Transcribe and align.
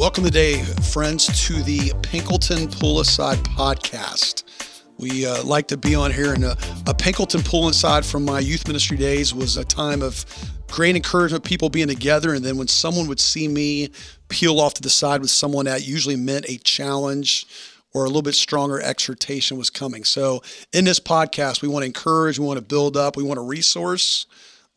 Welcome 0.00 0.24
today, 0.24 0.62
friends, 0.92 1.26
to 1.46 1.62
the 1.62 1.90
Pinkleton 2.00 2.74
Pull 2.80 3.00
Aside 3.00 3.36
podcast. 3.40 4.44
We 4.96 5.26
uh, 5.26 5.44
like 5.44 5.68
to 5.68 5.76
be 5.76 5.94
on 5.94 6.10
here, 6.10 6.32
and 6.32 6.42
a, 6.42 6.52
a 6.86 6.94
Pinkleton 6.94 7.44
Pull 7.44 7.68
Aside 7.68 8.06
from 8.06 8.24
my 8.24 8.38
youth 8.38 8.66
ministry 8.66 8.96
days 8.96 9.34
was 9.34 9.58
a 9.58 9.64
time 9.64 10.00
of 10.00 10.24
great 10.68 10.96
encouragement, 10.96 11.44
people 11.44 11.68
being 11.68 11.88
together. 11.88 12.32
And 12.32 12.42
then 12.42 12.56
when 12.56 12.66
someone 12.66 13.08
would 13.08 13.20
see 13.20 13.46
me 13.46 13.90
peel 14.30 14.58
off 14.58 14.72
to 14.74 14.82
the 14.82 14.88
side 14.88 15.20
with 15.20 15.28
someone, 15.28 15.66
that 15.66 15.86
usually 15.86 16.16
meant 16.16 16.48
a 16.48 16.56
challenge 16.56 17.46
or 17.92 18.04
a 18.04 18.06
little 18.06 18.22
bit 18.22 18.34
stronger 18.34 18.80
exhortation 18.80 19.58
was 19.58 19.68
coming. 19.68 20.04
So, 20.04 20.42
in 20.72 20.86
this 20.86 20.98
podcast, 20.98 21.60
we 21.60 21.68
want 21.68 21.82
to 21.82 21.86
encourage, 21.86 22.38
we 22.38 22.46
want 22.46 22.56
to 22.56 22.64
build 22.64 22.96
up, 22.96 23.18
we 23.18 23.22
want 23.22 23.36
to 23.36 23.44
resource, 23.44 24.24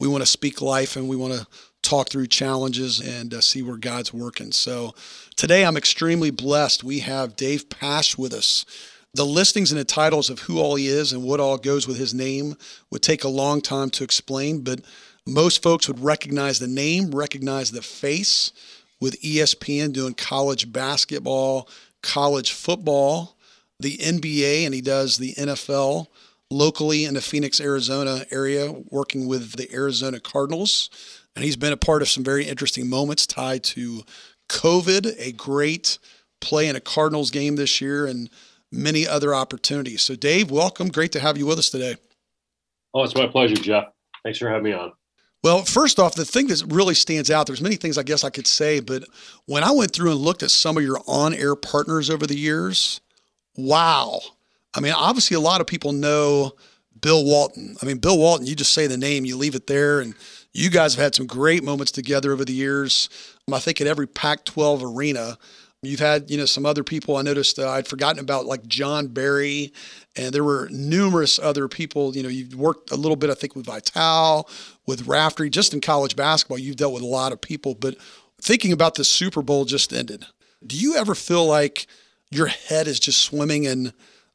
we 0.01 0.09
want 0.09 0.21
to 0.21 0.29
speak 0.29 0.61
life, 0.61 0.97
and 0.97 1.07
we 1.07 1.15
want 1.15 1.31
to 1.31 1.47
talk 1.83 2.09
through 2.09 2.27
challenges 2.27 2.99
and 2.99 3.33
uh, 3.33 3.41
see 3.41 3.61
where 3.61 3.77
God's 3.77 4.13
working. 4.13 4.51
So 4.51 4.95
today 5.35 5.65
I'm 5.65 5.77
extremely 5.77 6.31
blessed. 6.31 6.83
We 6.83 6.99
have 6.99 7.35
Dave 7.35 7.69
Pasch 7.69 8.17
with 8.17 8.33
us. 8.33 8.65
The 9.13 9.25
listings 9.25 9.71
and 9.71 9.79
the 9.79 9.85
titles 9.85 10.31
of 10.31 10.39
who 10.39 10.59
all 10.59 10.75
he 10.75 10.87
is 10.87 11.13
and 11.13 11.23
what 11.23 11.39
all 11.39 11.57
goes 11.57 11.87
with 11.87 11.97
his 11.97 12.15
name 12.15 12.55
would 12.89 13.03
take 13.03 13.23
a 13.23 13.29
long 13.29 13.61
time 13.61 13.91
to 13.91 14.03
explain, 14.03 14.61
but 14.61 14.81
most 15.27 15.61
folks 15.61 15.87
would 15.87 15.99
recognize 15.99 16.57
the 16.57 16.67
name, 16.67 17.11
recognize 17.11 17.71
the 17.71 17.83
face 17.83 18.51
with 18.99 19.21
ESPN 19.21 19.93
doing 19.93 20.13
college 20.13 20.71
basketball, 20.71 21.69
college 22.01 22.51
football, 22.51 23.37
the 23.79 23.97
NBA, 23.97 24.65
and 24.65 24.73
he 24.73 24.81
does 24.81 25.17
the 25.17 25.33
NFL 25.35 26.07
locally 26.49 27.05
in 27.05 27.13
the 27.13 27.21
Phoenix, 27.21 27.59
Arizona 27.59 28.25
area, 28.31 28.71
working 28.89 29.27
with 29.27 29.53
the 29.53 29.71
Arizona 29.73 30.19
Cardinals. 30.19 30.89
And 31.35 31.43
he's 31.43 31.55
been 31.55 31.73
a 31.73 31.77
part 31.77 32.01
of 32.01 32.09
some 32.09 32.23
very 32.23 32.45
interesting 32.45 32.89
moments 32.89 33.25
tied 33.25 33.63
to 33.63 34.03
COVID, 34.49 35.15
a 35.17 35.31
great 35.31 35.97
play 36.41 36.67
in 36.67 36.75
a 36.75 36.81
Cardinals 36.81 37.31
game 37.31 37.55
this 37.55 37.81
year, 37.81 38.05
and 38.05 38.29
many 38.71 39.07
other 39.07 39.33
opportunities. 39.33 40.01
So, 40.01 40.15
Dave, 40.15 40.51
welcome. 40.51 40.89
Great 40.89 41.11
to 41.13 41.19
have 41.19 41.37
you 41.37 41.45
with 41.45 41.59
us 41.59 41.69
today. 41.69 41.95
Oh, 42.93 43.03
it's 43.03 43.15
my 43.15 43.27
pleasure, 43.27 43.55
Jeff. 43.55 43.85
Thanks 44.23 44.39
for 44.39 44.49
having 44.49 44.63
me 44.63 44.73
on. 44.73 44.91
Well, 45.43 45.63
first 45.63 45.99
off, 45.99 46.15
the 46.15 46.23
thing 46.23 46.47
that 46.47 46.63
really 46.69 46.93
stands 46.93 47.29
out, 47.29 47.47
there's 47.47 47.61
many 47.61 47.75
things 47.75 47.97
I 47.97 48.03
guess 48.03 48.23
I 48.23 48.29
could 48.29 48.47
say, 48.47 48.79
but 48.79 49.03
when 49.45 49.63
I 49.63 49.71
went 49.71 49.91
through 49.91 50.11
and 50.11 50.19
looked 50.21 50.41
at 50.41 50.51
some 50.51 50.77
of 50.77 50.83
your 50.83 51.01
on 51.05 51.33
air 51.33 51.55
partners 51.55 52.09
over 52.09 52.25
the 52.25 52.37
years, 52.37 53.01
wow. 53.57 54.21
I 54.73 54.79
mean, 54.79 54.93
obviously, 54.93 55.35
a 55.35 55.41
lot 55.41 55.59
of 55.59 55.67
people 55.67 55.91
know 55.91 56.53
Bill 57.03 57.23
Walton. 57.23 57.75
I 57.81 57.85
mean, 57.85 57.97
Bill 57.97 58.17
Walton, 58.17 58.47
you 58.47 58.55
just 58.55 58.73
say 58.73 58.87
the 58.87 58.97
name, 58.97 59.25
you 59.25 59.37
leave 59.37 59.53
it 59.53 59.67
there, 59.67 59.99
and 59.99 60.15
you 60.53 60.71
guys 60.71 60.95
have 60.95 61.03
had 61.03 61.13
some 61.13 61.27
great 61.27 61.63
moments 61.63 61.91
together 61.91 62.31
over 62.31 62.45
the 62.45 62.53
years. 62.53 63.09
I 63.51 63.59
think 63.59 63.81
at 63.81 63.87
every 63.87 64.07
Pac 64.07 64.45
12 64.45 64.83
arena, 64.83 65.37
You've 65.83 65.99
had, 65.99 66.31
you 66.31 66.37
know, 66.37 66.45
some 66.45 66.65
other 66.65 66.81
people. 66.81 67.17
I 67.17 67.23
noticed 67.23 67.59
uh, 67.59 67.69
I'd 67.69 67.89
forgotten 67.89 68.19
about 68.19 68.45
like 68.45 68.65
Jon 68.67 69.07
Barry, 69.07 69.73
and 70.15 70.33
there 70.33 70.43
were 70.43 70.69
numerous 70.71 71.37
other 71.39 71.67
people. 71.67 72.15
You 72.15 72.23
know, 72.23 72.29
you've 72.29 72.55
worked 72.55 72.91
a 72.91 72.95
little 72.95 73.17
bit, 73.17 73.29
I 73.29 73.33
think, 73.33 73.53
with 73.53 73.65
Vitale, 73.65 74.47
with 74.87 75.07
Raftery, 75.07 75.49
just 75.49 75.73
in 75.73 75.81
college 75.81 76.15
basketball. 76.15 76.57
You've 76.57 76.77
dealt 76.77 76.93
with 76.93 77.03
a 77.03 77.07
lot 77.07 77.33
of 77.33 77.41
people. 77.41 77.75
But 77.75 77.97
thinking 78.41 78.71
about 78.71 78.95
the 78.95 79.03
Super 79.03 79.41
Bowl 79.41 79.65
just 79.65 79.91
ended, 79.91 80.25
do 80.65 80.77
you 80.77 80.95
ever 80.95 81.15
feel 81.15 81.45
like 81.45 81.85
your 82.31 82.47
head 82.47 82.87
is 82.87 82.97
just 82.99 83.21
swimming 83.21 83.65
in 83.65 83.91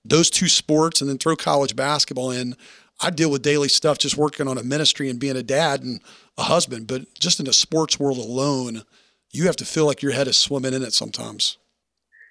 those 0.08 0.30
two 0.30 0.48
sports, 0.48 1.00
and 1.00 1.08
then 1.08 1.18
throw 1.18 1.36
college 1.36 1.76
basketball 1.76 2.30
in? 2.30 2.56
I 3.00 3.10
deal 3.10 3.30
with 3.30 3.42
daily 3.42 3.68
stuff 3.68 3.98
just 3.98 4.16
working 4.16 4.48
on 4.48 4.58
a 4.58 4.62
ministry 4.62 5.08
and 5.08 5.20
being 5.20 5.36
a 5.36 5.42
dad 5.42 5.82
and 5.82 6.00
a 6.36 6.42
husband, 6.42 6.86
but 6.88 7.02
just 7.14 7.38
in 7.38 7.46
the 7.46 7.52
sports 7.52 7.98
world 8.00 8.18
alone, 8.18 8.82
you 9.30 9.46
have 9.46 9.56
to 9.56 9.64
feel 9.64 9.86
like 9.86 10.02
your 10.02 10.12
head 10.12 10.26
is 10.26 10.36
swimming 10.36 10.74
in 10.74 10.82
it 10.82 10.92
sometimes. 10.92 11.58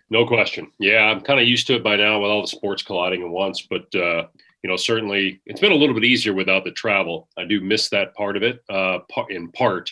No 0.10 0.26
question. 0.26 0.72
Yeah, 0.80 1.04
I'm 1.04 1.22
kind 1.22 1.40
of 1.40 1.48
used 1.48 1.68
to 1.68 1.76
it 1.76 1.84
by 1.84 1.96
now 1.96 2.22
with 2.22 2.32
all 2.32 2.42
the 2.42 2.48
sports 2.48 2.84
colliding 2.84 3.24
at 3.24 3.30
once, 3.30 3.62
but 3.62 3.94
uh, 3.96 4.28
you 4.64 4.70
know, 4.70 4.78
certainly 4.78 5.42
it's 5.46 5.60
been 5.60 5.72
a 5.72 5.76
little 5.76 5.96
bit 5.96 6.04
easier 6.04 6.34
without 6.34 6.64
the 6.64 6.72
travel. 6.72 7.30
I 7.38 7.46
do 7.46 7.62
miss 7.62 7.90
that 7.90 8.16
part 8.16 8.38
of 8.38 8.44
it, 8.44 8.64
uh, 8.70 9.00
in 9.30 9.52
part. 9.52 9.92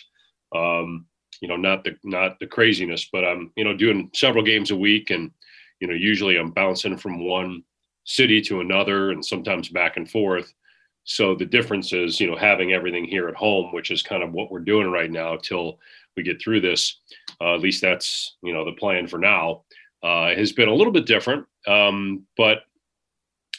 Um, 0.54 1.06
you 1.40 1.48
know, 1.48 1.56
not 1.56 1.84
the 1.84 1.96
not 2.02 2.38
the 2.40 2.46
craziness, 2.46 3.08
but 3.12 3.24
I'm 3.24 3.52
you 3.56 3.64
know 3.64 3.76
doing 3.76 4.10
several 4.14 4.42
games 4.42 4.70
a 4.70 4.76
week, 4.76 5.10
and 5.10 5.30
you 5.80 5.88
know, 5.88 5.94
usually 5.94 6.36
I'm 6.36 6.50
bouncing 6.50 6.96
from 6.96 7.24
one 7.24 7.62
city 8.06 8.40
to 8.40 8.60
another, 8.60 9.10
and 9.10 9.24
sometimes 9.24 9.68
back 9.68 9.98
and 9.98 10.10
forth. 10.10 10.54
So 11.04 11.34
the 11.34 11.44
difference 11.44 11.92
is, 11.92 12.18
you 12.18 12.28
know, 12.28 12.36
having 12.36 12.72
everything 12.72 13.04
here 13.04 13.28
at 13.28 13.36
home, 13.36 13.72
which 13.72 13.90
is 13.90 14.02
kind 14.02 14.22
of 14.22 14.32
what 14.32 14.50
we're 14.50 14.60
doing 14.60 14.90
right 14.90 15.10
now 15.10 15.36
till 15.36 15.78
we 16.16 16.22
get 16.22 16.40
through 16.40 16.62
this. 16.62 17.00
Uh, 17.40 17.54
at 17.54 17.60
least 17.60 17.82
that's, 17.82 18.36
you 18.42 18.52
know, 18.52 18.64
the 18.64 18.72
plan 18.72 19.06
for 19.06 19.18
now. 19.18 19.62
Uh, 20.02 20.34
has 20.34 20.52
been 20.52 20.68
a 20.68 20.74
little 20.74 20.92
bit 20.92 21.06
different, 21.06 21.46
um, 21.66 22.24
but 22.36 22.58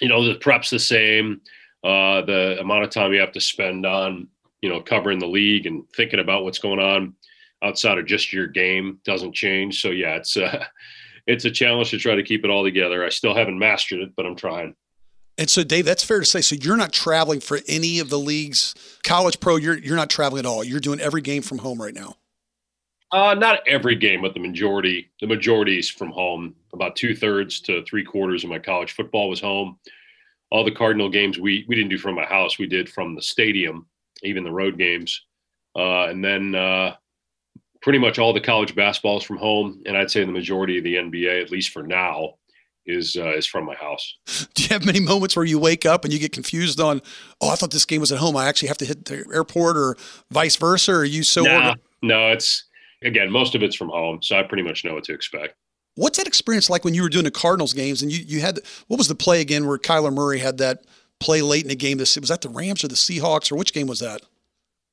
you 0.01 0.07
know, 0.07 0.23
the 0.23 0.35
prep's 0.35 0.69
the 0.69 0.79
same. 0.79 1.41
Uh, 1.83 2.21
the 2.21 2.57
amount 2.59 2.83
of 2.83 2.89
time 2.89 3.11
you 3.11 3.19
have 3.19 3.31
to 3.31 3.41
spend 3.41 3.85
on, 3.85 4.27
you 4.61 4.69
know, 4.69 4.79
covering 4.81 5.19
the 5.19 5.27
league 5.27 5.65
and 5.65 5.83
thinking 5.95 6.19
about 6.19 6.43
what's 6.43 6.59
going 6.59 6.79
on 6.79 7.13
outside 7.63 7.97
of 7.97 8.05
just 8.05 8.31
your 8.31 8.47
game 8.47 8.99
doesn't 9.03 9.33
change. 9.33 9.81
So 9.81 9.89
yeah, 9.89 10.15
it's 10.15 10.37
uh, 10.37 10.63
it's 11.27 11.45
a 11.45 11.51
challenge 11.51 11.91
to 11.91 11.97
try 11.97 12.15
to 12.15 12.23
keep 12.23 12.43
it 12.43 12.49
all 12.49 12.63
together. 12.63 13.05
I 13.05 13.09
still 13.09 13.35
haven't 13.35 13.59
mastered 13.59 13.99
it, 13.99 14.15
but 14.15 14.25
I'm 14.25 14.35
trying. 14.35 14.75
And 15.37 15.49
so, 15.49 15.63
Dave, 15.63 15.85
that's 15.85 16.03
fair 16.03 16.19
to 16.19 16.25
say. 16.25 16.41
So 16.41 16.55
you're 16.55 16.77
not 16.77 16.91
traveling 16.91 17.41
for 17.41 17.59
any 17.67 17.99
of 17.99 18.09
the 18.09 18.17
leagues, 18.17 18.73
college 19.03 19.39
pro. 19.39 19.57
You're 19.57 19.77
you're 19.77 19.95
not 19.95 20.09
traveling 20.09 20.39
at 20.39 20.45
all. 20.47 20.63
You're 20.63 20.79
doing 20.79 20.99
every 20.99 21.21
game 21.21 21.43
from 21.43 21.59
home 21.59 21.79
right 21.79 21.93
now. 21.93 22.15
Uh, 23.11 23.35
not 23.35 23.59
every 23.67 23.95
game, 23.95 24.21
but 24.21 24.33
the 24.33 24.39
majority. 24.39 25.11
The 25.21 25.27
majority 25.27 25.77
is 25.77 25.89
from 25.89 26.09
home. 26.09 26.55
About 26.73 26.95
two 26.95 27.15
thirds 27.15 27.61
to 27.61 27.83
three 27.85 28.03
quarters 28.03 28.43
of 28.43 28.49
my 28.49 28.59
college 28.59 28.93
football 28.93 29.29
was 29.29 29.39
home. 29.39 29.77
All 30.49 30.63
the 30.63 30.71
Cardinal 30.71 31.09
games 31.09 31.37
we 31.37 31.65
we 31.67 31.75
didn't 31.75 31.91
do 31.91 31.99
from 31.99 32.15
my 32.15 32.25
house. 32.25 32.57
We 32.57 32.67
did 32.67 32.89
from 32.89 33.13
the 33.13 33.21
stadium, 33.21 33.85
even 34.23 34.43
the 34.43 34.51
road 34.51 34.77
games, 34.77 35.21
uh, 35.75 36.07
and 36.07 36.23
then 36.25 36.55
uh, 36.55 36.95
pretty 37.81 37.99
much 37.99 38.19
all 38.19 38.33
the 38.33 38.41
college 38.41 38.75
basketballs 38.75 39.23
from 39.23 39.37
home. 39.37 39.81
And 39.85 39.97
I'd 39.97 40.11
say 40.11 40.23
the 40.23 40.31
majority 40.31 40.77
of 40.77 40.83
the 40.83 40.95
NBA, 40.95 41.41
at 41.41 41.51
least 41.51 41.69
for 41.69 41.83
now, 41.83 42.35
is 42.87 43.17
uh, 43.17 43.35
is 43.35 43.45
from 43.45 43.65
my 43.65 43.75
house. 43.75 44.17
Do 44.53 44.63
you 44.63 44.69
have 44.69 44.85
many 44.85 44.99
moments 44.99 45.35
where 45.35 45.45
you 45.45 45.59
wake 45.59 45.85
up 45.85 46.03
and 46.03 46.13
you 46.13 46.19
get 46.19 46.31
confused 46.31 46.79
on, 46.79 47.01
oh, 47.41 47.49
I 47.49 47.55
thought 47.55 47.71
this 47.71 47.85
game 47.85 48.01
was 48.01 48.11
at 48.11 48.19
home. 48.19 48.35
I 48.37 48.47
actually 48.47 48.69
have 48.69 48.77
to 48.77 48.85
hit 48.85 49.05
the 49.05 49.25
airport, 49.33 49.77
or 49.77 49.97
vice 50.31 50.55
versa? 50.55 50.93
Or 50.93 50.99
are 50.99 51.05
you 51.05 51.23
so? 51.23 51.43
Nah, 51.43 51.75
no, 52.01 52.31
it's 52.31 52.65
again 53.03 53.29
most 53.29 53.55
of 53.55 53.61
it's 53.61 53.75
from 53.75 53.89
home, 53.89 54.19
so 54.21 54.37
I 54.37 54.43
pretty 54.43 54.63
much 54.63 54.83
know 54.83 54.93
what 54.93 55.03
to 55.05 55.13
expect. 55.13 55.55
What's 55.95 56.17
that 56.17 56.27
experience 56.27 56.69
like 56.69 56.85
when 56.85 56.93
you 56.93 57.01
were 57.01 57.09
doing 57.09 57.25
the 57.25 57.31
Cardinals 57.31 57.73
games 57.73 58.01
and 58.01 58.11
you 58.11 58.23
you 58.25 58.41
had 58.41 58.59
what 58.87 58.97
was 58.97 59.07
the 59.07 59.15
play 59.15 59.41
again 59.41 59.67
where 59.67 59.77
Kyler 59.77 60.13
Murray 60.13 60.39
had 60.39 60.57
that 60.59 60.85
play 61.19 61.41
late 61.41 61.63
in 61.63 61.69
the 61.69 61.75
game? 61.75 61.97
This 61.97 62.17
was 62.17 62.29
that 62.29 62.41
the 62.41 62.49
Rams 62.49 62.83
or 62.83 62.87
the 62.87 62.95
Seahawks 62.95 63.51
or 63.51 63.55
which 63.55 63.73
game 63.73 63.87
was 63.87 63.99
that? 63.99 64.21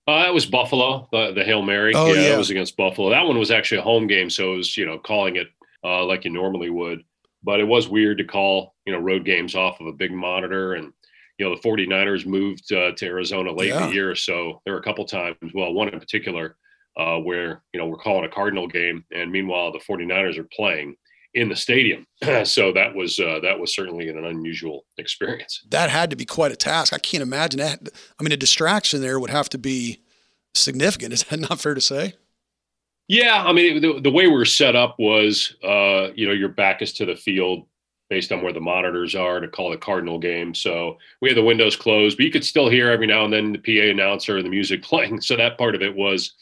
Uh, 0.06 0.22
that 0.22 0.34
was 0.34 0.44
Buffalo, 0.44 1.08
the, 1.12 1.32
the 1.32 1.44
Hail 1.44 1.62
Mary. 1.62 1.94
Oh, 1.94 2.12
yeah, 2.12 2.20
yeah, 2.20 2.34
it 2.34 2.38
was 2.38 2.50
against 2.50 2.76
Buffalo. 2.76 3.08
That 3.08 3.26
one 3.26 3.38
was 3.38 3.50
actually 3.50 3.78
a 3.78 3.82
home 3.82 4.06
game, 4.06 4.28
so 4.28 4.52
it 4.52 4.56
was 4.58 4.76
you 4.76 4.84
know 4.84 4.98
calling 4.98 5.36
it 5.36 5.48
uh, 5.82 6.04
like 6.04 6.24
you 6.24 6.30
normally 6.30 6.70
would 6.70 7.02
but 7.44 7.60
it 7.60 7.68
was 7.68 7.88
weird 7.88 8.18
to 8.18 8.24
call 8.24 8.74
you 8.86 8.92
know 8.92 8.98
road 8.98 9.24
games 9.24 9.54
off 9.54 9.80
of 9.80 9.86
a 9.86 9.92
big 9.92 10.10
monitor 10.10 10.74
and 10.74 10.92
you 11.38 11.46
know 11.46 11.54
the 11.54 11.60
49ers 11.60 12.26
moved 12.26 12.72
uh, 12.72 12.92
to 12.92 13.06
arizona 13.06 13.52
late 13.52 13.68
yeah. 13.68 13.84
in 13.84 13.88
the 13.88 13.94
year 13.94 14.14
so 14.14 14.60
there 14.64 14.74
were 14.74 14.80
a 14.80 14.84
couple 14.84 15.04
times 15.04 15.36
well 15.54 15.72
one 15.72 15.88
in 15.88 16.00
particular 16.00 16.56
uh, 16.96 17.18
where 17.18 17.62
you 17.72 17.80
know 17.80 17.86
we're 17.86 17.96
calling 17.96 18.24
a 18.24 18.28
cardinal 18.28 18.66
game 18.66 19.04
and 19.12 19.30
meanwhile 19.30 19.70
the 19.70 19.78
49ers 19.78 20.38
are 20.38 20.48
playing 20.52 20.96
in 21.34 21.48
the 21.48 21.56
stadium 21.56 22.06
so 22.44 22.72
that 22.72 22.94
was 22.94 23.18
uh, 23.18 23.40
that 23.42 23.58
was 23.58 23.74
certainly 23.74 24.08
an 24.08 24.24
unusual 24.24 24.84
experience 24.98 25.64
that 25.70 25.90
had 25.90 26.10
to 26.10 26.16
be 26.16 26.24
quite 26.24 26.52
a 26.52 26.56
task 26.56 26.92
i 26.92 26.98
can't 26.98 27.22
imagine 27.22 27.58
that 27.58 27.88
i 28.18 28.22
mean 28.22 28.32
a 28.32 28.36
distraction 28.36 29.00
there 29.00 29.18
would 29.18 29.30
have 29.30 29.48
to 29.48 29.58
be 29.58 30.00
significant 30.54 31.12
is 31.12 31.24
that 31.24 31.40
not 31.48 31.60
fair 31.60 31.74
to 31.74 31.80
say 31.80 32.14
yeah, 33.08 33.42
I 33.44 33.52
mean 33.52 33.82
the, 33.82 34.00
the 34.00 34.10
way 34.10 34.26
we 34.26 34.34
are 34.34 34.46
set 34.46 34.76
up 34.76 34.96
was, 34.98 35.56
uh, 35.62 36.08
you 36.14 36.26
know, 36.26 36.32
your 36.32 36.48
back 36.48 36.80
is 36.80 36.92
to 36.94 37.06
the 37.06 37.16
field 37.16 37.66
based 38.08 38.32
on 38.32 38.42
where 38.42 38.52
the 38.52 38.60
monitors 38.60 39.14
are 39.14 39.40
to 39.40 39.48
call 39.48 39.70
the 39.70 39.76
Cardinal 39.76 40.18
game. 40.18 40.54
So 40.54 40.98
we 41.20 41.28
had 41.28 41.36
the 41.36 41.44
windows 41.44 41.76
closed, 41.76 42.16
but 42.16 42.24
you 42.24 42.30
could 42.30 42.44
still 42.44 42.68
hear 42.68 42.90
every 42.90 43.06
now 43.06 43.24
and 43.24 43.32
then 43.32 43.52
the 43.52 43.58
PA 43.58 43.90
announcer 43.90 44.36
and 44.36 44.44
the 44.44 44.50
music 44.50 44.82
playing. 44.84 45.20
So 45.20 45.36
that 45.36 45.58
part 45.58 45.74
of 45.74 45.82
it 45.82 45.94
was 45.94 46.34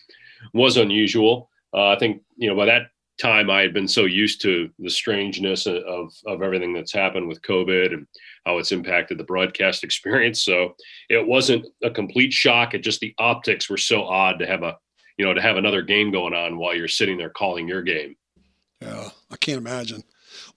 was 0.55 0.77
unusual. 0.77 1.51
uh, 1.75 1.89
I 1.89 1.99
think 1.99 2.23
you 2.37 2.49
know 2.49 2.57
by 2.57 2.67
that 2.67 2.92
time 3.21 3.51
I 3.51 3.61
had 3.61 3.75
been 3.75 3.89
so 3.89 4.05
used 4.05 4.41
to 4.43 4.71
the 4.79 4.91
strangeness 4.91 5.67
of 5.67 6.13
of 6.27 6.43
everything 6.43 6.73
that's 6.73 6.93
happened 6.93 7.29
with 7.29 7.43
COVID 7.43 7.93
and 7.93 8.07
how 8.47 8.59
it's 8.59 8.73
impacted 8.73 9.19
the 9.19 9.25
broadcast 9.25 9.85
experience. 9.85 10.43
So 10.45 10.75
it 11.09 11.27
wasn't 11.27 11.67
a 11.83 11.91
complete 11.91 12.33
shock. 12.33 12.75
It 12.75 12.81
just 12.81 13.01
the 13.01 13.15
optics 13.19 13.69
were 13.69 13.77
so 13.77 14.05
odd 14.05 14.39
to 14.39 14.47
have 14.47 14.63
a 14.63 14.77
you 15.19 15.25
know 15.25 15.35
to 15.35 15.43
have 15.43 15.57
another 15.57 15.83
game 15.83 16.11
going 16.11 16.35
on 16.35 16.59
while 16.59 16.75
you're 16.75 16.89
sitting 16.89 17.19
there 17.19 17.31
calling 17.31 17.69
your 17.69 17.83
game. 17.83 18.17
Yeah, 18.81 19.11
I 19.31 19.37
can't 19.37 19.59
imagine. 19.59 20.03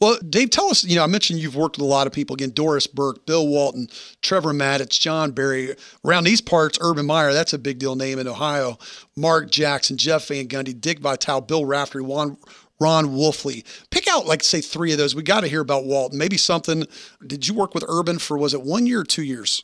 Well, 0.02 0.18
Dave, 0.30 0.50
tell 0.50 0.70
us, 0.70 0.84
you 0.84 0.96
know, 0.96 1.04
I 1.04 1.08
mentioned 1.08 1.40
you've 1.40 1.56
worked 1.56 1.78
with 1.78 1.86
a 1.86 1.90
lot 1.90 2.06
of 2.06 2.14
people. 2.14 2.34
Again, 2.34 2.52
Doris 2.52 2.86
Burke, 2.86 3.26
Bill 3.26 3.48
Walton, 3.48 3.88
Trevor 4.22 4.54
Matich, 4.54 5.00
Jon 5.00 5.32
Barry. 5.32 5.76
Around 6.04 6.26
these 6.26 6.42
parts, 6.42 6.78
Urban 6.82 7.06
Meyer, 7.06 7.34
that's 7.34 7.54
a 7.54 7.58
big 7.58 7.80
deal 7.80 7.96
name 7.96 8.20
in 8.20 8.28
Ohio. 8.28 8.78
Mark 9.16 9.50
Jackson, 9.52 9.98
Jeff 9.98 10.28
Van 10.28 10.48
Gundy, 10.48 10.80
Dick 10.80 11.00
Vitale, 11.00 11.42
Bill 11.42 11.66
Raftery, 11.66 12.04
Juan, 12.04 12.38
Ron 12.80 13.08
Wolfley. 13.08 13.64
Pick 13.90 14.08
out, 14.08 14.26
like, 14.26 14.44
say, 14.44 14.62
three 14.62 14.92
of 14.92 14.98
those. 14.98 15.16
We 15.16 15.24
got 15.24 15.42
to 15.42 15.48
hear 15.48 15.62
about 15.62 15.86
Walton. 15.86 16.18
Maybe 16.18 16.38
something. 16.38 16.86
Did 17.26 17.48
you 17.48 17.54
work 17.54 17.74
with 17.74 17.86
Urban 17.88 18.20
for, 18.20 18.38
was 18.38 18.54
it 18.54 18.64
one 18.64 18.86
year 18.86 19.02
or 19.02 19.06
two 19.06 19.24
years? 19.24 19.64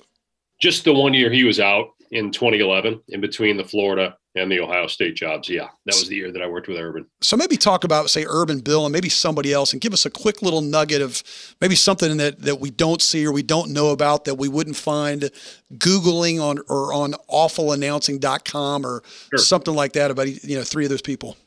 Just 0.60 0.86
the 0.86 0.94
one 0.94 1.14
year 1.14 1.32
he 1.32 1.44
was 1.44 1.60
out 1.60 1.90
in 2.12 2.30
2011 2.30 3.02
in 3.10 3.22
between 3.22 3.58
the 3.58 3.64
Florida 3.64 4.18
and 4.36 4.52
the 4.52 4.60
Ohio 4.60 4.88
State 4.88 5.16
jobs. 5.16 5.50
Yeah, 5.50 5.68
that 5.86 5.96
was 5.96 6.08
the 6.08 6.16
year 6.16 6.32
that 6.32 6.42
I 6.42 6.48
worked 6.48 6.68
with 6.68 6.78
Urban. 6.78 7.06
So 7.22 7.36
maybe 7.36 7.58
talk 7.58 7.84
about, 7.84 8.10
say, 8.10 8.26
Urban 8.28 8.60
Bill 8.60 8.86
and 8.86 8.94
maybe 8.94 9.10
somebody 9.10 9.52
else 9.52 9.74
and 9.74 9.82
give 9.82 9.94
us 9.94 10.06
a 10.06 10.10
quick 10.10 10.42
little 10.42 10.62
nugget 10.62 11.02
of 11.02 11.24
maybe 11.60 11.76
something 11.76 12.18
that, 12.18 12.40
that 12.40 12.60
we 12.60 12.70
don't 12.70 13.02
see 13.02 13.26
or 13.26 13.32
we 13.32 13.44
don't 13.44 13.72
know 13.72 13.90
about 13.90 14.26
that 14.26 14.36
we 14.36 14.48
wouldn't 14.48 14.76
find 14.76 15.32
Googling 15.76 16.42
on 16.42 16.60
or 16.70 16.94
on 16.94 17.14
awfulannouncing.com 17.30 18.86
or 18.86 19.04
sure. 19.30 19.40
something 19.40 19.74
like 19.74 19.94
that 19.94 20.12
about, 20.12 20.28
you 20.44 20.58
know, 20.58 20.64
three 20.64 20.86
of 20.86 20.90
those 20.90 21.02
people. 21.02 21.38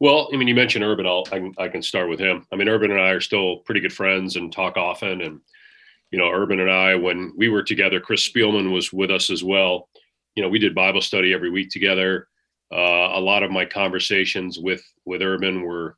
Well, 0.00 0.28
I 0.32 0.36
mean, 0.36 0.48
you 0.48 0.54
mentioned 0.54 0.84
Urban. 0.84 1.06
I'll, 1.06 1.24
I 1.32 1.38
can, 1.38 1.54
I 1.58 1.68
can 1.68 1.82
start 1.82 2.08
with 2.08 2.20
him. 2.20 2.46
I 2.52 2.56
mean, 2.56 2.68
Urban 2.68 2.90
and 2.90 3.00
I 3.00 3.10
are 3.10 3.20
still 3.20 3.58
pretty 3.58 3.80
good 3.80 3.92
friends 3.92 4.36
and 4.36 4.52
talk 4.52 4.76
often. 4.76 5.22
And, 5.22 5.40
you 6.10 6.18
know, 6.18 6.30
Urban 6.30 6.60
and 6.60 6.70
I, 6.70 6.94
when 6.94 7.32
we 7.36 7.48
were 7.48 7.62
together, 7.62 8.00
Chris 8.00 8.28
Spielman 8.28 8.72
was 8.72 8.92
with 8.92 9.10
us 9.10 9.30
as 9.30 9.44
well. 9.44 9.88
You 10.34 10.42
know, 10.42 10.48
we 10.48 10.58
did 10.58 10.74
Bible 10.74 11.02
study 11.02 11.34
every 11.34 11.50
week 11.50 11.70
together. 11.70 12.28
Uh, 12.72 13.12
a 13.14 13.20
lot 13.20 13.42
of 13.42 13.50
my 13.50 13.64
conversations 13.64 14.58
with 14.58 14.82
with 15.04 15.22
Urban 15.22 15.62
were 15.62 15.96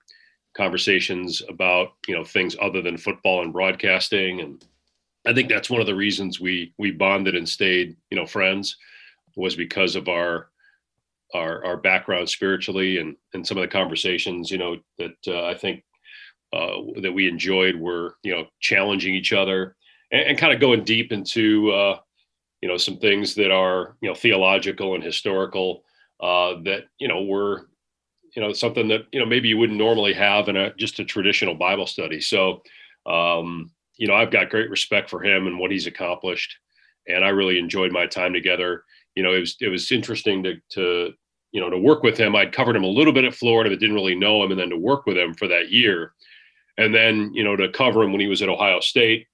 conversations 0.57 1.43
about 1.49 1.91
you 2.07 2.15
know 2.15 2.25
things 2.25 2.57
other 2.61 2.83
than 2.83 2.97
football 2.97 3.43
and 3.43 3.53
broadcasting, 3.53 4.41
and 4.41 4.65
I 5.27 5.33
think 5.33 5.49
that's 5.49 5.71
one 5.71 5.81
of 5.81 5.87
the 5.87 5.95
reasons 5.95 6.41
we 6.41 6.73
we 6.79 6.91
bonded 6.91 7.37
and 7.37 7.49
stayed 7.49 7.97
you 8.11 8.17
know 8.17 8.27
friends 8.27 8.77
was 9.37 9.55
because 9.55 9.95
of 9.97 10.09
our 10.09 10.49
our 11.35 11.65
our 11.65 11.77
background 11.77 12.29
spiritually 12.29 12.99
and 12.99 13.17
and 13.35 13.47
some 13.47 13.57
of 13.57 13.62
the 13.62 13.69
conversations 13.69 14.51
you 14.51 14.59
know 14.59 14.77
that 14.99 15.17
uh, 15.27 15.45
I 15.45 15.55
think 15.55 15.85
uh, 16.53 17.01
that 17.03 17.12
we 17.12 17.29
enjoyed 17.29 17.77
were 17.77 18.17
you 18.23 18.35
know 18.35 18.47
challenging 18.61 19.15
each 19.15 19.33
other 19.33 19.77
and, 20.12 20.23
and 20.23 20.39
kind 20.39 20.53
of 20.53 20.61
going 20.61 20.85
deep 20.85 21.12
into 21.12 21.71
uh, 21.71 21.99
you 22.61 22.69
know 22.69 22.77
some 22.77 22.99
things 22.99 23.35
that 23.35 23.51
are 23.51 23.97
you 24.01 24.09
know 24.09 24.15
theological 24.15 24.95
and 24.95 25.03
historical 25.03 25.83
uh, 26.21 26.55
that 26.65 26.85
you 26.99 27.09
know 27.09 27.23
were 27.23 27.69
you 28.35 28.43
know 28.43 28.53
something 28.53 28.89
that 28.89 29.07
you 29.12 29.21
know 29.21 29.27
maybe 29.27 29.49
you 29.49 29.59
wouldn't 29.59 29.79
normally 29.79 30.12
have 30.12 30.49
in 30.49 30.57
a 30.57 30.75
just 30.75 30.99
a 31.01 31.05
traditional 31.05 31.55
Bible 31.55 31.87
study. 31.87 32.21
So 32.21 32.62
um, 33.07 33.71
you 33.97 34.07
know 34.07 34.15
I've 34.15 34.31
got 34.31 34.51
great 34.51 34.71
respect 34.71 35.11
for 35.11 35.23
him 35.23 35.47
and 35.47 35.59
what 35.59 35.71
he's 35.71 35.87
accomplished, 35.87 36.57
and 37.09 37.25
I 37.25 37.29
really 37.29 37.59
enjoyed 37.59 37.93
my 37.93 38.07
time 38.07 38.33
together. 38.33 38.85
You 39.15 39.23
know 39.23 39.35
it 39.35 39.41
was 39.41 39.57
it 39.61 39.69
was 39.69 39.91
interesting 39.91 40.43
to 40.45 40.55
to 40.73 41.12
you 41.53 41.61
know 41.61 41.71
to 41.71 41.79
work 41.79 42.03
with 42.03 42.19
him. 42.19 42.37
I'd 42.37 42.53
covered 42.53 42.77
him 42.77 42.85
a 42.85 42.89
little 42.89 43.12
bit 43.12 43.25
at 43.25 43.35
Florida, 43.35 43.71
but 43.71 43.81
didn't 43.81 43.97
really 43.97 44.15
know 44.15 44.43
him, 44.43 44.51
and 44.51 44.61
then 44.61 44.71
to 44.71 44.77
work 44.77 45.07
with 45.07 45.17
him 45.17 45.35
for 45.35 45.49
that 45.49 45.71
year, 45.71 46.12
and 46.77 46.95
then 46.95 47.33
you 47.35 47.43
know 47.43 47.57
to 47.57 47.71
cover 47.71 48.03
him 48.03 48.12
when 48.12 48.21
he 48.21 48.29
was 48.29 48.43
at 48.43 48.49
Ohio 48.49 48.81
State. 48.81 49.27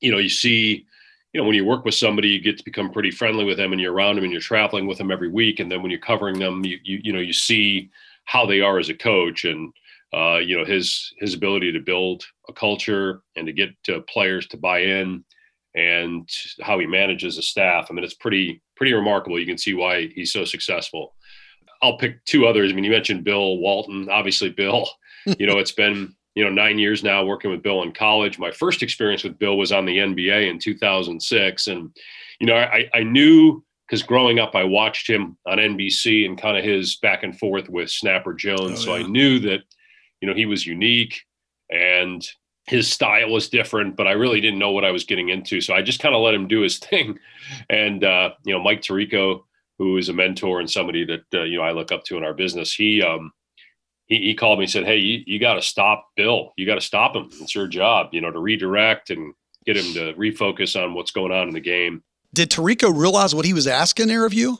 You 0.00 0.12
know 0.12 0.18
you 0.18 0.28
see 0.28 0.86
you 1.32 1.40
know, 1.40 1.46
when 1.46 1.54
you 1.54 1.64
work 1.64 1.84
with 1.84 1.94
somebody, 1.94 2.28
you 2.28 2.40
get 2.40 2.58
to 2.58 2.64
become 2.64 2.90
pretty 2.90 3.10
friendly 3.10 3.44
with 3.44 3.56
them 3.56 3.72
and 3.72 3.80
you're 3.80 3.92
around 3.92 4.16
them 4.16 4.24
and 4.24 4.32
you're 4.32 4.40
traveling 4.40 4.86
with 4.86 4.98
them 4.98 5.10
every 5.10 5.28
week. 5.28 5.60
And 5.60 5.70
then 5.70 5.80
when 5.80 5.90
you're 5.90 6.00
covering 6.00 6.38
them, 6.38 6.64
you, 6.64 6.78
you, 6.82 7.00
you 7.04 7.12
know, 7.12 7.20
you 7.20 7.32
see 7.32 7.90
how 8.24 8.46
they 8.46 8.60
are 8.60 8.78
as 8.78 8.88
a 8.88 8.94
coach 8.94 9.44
and, 9.44 9.72
uh, 10.12 10.38
you 10.38 10.58
know, 10.58 10.64
his, 10.64 11.12
his 11.18 11.34
ability 11.34 11.72
to 11.72 11.80
build 11.80 12.24
a 12.48 12.52
culture 12.52 13.22
and 13.36 13.46
to 13.46 13.52
get 13.52 13.70
to 13.84 14.00
players 14.02 14.48
to 14.48 14.56
buy 14.56 14.80
in 14.80 15.24
and 15.76 16.28
how 16.62 16.80
he 16.80 16.86
manages 16.86 17.38
a 17.38 17.42
staff. 17.42 17.86
I 17.88 17.94
mean, 17.94 18.02
it's 18.02 18.14
pretty, 18.14 18.60
pretty 18.76 18.92
remarkable. 18.92 19.38
You 19.38 19.46
can 19.46 19.58
see 19.58 19.74
why 19.74 20.08
he's 20.08 20.32
so 20.32 20.44
successful. 20.44 21.14
I'll 21.80 21.96
pick 21.96 22.24
two 22.24 22.46
others. 22.46 22.72
I 22.72 22.74
mean, 22.74 22.84
you 22.84 22.90
mentioned 22.90 23.22
Bill 23.22 23.58
Walton, 23.58 24.08
obviously 24.10 24.50
Bill, 24.50 24.88
you 25.38 25.46
know, 25.46 25.58
it's 25.58 25.72
been, 25.72 26.16
you 26.40 26.46
know 26.46 26.50
nine 26.50 26.78
years 26.78 27.04
now 27.04 27.22
working 27.22 27.50
with 27.50 27.62
Bill 27.62 27.82
in 27.82 27.92
college. 27.92 28.38
My 28.38 28.50
first 28.50 28.82
experience 28.82 29.22
with 29.22 29.38
Bill 29.38 29.58
was 29.58 29.72
on 29.72 29.84
the 29.84 29.98
NBA 29.98 30.48
in 30.48 30.58
2006, 30.58 31.66
and 31.66 31.94
you 32.40 32.46
know 32.46 32.56
I, 32.56 32.88
I 32.94 33.02
knew 33.02 33.62
because 33.86 34.02
growing 34.02 34.38
up 34.38 34.54
I 34.54 34.64
watched 34.64 35.06
him 35.06 35.36
on 35.46 35.58
NBC 35.58 36.24
and 36.24 36.40
kind 36.40 36.56
of 36.56 36.64
his 36.64 36.96
back 36.96 37.24
and 37.24 37.38
forth 37.38 37.68
with 37.68 37.90
Snapper 37.90 38.32
Jones, 38.32 38.80
oh, 38.80 38.84
so 38.84 38.94
I 38.94 39.02
knew 39.02 39.38
that 39.40 39.60
you 40.22 40.28
know 40.28 40.34
he 40.34 40.46
was 40.46 40.66
unique 40.66 41.20
and 41.70 42.26
his 42.64 42.90
style 42.90 43.28
was 43.28 43.50
different, 43.50 43.96
but 43.96 44.06
I 44.06 44.12
really 44.12 44.40
didn't 44.40 44.58
know 44.58 44.70
what 44.70 44.86
I 44.86 44.92
was 44.92 45.04
getting 45.04 45.28
into. 45.28 45.60
So 45.60 45.74
I 45.74 45.82
just 45.82 46.00
kind 46.00 46.14
of 46.14 46.22
let 46.22 46.34
him 46.34 46.48
do 46.48 46.60
his 46.60 46.78
thing. 46.88 47.18
And, 47.68 48.02
uh, 48.02 48.30
you 48.46 48.54
know, 48.54 48.62
Mike 48.62 48.80
Tirico, 48.80 49.42
who 49.78 49.98
is 49.98 50.08
a 50.08 50.14
mentor 50.14 50.60
and 50.60 50.70
somebody 50.70 51.04
that, 51.04 51.24
uh, 51.34 51.42
you 51.42 51.58
know, 51.58 51.64
I 51.64 51.72
look 51.72 51.92
up 51.92 52.04
to 52.04 52.16
in 52.16 52.24
our 52.24 52.32
business, 52.32 52.72
he, 52.72 53.02
um, 53.02 53.32
he, 54.10 54.16
he 54.18 54.34
called 54.34 54.58
me 54.58 54.64
and 54.64 54.70
said, 54.70 54.84
Hey, 54.84 54.96
you, 54.96 55.22
you 55.26 55.38
got 55.38 55.54
to 55.54 55.62
stop 55.62 56.10
Bill. 56.16 56.52
You 56.56 56.66
got 56.66 56.74
to 56.74 56.80
stop 56.82 57.16
him. 57.16 57.30
It's 57.40 57.54
your 57.54 57.66
job, 57.66 58.08
you 58.12 58.20
know, 58.20 58.30
to 58.30 58.38
redirect 58.38 59.08
and 59.08 59.32
get 59.64 59.76
him 59.76 59.94
to 59.94 60.12
refocus 60.14 60.80
on 60.80 60.92
what's 60.92 61.12
going 61.12 61.32
on 61.32 61.48
in 61.48 61.54
the 61.54 61.60
game. 61.60 62.02
Did 62.34 62.50
Tirico 62.50 62.94
realize 62.94 63.34
what 63.34 63.44
he 63.44 63.54
was 63.54 63.66
asking 63.66 64.08
there 64.08 64.26
of 64.26 64.34
you? 64.34 64.58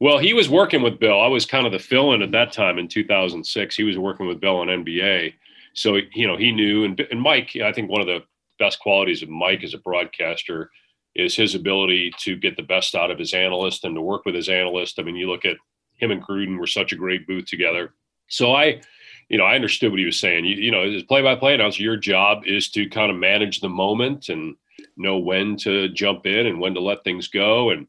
Well, 0.00 0.18
he 0.18 0.34
was 0.34 0.48
working 0.48 0.82
with 0.82 0.98
Bill. 0.98 1.20
I 1.20 1.28
was 1.28 1.46
kind 1.46 1.66
of 1.66 1.72
the 1.72 1.78
fill 1.78 2.12
in 2.12 2.22
at 2.22 2.32
that 2.32 2.52
time 2.52 2.78
in 2.78 2.88
2006. 2.88 3.76
He 3.76 3.84
was 3.84 3.96
working 3.96 4.26
with 4.26 4.40
Bill 4.40 4.56
on 4.56 4.66
NBA. 4.66 5.32
So, 5.72 5.98
you 6.14 6.26
know, 6.26 6.36
he 6.36 6.52
knew. 6.52 6.84
And, 6.84 7.00
and 7.10 7.20
Mike, 7.20 7.56
I 7.62 7.72
think 7.72 7.90
one 7.90 8.00
of 8.00 8.06
the 8.06 8.22
best 8.58 8.78
qualities 8.78 9.22
of 9.22 9.28
Mike 9.28 9.62
as 9.62 9.74
a 9.74 9.78
broadcaster 9.78 10.70
is 11.14 11.34
his 11.34 11.54
ability 11.54 12.12
to 12.18 12.36
get 12.36 12.56
the 12.56 12.62
best 12.62 12.94
out 12.94 13.10
of 13.10 13.18
his 13.18 13.32
analyst 13.32 13.84
and 13.84 13.94
to 13.94 14.02
work 14.02 14.26
with 14.26 14.34
his 14.34 14.50
analyst. 14.50 14.98
I 14.98 15.02
mean, 15.02 15.16
you 15.16 15.30
look 15.30 15.46
at 15.46 15.56
him 15.94 16.10
and 16.10 16.22
Gruden 16.22 16.58
were 16.58 16.66
such 16.66 16.92
a 16.92 16.96
great 16.96 17.26
booth 17.26 17.46
together. 17.46 17.94
So 18.28 18.54
I, 18.54 18.80
you 19.28 19.38
know, 19.38 19.44
I 19.44 19.54
understood 19.54 19.90
what 19.90 20.00
he 20.00 20.06
was 20.06 20.20
saying. 20.20 20.44
You, 20.44 20.56
you 20.56 20.70
know, 20.70 20.82
as 20.82 21.02
play 21.02 21.22
by 21.22 21.34
play 21.34 21.54
announcer, 21.54 21.82
your 21.82 21.96
job 21.96 22.42
is 22.46 22.68
to 22.70 22.88
kind 22.88 23.10
of 23.10 23.16
manage 23.16 23.60
the 23.60 23.68
moment 23.68 24.28
and 24.28 24.56
know 24.96 25.18
when 25.18 25.56
to 25.58 25.88
jump 25.90 26.26
in 26.26 26.46
and 26.46 26.60
when 26.60 26.74
to 26.74 26.80
let 26.80 27.04
things 27.04 27.28
go. 27.28 27.70
And 27.70 27.86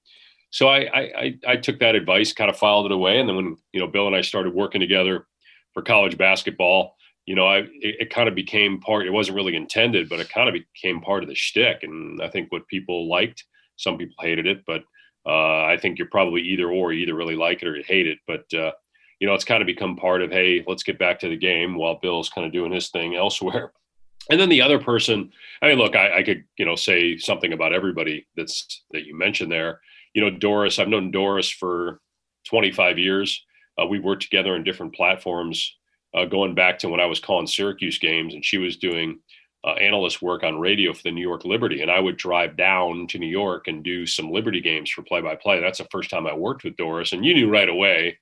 so 0.49 0.67
I, 0.67 0.79
I, 0.93 1.39
I 1.47 1.55
took 1.57 1.79
that 1.79 1.95
advice, 1.95 2.33
kind 2.33 2.49
of 2.49 2.57
filed 2.57 2.85
it 2.85 2.91
away. 2.91 3.19
And 3.19 3.27
then 3.27 3.35
when, 3.35 3.57
you 3.73 3.79
know, 3.79 3.87
Bill 3.87 4.07
and 4.07 4.15
I 4.15 4.21
started 4.21 4.53
working 4.53 4.81
together 4.81 5.27
for 5.73 5.83
college 5.83 6.17
basketball, 6.17 6.95
you 7.25 7.35
know, 7.35 7.45
I, 7.45 7.59
it, 7.59 7.95
it 7.99 8.09
kind 8.09 8.29
of 8.29 8.35
became 8.35 8.79
part, 8.79 9.05
it 9.05 9.11
wasn't 9.11 9.35
really 9.35 9.55
intended, 9.55 10.07
but 10.09 10.19
it 10.19 10.29
kind 10.29 10.47
of 10.47 10.55
became 10.55 11.01
part 11.01 11.23
of 11.23 11.29
the 11.29 11.35
shtick. 11.35 11.83
And 11.83 12.21
I 12.21 12.29
think 12.29 12.51
what 12.51 12.67
people 12.67 13.09
liked, 13.09 13.43
some 13.75 13.97
people 13.97 14.15
hated 14.19 14.47
it, 14.47 14.63
but 14.65 14.83
uh, 15.25 15.65
I 15.65 15.77
think 15.77 15.97
you're 15.97 16.07
probably 16.07 16.41
either 16.41 16.71
or, 16.71 16.93
you 16.93 17.03
either 17.03 17.15
really 17.15 17.35
like 17.35 17.61
it 17.61 17.67
or 17.67 17.75
you 17.75 17.83
hate 17.85 18.07
it. 18.07 18.19
But, 18.25 18.51
uh, 18.53 18.71
you 19.19 19.27
know, 19.27 19.33
it's 19.33 19.45
kind 19.45 19.61
of 19.61 19.67
become 19.67 19.95
part 19.95 20.21
of, 20.21 20.31
hey, 20.31 20.63
let's 20.67 20.83
get 20.83 20.99
back 20.99 21.19
to 21.19 21.29
the 21.29 21.37
game 21.37 21.75
while 21.75 21.99
Bill's 22.01 22.29
kind 22.29 22.45
of 22.45 22.53
doing 22.53 22.71
his 22.71 22.89
thing 22.89 23.15
elsewhere. 23.15 23.71
And 24.29 24.41
then 24.41 24.49
the 24.49 24.61
other 24.61 24.77
person, 24.77 25.31
I 25.61 25.69
mean, 25.69 25.77
look, 25.77 25.95
I, 25.95 26.17
I 26.17 26.23
could, 26.23 26.43
you 26.57 26.65
know, 26.65 26.75
say 26.75 27.17
something 27.17 27.53
about 27.53 27.71
everybody 27.71 28.27
that's 28.35 28.83
that 28.91 29.05
you 29.05 29.17
mentioned 29.17 29.49
there. 29.49 29.79
You 30.13 30.21
know, 30.21 30.29
Doris, 30.29 30.79
I've 30.79 30.89
known 30.89 31.11
Doris 31.11 31.49
for 31.49 32.01
25 32.49 32.99
years. 32.99 33.45
Uh, 33.81 33.85
we 33.85 33.99
worked 33.99 34.23
together 34.23 34.53
on 34.53 34.65
different 34.65 34.93
platforms, 34.93 35.77
uh, 36.13 36.25
going 36.25 36.55
back 36.55 36.77
to 36.79 36.89
when 36.89 36.99
I 36.99 37.05
was 37.05 37.21
calling 37.21 37.47
Syracuse 37.47 37.99
games, 37.99 38.33
and 38.33 38.43
she 38.43 38.57
was 38.57 38.75
doing 38.75 39.19
uh, 39.63 39.73
analyst 39.73 40.21
work 40.21 40.43
on 40.43 40.59
radio 40.59 40.93
for 40.93 41.03
the 41.03 41.11
New 41.11 41.21
York 41.21 41.45
Liberty, 41.45 41.81
and 41.81 41.91
I 41.91 41.99
would 41.99 42.17
drive 42.17 42.57
down 42.57 43.07
to 43.07 43.19
New 43.19 43.27
York 43.27 43.67
and 43.67 43.83
do 43.83 44.05
some 44.05 44.31
Liberty 44.31 44.59
games 44.59 44.89
for 44.89 45.03
play-by-play. 45.03 45.61
That's 45.61 45.79
the 45.79 45.87
first 45.91 46.09
time 46.09 46.27
I 46.27 46.33
worked 46.33 46.63
with 46.63 46.75
Doris, 46.75 47.13
and 47.13 47.25
you 47.25 47.33
knew 47.33 47.49
right 47.49 47.69
away 47.69 48.17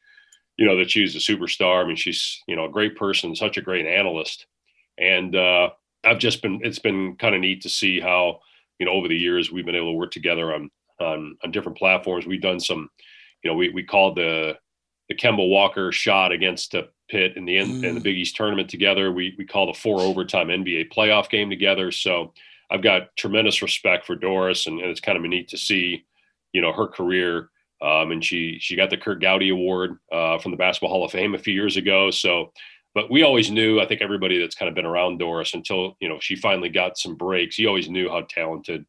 you 0.57 0.65
know 0.65 0.77
that 0.77 0.91
she's 0.91 1.15
a 1.15 1.19
superstar. 1.19 1.83
I 1.83 1.87
mean, 1.87 1.95
she's 1.95 2.41
you 2.47 2.55
know 2.55 2.65
a 2.65 2.71
great 2.71 2.95
person, 2.95 3.35
such 3.35 3.57
a 3.57 3.61
great 3.61 3.85
analyst, 3.85 4.45
and 4.97 5.35
uh, 5.35 5.69
I've 6.03 6.19
just 6.19 6.41
been 6.41 6.59
it's 6.63 6.79
been 6.79 7.15
kind 7.17 7.35
of 7.35 7.41
neat 7.41 7.61
to 7.61 7.69
see 7.69 7.99
how 7.99 8.39
you 8.79 8.85
know 8.85 8.93
over 8.93 9.07
the 9.07 9.17
years 9.17 9.51
we've 9.51 9.65
been 9.65 9.75
able 9.75 9.91
to 9.91 9.97
work 9.97 10.11
together 10.11 10.53
on 10.53 10.69
on 10.99 11.37
on 11.43 11.51
different 11.51 11.77
platforms. 11.77 12.25
We've 12.25 12.41
done 12.41 12.59
some, 12.59 12.89
you 13.43 13.49
know, 13.49 13.57
we 13.57 13.69
we 13.69 13.83
called 13.83 14.15
the 14.15 14.57
the 15.09 15.15
Kemba 15.15 15.47
Walker 15.47 15.91
shot 15.91 16.31
against 16.31 16.71
the 16.71 16.89
Pitt 17.09 17.37
in 17.37 17.45
the 17.45 17.57
mm. 17.57 17.83
in 17.83 17.95
the 17.95 18.01
Big 18.01 18.17
East 18.17 18.35
tournament 18.35 18.69
together. 18.69 19.11
We 19.11 19.35
we 19.37 19.45
called 19.45 19.69
a 19.69 19.79
four 19.79 20.01
overtime 20.01 20.47
NBA 20.47 20.91
playoff 20.93 21.29
game 21.29 21.49
together. 21.49 21.91
So 21.91 22.33
I've 22.71 22.81
got 22.81 23.15
tremendous 23.15 23.61
respect 23.61 24.05
for 24.05 24.15
Doris, 24.15 24.65
and, 24.65 24.79
and 24.79 24.89
it's 24.89 24.99
kind 25.01 25.17
of 25.17 25.23
neat 25.23 25.49
to 25.49 25.57
see, 25.57 26.03
you 26.51 26.61
know, 26.61 26.71
her 26.71 26.87
career 26.87 27.49
Um, 27.81 28.11
and 28.11 28.23
she 28.23 28.57
she 28.59 28.75
got 28.75 28.89
the 28.89 28.97
Curt 28.97 29.21
Gowdy 29.21 29.49
Award 29.49 29.97
uh, 30.11 30.37
from 30.39 30.51
the 30.51 30.57
Basketball 30.57 30.89
Hall 30.89 31.05
of 31.05 31.11
Fame 31.11 31.35
a 31.35 31.39
few 31.39 31.53
years 31.53 31.77
ago. 31.77 32.09
So, 32.09 32.51
but 32.93 33.11
we 33.11 33.23
always 33.23 33.51
knew. 33.51 33.79
I 33.79 33.85
think 33.85 34.01
everybody 34.01 34.39
that's 34.39 34.55
kind 34.55 34.69
of 34.69 34.75
been 34.75 34.85
around 34.85 35.19
Doris 35.19 35.53
until 35.53 35.95
you 35.99 36.07
know 36.07 36.17
she 36.19 36.35
finally 36.35 36.69
got 36.69 36.97
some 36.97 37.15
breaks. 37.15 37.59
You 37.59 37.67
always 37.67 37.89
knew 37.89 38.09
how 38.09 38.25
talented 38.29 38.85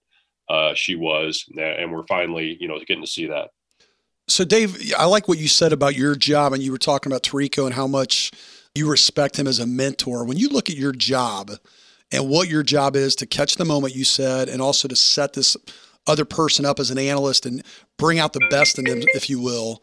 uh, 0.48 0.74
she 0.74 0.94
was, 0.94 1.44
and 1.58 1.92
we're 1.92 2.06
finally 2.06 2.56
you 2.60 2.68
know 2.68 2.78
getting 2.78 3.02
to 3.04 3.10
see 3.10 3.26
that. 3.26 3.50
So, 4.28 4.44
Dave, 4.44 4.92
I 4.98 5.04
like 5.04 5.28
what 5.28 5.38
you 5.38 5.46
said 5.46 5.72
about 5.72 5.96
your 5.96 6.16
job, 6.16 6.52
and 6.52 6.62
you 6.62 6.72
were 6.72 6.78
talking 6.78 7.12
about 7.12 7.22
Tirico 7.22 7.64
and 7.64 7.74
how 7.74 7.86
much 7.86 8.32
you 8.74 8.90
respect 8.90 9.38
him 9.38 9.46
as 9.46 9.60
a 9.60 9.66
mentor. 9.66 10.24
When 10.24 10.36
you 10.36 10.48
look 10.48 10.68
at 10.68 10.76
your 10.76 10.92
job 10.92 11.52
and 12.10 12.28
what 12.28 12.48
your 12.48 12.62
job 12.62 12.96
is 12.96 13.14
to 13.16 13.26
catch 13.26 13.56
the 13.56 13.64
moment 13.64 13.94
you 13.94 14.04
said, 14.04 14.48
and 14.48 14.60
also 14.60 14.88
to 14.88 14.96
set 14.96 15.32
this 15.34 15.56
other 16.06 16.24
person 16.24 16.64
up 16.64 16.78
as 16.78 16.90
an 16.90 16.98
analyst 16.98 17.46
and 17.46 17.62
bring 17.98 18.18
out 18.18 18.32
the 18.32 18.46
best 18.50 18.78
in 18.78 18.84
them, 18.84 19.02
if 19.14 19.28
you 19.28 19.40
will. 19.40 19.82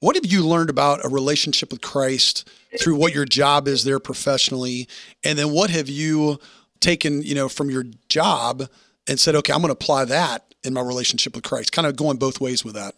What 0.00 0.16
have 0.16 0.26
you 0.26 0.46
learned 0.46 0.70
about 0.70 1.04
a 1.04 1.08
relationship 1.08 1.72
with 1.72 1.80
Christ 1.80 2.48
through 2.78 2.96
what 2.96 3.14
your 3.14 3.24
job 3.24 3.66
is 3.66 3.84
there 3.84 3.98
professionally? 3.98 4.88
And 5.24 5.38
then 5.38 5.50
what 5.50 5.70
have 5.70 5.88
you 5.88 6.38
taken, 6.80 7.22
you 7.22 7.34
know, 7.34 7.48
from 7.48 7.70
your 7.70 7.84
job 8.08 8.64
and 9.08 9.18
said, 9.18 9.34
okay, 9.36 9.52
I'm 9.52 9.60
going 9.60 9.68
to 9.68 9.72
apply 9.72 10.04
that 10.06 10.54
in 10.62 10.74
my 10.74 10.82
relationship 10.82 11.34
with 11.34 11.44
Christ, 11.44 11.72
kind 11.72 11.86
of 11.86 11.96
going 11.96 12.18
both 12.18 12.40
ways 12.40 12.64
with 12.64 12.74
that? 12.74 12.94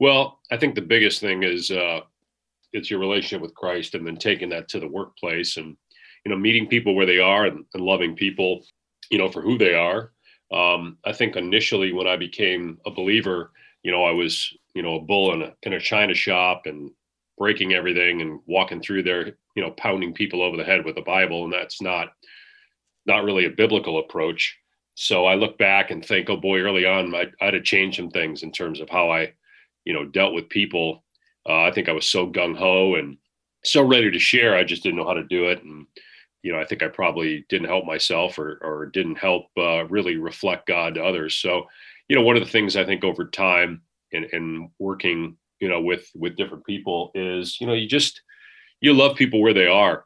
Well, 0.00 0.40
I 0.50 0.56
think 0.56 0.74
the 0.74 0.82
biggest 0.82 1.20
thing 1.20 1.42
is 1.42 1.70
uh, 1.70 2.00
it's 2.72 2.90
your 2.90 3.00
relationship 3.00 3.40
with 3.40 3.54
Christ 3.54 3.94
and 3.94 4.06
then 4.06 4.16
taking 4.16 4.48
that 4.50 4.68
to 4.70 4.80
the 4.80 4.88
workplace 4.88 5.56
and, 5.56 5.76
you 6.24 6.30
know, 6.30 6.36
meeting 6.36 6.66
people 6.66 6.94
where 6.94 7.06
they 7.06 7.18
are 7.18 7.46
and, 7.46 7.64
and 7.74 7.84
loving 7.84 8.14
people, 8.14 8.64
you 9.10 9.18
know, 9.18 9.28
for 9.28 9.40
who 9.40 9.58
they 9.58 9.74
are 9.74 10.12
um, 10.52 10.98
I 11.04 11.12
think 11.12 11.36
initially 11.36 11.92
when 11.92 12.06
I 12.06 12.16
became 12.16 12.78
a 12.86 12.90
believer, 12.90 13.52
you 13.82 13.92
know, 13.92 14.04
I 14.04 14.12
was, 14.12 14.52
you 14.74 14.82
know, 14.82 14.96
a 14.96 15.00
bull 15.00 15.32
in 15.34 15.42
a, 15.42 15.52
in 15.62 15.74
a 15.74 15.80
china 15.80 16.14
shop 16.14 16.62
and 16.66 16.90
breaking 17.36 17.74
everything 17.74 18.22
and 18.22 18.40
walking 18.46 18.80
through 18.80 19.02
there, 19.02 19.36
you 19.54 19.62
know, 19.62 19.70
pounding 19.72 20.12
people 20.12 20.42
over 20.42 20.56
the 20.56 20.64
head 20.64 20.84
with 20.84 20.96
the 20.96 21.02
Bible. 21.02 21.44
And 21.44 21.52
that's 21.52 21.80
not, 21.82 22.08
not 23.06 23.24
really 23.24 23.44
a 23.44 23.50
biblical 23.50 23.98
approach. 23.98 24.56
So 24.94 25.26
I 25.26 25.34
look 25.34 25.58
back 25.58 25.90
and 25.90 26.04
think, 26.04 26.28
oh 26.28 26.36
boy, 26.36 26.60
early 26.60 26.84
on, 26.84 27.14
I, 27.14 27.26
I'd 27.40 27.54
have 27.54 27.62
changed 27.62 27.96
some 27.96 28.10
things 28.10 28.42
in 28.42 28.50
terms 28.50 28.80
of 28.80 28.88
how 28.88 29.10
I, 29.10 29.32
you 29.84 29.92
know, 29.92 30.04
dealt 30.04 30.34
with 30.34 30.48
people. 30.48 31.04
Uh, 31.48 31.62
I 31.62 31.70
think 31.70 31.88
I 31.88 31.92
was 31.92 32.06
so 32.06 32.26
gung 32.26 32.56
ho 32.56 32.96
and 32.96 33.16
so 33.64 33.82
ready 33.82 34.10
to 34.10 34.18
share. 34.18 34.56
I 34.56 34.64
just 34.64 34.82
didn't 34.82 34.96
know 34.96 35.06
how 35.06 35.14
to 35.14 35.24
do 35.24 35.48
it. 35.48 35.62
And, 35.62 35.86
you 36.42 36.52
know, 36.52 36.60
I 36.60 36.64
think 36.64 36.82
I 36.82 36.88
probably 36.88 37.44
didn't 37.48 37.68
help 37.68 37.84
myself 37.84 38.38
or 38.38 38.58
or 38.62 38.86
didn't 38.86 39.16
help 39.16 39.46
uh, 39.56 39.84
really 39.86 40.16
reflect 40.16 40.66
God 40.66 40.94
to 40.94 41.04
others. 41.04 41.34
So, 41.36 41.66
you 42.08 42.16
know, 42.16 42.22
one 42.22 42.36
of 42.36 42.44
the 42.44 42.50
things 42.50 42.76
I 42.76 42.84
think 42.84 43.04
over 43.04 43.26
time 43.26 43.82
and 44.12 44.26
and 44.32 44.70
working, 44.78 45.36
you 45.60 45.68
know, 45.68 45.80
with 45.80 46.08
with 46.14 46.36
different 46.36 46.64
people 46.64 47.10
is, 47.14 47.60
you 47.60 47.66
know, 47.66 47.74
you 47.74 47.88
just 47.88 48.22
you 48.80 48.94
love 48.94 49.16
people 49.16 49.40
where 49.40 49.54
they 49.54 49.66
are, 49.66 50.04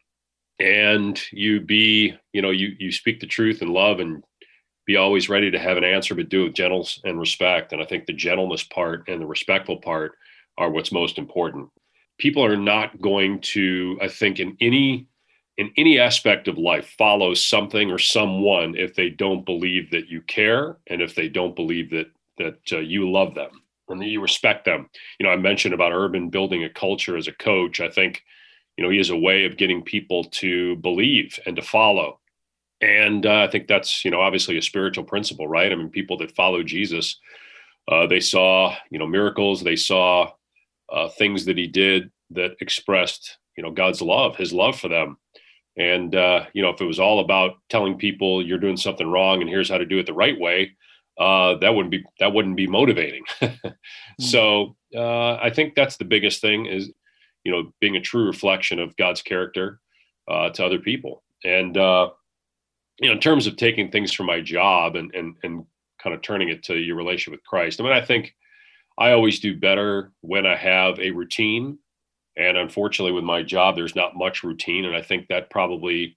and 0.59 1.21
you 1.33 1.61
be, 1.61 2.15
you 2.33 2.43
know, 2.43 2.51
you 2.51 2.75
you 2.79 2.91
speak 2.93 3.21
the 3.21 3.27
truth 3.27 3.61
and 3.63 3.71
love 3.71 4.01
and 4.01 4.23
be 4.87 4.97
always 4.97 5.29
ready 5.29 5.51
to 5.51 5.59
have 5.59 5.77
an 5.77 5.85
answer, 5.85 6.15
but 6.15 6.29
do 6.29 6.47
it 6.47 6.55
gentleness 6.55 7.01
and 7.05 7.21
respect. 7.21 7.73
And 7.73 7.83
I 7.83 7.85
think 7.85 8.07
the 8.07 8.13
gentleness 8.13 8.65
part 8.65 9.09
and 9.09 9.21
the 9.21 9.27
respectful 9.27 9.77
part 9.77 10.13
are 10.59 10.71
what's 10.71 10.93
most 10.93 11.19
important. 11.19 11.69
People 12.19 12.45
are 12.45 12.57
not 12.57 13.01
going 13.01 13.41
to, 13.41 13.99
I 14.03 14.09
think, 14.09 14.41
in 14.41 14.57
any 14.61 15.07
in 15.59 15.71
any 15.77 15.99
aspect 15.99 16.49
of 16.49 16.59
life 16.59 16.95
follow 16.97 17.35
something 17.35 17.91
or 17.91 17.99
someone 17.99 18.75
if 18.77 18.95
they 18.95 19.11
don't 19.11 19.45
believe 19.45 19.91
that 19.91 20.09
you 20.09 20.21
care 20.23 20.79
and 20.87 21.03
if 21.03 21.15
they 21.15 21.29
don't 21.29 21.57
believe 21.57 21.91
that 21.91 22.11
that 22.39 22.59
uh, 22.73 22.79
you 22.79 23.11
love 23.11 23.35
them 23.35 23.51
and 23.89 24.01
that 24.01 24.07
you 24.07 24.21
respect 24.23 24.65
them. 24.65 24.89
You 25.19 25.27
know 25.27 25.33
i 25.33 25.37
mentioned 25.37 25.75
about 25.75 25.93
urban 25.93 26.31
building 26.31 26.65
a 26.65 26.71
culture 26.71 27.17
as 27.17 27.29
a 27.29 27.33
coach. 27.33 27.81
I 27.81 27.91
think 27.91 28.23
you 28.77 28.85
know 28.85 28.91
he 28.91 28.99
has 28.99 29.11
a 29.11 29.17
way 29.17 29.45
of 29.45 29.57
getting 29.57 29.83
people 29.83 30.25
to 30.25 30.77
believe 30.77 31.39
and 31.47 31.57
to 31.57 31.63
follow. 31.63 32.19
And 32.81 33.27
uh, 33.27 33.43
i 33.43 33.47
think 33.49 33.69
that's 33.69 34.05
you 34.05 34.11
know 34.11 34.21
obviously 34.21 34.57
a 34.59 34.63
spiritual 34.63 35.05
principle 35.05 35.49
right? 35.49 35.73
I 35.73 35.75
mean 35.75 35.91
people 35.91 36.17
that 36.19 36.35
follow 36.35 36.63
jesus 36.63 37.19
uh, 37.89 38.07
they 38.07 38.21
saw 38.21 38.75
you 38.91 38.99
know 38.99 39.07
miracles. 39.07 39.63
They 39.63 39.77
saw 39.77 40.31
uh, 40.91 41.09
things 41.09 41.45
that 41.47 41.59
he 41.59 41.67
did 41.67 42.11
that 42.31 42.53
expressed 42.61 43.39
you 43.57 43.63
know 43.63 43.71
god's 43.71 44.01
love 44.01 44.37
his 44.37 44.53
love 44.53 44.79
for 44.79 44.89
them 44.89 45.19
and 45.77 46.15
uh, 46.15 46.45
you 46.53 46.63
know, 46.63 46.71
if 46.71 46.81
it 46.81 46.87
was 46.87 47.01
all 47.01 47.21
about 47.21 47.53
telling 47.69 47.97
people 47.97 48.45
you're 48.45 48.59
doing 48.59 48.77
something 48.77 49.07
wrong 49.07 49.41
and 49.41 49.49
here's 49.49 49.71
how 49.71 49.79
to 49.79 49.87
do 49.87 49.99
it 49.99 50.07
the 50.07 50.13
right 50.13 50.39
way, 50.39 50.77
uh, 51.19 51.57
that 51.59 51.75
wouldn't 51.75 51.91
be 51.91 52.05
that 52.21 52.33
wouldn't 52.33 52.57
be 52.57 52.67
motivating. 52.67 53.25
mm 53.43 53.75
So 54.21 54.77
uh, 54.95 55.35
I 55.35 55.51
think 55.51 55.75
that's 55.75 55.97
the 55.97 56.05
biggest 56.05 56.41
thing 56.41 56.67
is 56.67 56.93
you 57.45 57.53
know 57.53 57.73
being 57.81 57.97
a 57.97 58.01
true 58.01 58.27
reflection 58.27 58.79
of 58.79 58.97
God's 58.97 59.23
character 59.23 59.81
uh, 60.29 60.51
to 60.51 60.65
other 60.65 60.79
people. 60.79 61.23
And 61.45 61.77
uh, 61.77 62.11
you 63.01 63.09
know, 63.09 63.15
in 63.15 63.21
terms 63.21 63.47
of 63.47 63.57
taking 63.57 63.91
things 63.91 64.13
from 64.13 64.27
my 64.27 64.41
job 64.41 64.97
and 64.97 65.15
and 65.15 65.37
and 65.43 65.65
kind 66.03 66.15
of 66.15 66.23
turning 66.23 66.49
it 66.49 66.65
to 66.65 66.75
your 66.75 66.97
relationship 66.97 67.39
with 67.39 67.47
Christ. 67.47 67.81
I 67.81 67.85
mean, 67.85 67.93
I 67.93 68.05
think 68.05 68.35
I 68.99 69.13
always 69.13 69.41
do 69.41 69.57
better 69.57 70.11
when 70.21 70.47
I 70.47 70.57
have 70.57 70.99
a 70.99 71.13
routine 71.13 71.79
and 72.37 72.57
unfortunately, 72.57 73.13
with 73.13 73.25
my 73.25 73.43
job, 73.43 73.77
there's 73.77 73.95
not 73.95 74.17
much 74.17 74.43
routine. 74.43 74.85
And 74.85 74.97
I 74.97 75.03
think 75.03 75.29
that 75.29 75.51
probably, 75.51 76.17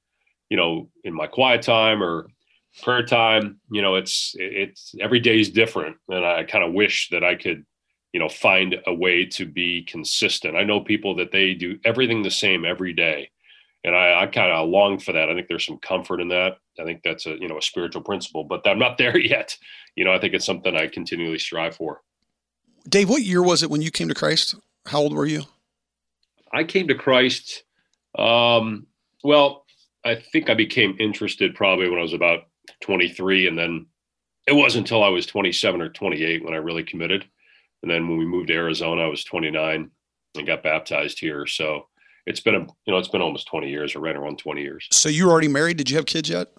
you 0.50 0.58
know, 0.58 0.90
in 1.04 1.14
my 1.14 1.28
quiet 1.28 1.62
time 1.62 2.02
or 2.02 2.28
prayer 2.82 3.06
time, 3.06 3.60
you 3.70 3.82
know, 3.82 3.96
it's 3.96 4.34
it's 4.38 4.96
every 5.02 5.20
day 5.20 5.40
is 5.40 5.50
different. 5.50 5.98
And 6.10 6.26
I 6.26 6.44
kind 6.44 6.64
of 6.64 6.74
wish 6.74 7.10
that 7.10 7.24
I 7.24 7.36
could, 7.36 7.66
you 8.14 8.20
know, 8.20 8.30
find 8.30 8.76
a 8.88 8.94
way 8.94 9.26
to 9.26 9.46
be 9.46 9.84
consistent. 9.84 10.56
I 10.56 10.64
know 10.64 10.80
people 10.80 11.16
that 11.16 11.32
they 11.32 11.54
do 11.54 11.78
everything 11.84 12.24
the 12.24 12.32
same 12.32 12.64
every 12.66 12.94
day. 12.94 13.30
And 13.84 13.96
I, 13.96 14.24
I 14.24 14.28
kind 14.28 14.52
of 14.52 14.70
long 14.70 14.98
for 14.98 15.12
that. 15.12 15.30
I 15.30 15.36
think 15.36 15.48
there's 15.48 15.66
some 15.66 15.78
comfort 15.78 16.20
in 16.20 16.30
that. 16.30 16.58
I 16.80 16.84
think 16.86 17.02
that's 17.04 17.26
a 17.26 17.36
you 17.40 17.50
know 17.50 17.58
a 17.58 17.62
spiritual 17.62 18.04
principle, 18.04 18.46
but 18.46 18.66
I'm 18.66 18.80
not 18.80 18.98
there 18.98 19.18
yet. 19.18 19.58
You 19.96 20.06
know, 20.06 20.14
I 20.14 20.20
think 20.20 20.34
it's 20.34 20.46
something 20.46 20.76
I 20.76 20.88
continually 20.88 21.40
strive 21.40 21.76
for. 21.76 22.02
Dave, 22.88 23.10
what 23.10 23.24
year 23.24 23.44
was 23.44 23.64
it 23.64 23.70
when 23.70 23.82
you 23.82 23.92
came 23.92 24.08
to 24.08 24.14
Christ? 24.14 24.56
How 24.86 25.00
old 25.00 25.14
were 25.14 25.26
you? 25.26 25.44
I 26.56 26.64
came 26.64 26.88
to 26.88 26.96
Christ. 26.96 27.64
Um, 28.18 28.88
well, 29.24 29.66
I 30.06 30.16
think 30.16 30.50
I 30.50 30.54
became 30.54 30.96
interested 31.00 31.56
probably 31.56 31.90
when 31.90 32.00
I 32.00 32.04
was 32.04 32.14
about 32.14 32.48
23, 32.82 33.48
and 33.48 33.58
then 33.58 33.88
it 34.48 34.54
wasn't 34.54 34.86
until 34.86 35.04
I 35.04 35.10
was 35.10 35.26
27 35.26 35.82
or 35.82 35.90
28 35.90 36.44
when 36.44 36.54
I 36.54 36.58
really 36.58 36.84
committed. 36.84 37.26
And 37.82 37.92
then 37.92 38.08
when 38.08 38.18
we 38.18 38.26
moved 38.26 38.48
to 38.48 38.54
Arizona, 38.54 39.04
I 39.04 39.08
was 39.08 39.24
29 39.24 39.90
and 40.36 40.48
got 40.48 40.64
baptized 40.64 41.20
here. 41.20 41.46
So 41.48 41.88
it's 42.26 42.40
been 42.40 42.56
a 42.56 42.60
you 42.60 42.94
know 42.94 42.98
it's 42.98 43.08
been 43.08 43.22
almost 43.22 43.48
20 43.48 43.70
years, 43.70 43.96
or 43.96 44.00
right 44.00 44.16
around 44.16 44.38
20 44.40 44.62
years. 44.62 44.88
So 44.92 45.10
you 45.10 45.26
were 45.26 45.32
already 45.32 45.48
married? 45.48 45.78
Did 45.78 45.90
you 45.90 45.98
have 45.98 46.06
kids 46.06 46.30
yet? 46.30 46.50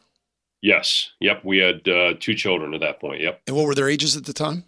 Yes. 0.62 1.10
Yep. 1.20 1.44
We 1.44 1.58
had 1.58 1.88
uh, 1.88 2.14
two 2.18 2.34
children 2.34 2.74
at 2.74 2.80
that 2.80 3.00
point. 3.00 3.20
Yep. 3.20 3.42
And 3.46 3.56
what 3.56 3.66
were 3.66 3.74
their 3.74 3.88
ages 3.88 4.16
at 4.16 4.24
the 4.24 4.32
time? 4.32 4.64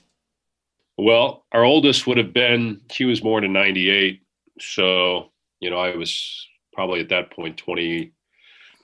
Well, 0.96 1.44
our 1.52 1.64
oldest 1.64 2.06
would 2.06 2.18
have 2.18 2.32
been 2.32 2.80
she 2.90 3.04
was 3.04 3.20
born 3.20 3.44
in 3.44 3.52
98 3.52 4.20
so, 4.60 5.30
you 5.60 5.70
know, 5.70 5.78
I 5.78 5.94
was 5.96 6.46
probably 6.72 7.00
at 7.00 7.08
that 7.10 7.30
point 7.32 7.56
20, 7.56 8.12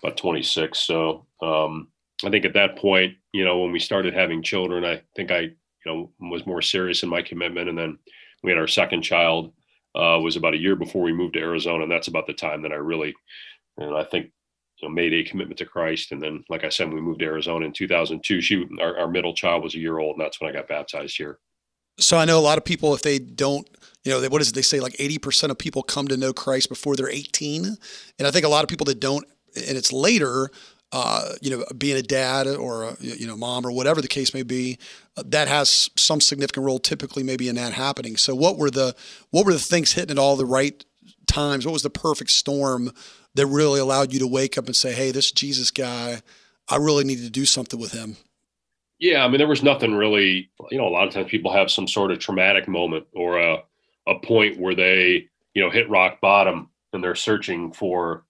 about 0.02 0.16
26. 0.16 0.78
So, 0.78 1.26
um, 1.42 1.88
I 2.24 2.30
think 2.30 2.44
at 2.44 2.54
that 2.54 2.76
point, 2.76 3.14
you 3.32 3.44
know, 3.44 3.60
when 3.60 3.72
we 3.72 3.78
started 3.78 4.14
having 4.14 4.42
children, 4.42 4.84
I 4.84 5.02
think 5.16 5.30
I, 5.30 5.40
you 5.40 5.52
know, 5.86 6.10
was 6.20 6.46
more 6.46 6.62
serious 6.62 7.02
in 7.02 7.08
my 7.08 7.22
commitment. 7.22 7.68
And 7.68 7.76
then 7.76 7.98
we 8.42 8.50
had 8.50 8.58
our 8.58 8.68
second 8.68 9.02
child, 9.02 9.52
uh, 9.94 10.18
was 10.20 10.36
about 10.36 10.54
a 10.54 10.60
year 10.60 10.76
before 10.76 11.02
we 11.02 11.12
moved 11.12 11.34
to 11.34 11.40
Arizona. 11.40 11.84
And 11.84 11.92
that's 11.92 12.08
about 12.08 12.26
the 12.26 12.32
time 12.32 12.62
that 12.62 12.72
I 12.72 12.76
really, 12.76 13.14
and 13.76 13.96
I 13.96 14.04
think, 14.04 14.30
you 14.78 14.88
know, 14.88 14.94
made 14.94 15.12
a 15.12 15.24
commitment 15.24 15.58
to 15.58 15.66
Christ. 15.66 16.12
And 16.12 16.20
then, 16.20 16.44
like 16.48 16.64
I 16.64 16.68
said, 16.68 16.92
we 16.92 17.00
moved 17.00 17.20
to 17.20 17.26
Arizona 17.26 17.66
in 17.66 17.72
2002. 17.72 18.40
She, 18.40 18.64
our, 18.80 18.98
our 18.98 19.08
middle 19.08 19.34
child 19.34 19.62
was 19.62 19.74
a 19.74 19.78
year 19.78 19.98
old, 19.98 20.16
and 20.16 20.24
that's 20.24 20.40
when 20.40 20.50
I 20.50 20.52
got 20.52 20.68
baptized 20.68 21.16
here. 21.16 21.38
So 21.98 22.18
I 22.18 22.24
know 22.24 22.38
a 22.38 22.40
lot 22.40 22.58
of 22.58 22.64
people, 22.64 22.94
if 22.94 23.02
they 23.02 23.18
don't, 23.18 23.68
you 24.04 24.12
know, 24.12 24.28
what 24.28 24.40
is 24.40 24.48
it? 24.48 24.54
They 24.54 24.62
say 24.62 24.80
like 24.80 24.94
80% 24.94 25.50
of 25.50 25.58
people 25.58 25.82
come 25.82 26.08
to 26.08 26.16
know 26.16 26.32
Christ 26.32 26.68
before 26.68 26.96
they're 26.96 27.08
18. 27.08 27.76
And 28.18 28.28
I 28.28 28.30
think 28.30 28.44
a 28.44 28.48
lot 28.48 28.64
of 28.64 28.68
people 28.68 28.84
that 28.86 29.00
don't, 29.00 29.24
and 29.56 29.76
it's 29.76 29.92
later, 29.92 30.50
uh, 30.92 31.32
you 31.40 31.50
know, 31.50 31.64
being 31.78 31.96
a 31.96 32.02
dad 32.02 32.46
or 32.46 32.84
a, 32.84 32.96
you 33.00 33.26
know, 33.26 33.36
mom 33.36 33.66
or 33.66 33.72
whatever 33.72 34.02
the 34.02 34.08
case 34.08 34.34
may 34.34 34.42
be, 34.42 34.78
uh, 35.16 35.22
that 35.26 35.48
has 35.48 35.90
some 35.96 36.20
significant 36.20 36.66
role 36.66 36.78
typically 36.78 37.22
maybe 37.22 37.48
in 37.48 37.56
that 37.56 37.72
happening. 37.72 38.16
So 38.16 38.34
what 38.34 38.58
were 38.58 38.70
the, 38.70 38.94
what 39.30 39.46
were 39.46 39.52
the 39.52 39.58
things 39.58 39.92
hitting 39.92 40.10
at 40.10 40.18
all 40.18 40.36
the 40.36 40.46
right 40.46 40.84
times? 41.26 41.64
What 41.64 41.72
was 41.72 41.82
the 41.82 41.90
perfect 41.90 42.30
storm 42.30 42.92
that 43.34 43.46
really 43.46 43.80
allowed 43.80 44.12
you 44.12 44.18
to 44.20 44.26
wake 44.26 44.58
up 44.58 44.66
and 44.66 44.76
say, 44.76 44.92
Hey, 44.92 45.10
this 45.10 45.32
Jesus 45.32 45.70
guy, 45.70 46.22
I 46.68 46.76
really 46.76 47.04
need 47.04 47.18
to 47.18 47.30
do 47.30 47.44
something 47.44 47.80
with 47.80 47.92
him? 47.92 48.16
Yeah, 48.98 49.24
I 49.24 49.28
mean, 49.28 49.38
there 49.38 49.48
was 49.48 49.62
nothing 49.62 49.94
really. 49.94 50.50
You 50.70 50.78
know, 50.78 50.86
a 50.86 50.90
lot 50.90 51.06
of 51.06 51.12
times 51.12 51.30
people 51.30 51.52
have 51.52 51.70
some 51.70 51.88
sort 51.88 52.10
of 52.10 52.18
traumatic 52.18 52.68
moment 52.68 53.06
or 53.14 53.38
a 53.38 53.58
a 54.06 54.18
point 54.20 54.60
where 54.60 54.74
they, 54.74 55.26
you 55.54 55.62
know, 55.62 55.70
hit 55.70 55.88
rock 55.88 56.20
bottom 56.20 56.70
and 56.92 57.02
they're 57.02 57.14
searching 57.14 57.72
for 57.72 58.24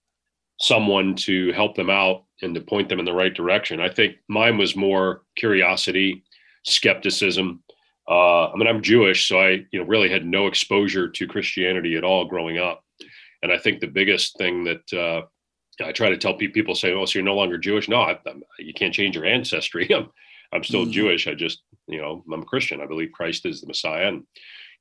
someone 0.59 1.15
to 1.15 1.51
help 1.53 1.75
them 1.75 1.89
out 1.89 2.25
and 2.41 2.55
to 2.55 2.61
point 2.61 2.89
them 2.89 2.99
in 2.99 3.05
the 3.05 3.13
right 3.13 3.33
direction. 3.33 3.81
I 3.81 3.89
think 3.89 4.17
mine 4.29 4.57
was 4.57 4.75
more 4.75 5.23
curiosity, 5.37 6.23
skepticism. 6.65 7.63
Uh, 8.09 8.47
I 8.51 8.55
mean, 8.57 8.67
I'm 8.67 8.81
Jewish, 8.83 9.27
so 9.27 9.39
I, 9.41 9.65
you 9.71 9.79
know, 9.79 9.85
really 9.85 10.09
had 10.09 10.25
no 10.25 10.47
exposure 10.47 11.09
to 11.09 11.27
Christianity 11.27 11.95
at 11.95 12.03
all 12.03 12.25
growing 12.25 12.57
up. 12.57 12.83
And 13.43 13.51
I 13.51 13.57
think 13.57 13.79
the 13.81 13.87
biggest 13.87 14.37
thing 14.37 14.63
that 14.65 14.93
uh, 14.93 15.23
I 15.83 15.91
try 15.91 16.09
to 16.09 16.17
tell 16.17 16.35
people, 16.35 16.75
say, 16.75 16.93
"Oh, 16.93 17.05
so 17.05 17.19
you're 17.19 17.25
no 17.25 17.35
longer 17.35 17.57
Jewish?" 17.57 17.89
No, 17.89 18.01
I, 18.01 18.19
you 18.59 18.73
can't 18.73 18.93
change 18.93 19.15
your 19.15 19.25
ancestry. 19.25 19.89
I'm 20.53 20.63
still 20.63 20.83
mm-hmm. 20.83 20.91
Jewish. 20.91 21.27
I 21.27 21.33
just, 21.33 21.63
you 21.87 22.01
know, 22.01 22.23
I'm 22.31 22.41
a 22.41 22.45
Christian. 22.45 22.81
I 22.81 22.85
believe 22.85 23.11
Christ 23.11 23.45
is 23.45 23.61
the 23.61 23.67
Messiah, 23.67 24.07
and 24.07 24.23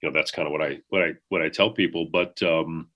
you 0.02 0.08
know, 0.08 0.12
that's 0.12 0.30
kind 0.30 0.46
of 0.46 0.52
what 0.52 0.62
I, 0.62 0.78
what 0.88 1.02
I, 1.02 1.12
what 1.28 1.42
I 1.42 1.48
tell 1.48 1.70
people. 1.70 2.06
But 2.12 2.42
um, 2.42 2.88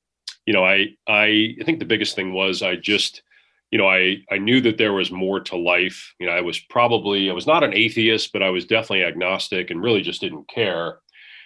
you 0.47 0.55
know, 0.55 0.65
I, 0.65 0.97
I, 1.07 1.57
I 1.61 1.65
think 1.65 1.79
the 1.79 1.85
biggest 1.85 2.17
thing 2.17 2.33
was 2.33 2.63
I 2.63 2.77
just, 2.77 3.23
you 3.71 3.77
know, 3.77 3.87
I, 3.87 4.23
I 4.31 4.39
knew 4.39 4.63
that 4.63 4.79
there 4.79 4.95
was 4.95 5.11
more 5.11 5.41
to 5.41 5.57
life. 5.57 6.15
You 6.19 6.27
know, 6.27 6.33
I 6.33 6.41
was 6.41 6.59
probably, 6.59 7.29
I 7.29 7.35
was 7.35 7.47
not 7.47 7.63
an 7.63 7.75
atheist, 7.75 8.33
but 8.33 8.43
I 8.43 8.49
was 8.49 8.65
definitely 8.65 9.05
agnostic 9.05 9.71
and 9.71 9.83
really 9.83 10.01
just 10.01 10.23
didn't 10.23 10.49
care. 10.49 11.01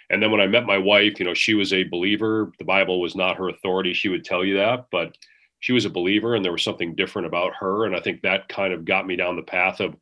And 0.09 0.23
then 0.23 0.31
when 0.31 0.39
I 0.39 0.47
met 0.47 0.65
my 0.65 0.77
wife, 0.77 1.19
you 1.19 1.25
know, 1.25 1.33
she 1.33 1.53
was 1.53 1.73
a 1.73 1.83
believer. 1.83 2.53
The 2.59 2.65
Bible 2.65 3.01
was 3.01 3.13
not 3.13 3.35
her 3.35 3.49
authority. 3.49 3.93
She 3.93 4.07
would 4.07 4.23
tell 4.23 4.45
you 4.45 4.55
that, 4.55 4.85
but 4.89 5.17
she 5.59 5.73
was 5.73 5.83
a 5.83 5.89
believer 5.89 6.35
and 6.35 6.45
there 6.45 6.53
was 6.53 6.63
something 6.63 6.95
different 6.95 7.27
about 7.27 7.53
her. 7.59 7.85
And 7.85 7.93
I 7.93 7.99
think 7.99 8.21
that 8.21 8.47
kind 8.47 8.71
of 8.73 8.85
got 8.85 9.05
me 9.05 9.17
down 9.17 9.35
the 9.35 9.43
path 9.43 9.81
of, 9.81 9.95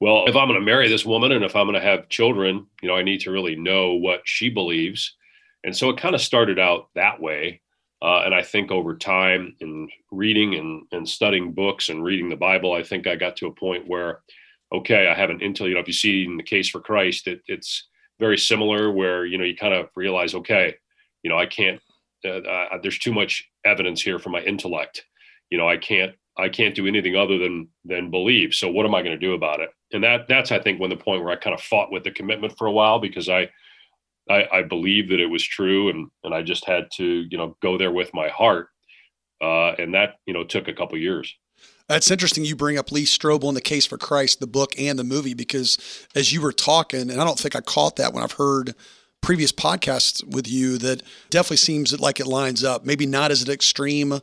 well, 0.00 0.26
if 0.26 0.36
I'm 0.36 0.48
going 0.48 0.60
to 0.60 0.64
marry 0.64 0.88
this 0.88 1.04
woman 1.04 1.32
and 1.32 1.44
if 1.44 1.56
I'm 1.56 1.66
going 1.66 1.80
to 1.80 1.86
have 1.86 2.08
children, 2.08 2.66
you 2.82 2.88
know, 2.88 2.96
I 2.96 3.02
need 3.02 3.20
to 3.20 3.32
really 3.32 3.56
know 3.56 3.94
what 3.94 4.20
she 4.24 4.48
believes. 4.48 5.16
And 5.64 5.76
so 5.76 5.90
it 5.90 6.00
kind 6.00 6.14
of 6.14 6.20
started 6.20 6.58
out 6.58 6.88
that 6.94 7.20
way. 7.20 7.60
Uh, 8.00 8.22
and 8.24 8.32
I 8.32 8.42
think 8.42 8.70
over 8.70 8.96
time 8.96 9.56
in 9.58 9.88
reading 10.12 10.54
and, 10.54 10.84
and 10.92 11.08
studying 11.08 11.52
books 11.52 11.88
and 11.88 12.04
reading 12.04 12.28
the 12.28 12.36
Bible, 12.36 12.72
I 12.72 12.84
think 12.84 13.08
I 13.08 13.16
got 13.16 13.36
to 13.38 13.48
a 13.48 13.52
point 13.52 13.88
where, 13.88 14.20
okay, 14.72 15.08
I 15.08 15.14
have 15.14 15.30
an 15.30 15.40
intel, 15.40 15.66
you 15.66 15.74
know, 15.74 15.80
if 15.80 15.88
you 15.88 15.92
see 15.92 16.24
in 16.24 16.36
the 16.36 16.44
case 16.44 16.68
for 16.68 16.80
Christ, 16.80 17.26
it, 17.26 17.40
it's 17.48 17.88
very 18.20 18.38
similar 18.38 18.92
where, 18.92 19.26
you 19.26 19.36
know, 19.36 19.44
you 19.44 19.56
kind 19.56 19.74
of 19.74 19.88
realize, 19.96 20.34
okay, 20.34 20.76
you 21.24 21.30
know, 21.30 21.38
I 21.38 21.46
can't, 21.46 21.80
uh, 22.24 22.38
uh, 22.38 22.78
there's 22.82 22.98
too 23.00 23.12
much 23.12 23.48
evidence 23.64 24.00
here 24.00 24.20
for 24.20 24.30
my 24.30 24.42
intellect. 24.42 25.04
You 25.50 25.58
know, 25.58 25.68
I 25.68 25.76
can't, 25.76 26.14
I 26.36 26.48
can't 26.48 26.76
do 26.76 26.86
anything 26.86 27.16
other 27.16 27.36
than, 27.36 27.68
than 27.84 28.12
believe. 28.12 28.54
So 28.54 28.68
what 28.68 28.86
am 28.86 28.94
I 28.94 29.02
going 29.02 29.18
to 29.18 29.26
do 29.26 29.34
about 29.34 29.60
it? 29.60 29.70
And 29.92 30.04
that, 30.04 30.28
that's, 30.28 30.52
I 30.52 30.58
think, 30.58 30.80
when 30.80 30.90
the 30.90 30.96
point 30.96 31.22
where 31.22 31.32
I 31.32 31.36
kind 31.36 31.54
of 31.54 31.62
fought 31.62 31.90
with 31.90 32.04
the 32.04 32.10
commitment 32.10 32.56
for 32.58 32.66
a 32.66 32.72
while 32.72 32.98
because 32.98 33.28
I, 33.28 33.48
I, 34.28 34.46
I 34.52 34.62
believed 34.62 35.10
that 35.10 35.20
it 35.20 35.26
was 35.26 35.42
true, 35.42 35.88
and 35.88 36.10
and 36.24 36.34
I 36.34 36.42
just 36.42 36.64
had 36.66 36.90
to 36.96 37.04
you 37.04 37.38
know 37.38 37.56
go 37.62 37.78
there 37.78 37.92
with 37.92 38.12
my 38.12 38.28
heart, 38.28 38.68
uh, 39.40 39.72
and 39.72 39.94
that 39.94 40.16
you 40.26 40.34
know 40.34 40.44
took 40.44 40.68
a 40.68 40.74
couple 40.74 40.98
years. 40.98 41.34
That's 41.88 42.10
interesting. 42.10 42.44
You 42.44 42.54
bring 42.54 42.76
up 42.76 42.92
Lee 42.92 43.04
Strobel 43.04 43.48
in 43.48 43.54
the 43.54 43.62
Case 43.62 43.86
for 43.86 43.96
Christ, 43.96 44.40
the 44.40 44.46
book 44.46 44.78
and 44.78 44.98
the 44.98 45.04
movie, 45.04 45.34
because 45.34 45.78
as 46.14 46.32
you 46.32 46.42
were 46.42 46.52
talking, 46.52 47.10
and 47.10 47.20
I 47.20 47.24
don't 47.24 47.38
think 47.38 47.56
I 47.56 47.60
caught 47.60 47.96
that 47.96 48.12
when 48.12 48.22
I've 48.22 48.32
heard 48.32 48.74
previous 49.22 49.52
podcasts 49.52 50.22
with 50.22 50.46
you, 50.46 50.76
that 50.78 51.02
definitely 51.30 51.56
seems 51.56 51.98
like 51.98 52.20
it 52.20 52.26
lines 52.26 52.62
up. 52.62 52.84
Maybe 52.84 53.06
not 53.06 53.30
as 53.30 53.42
an 53.42 53.50
extreme 53.50 54.20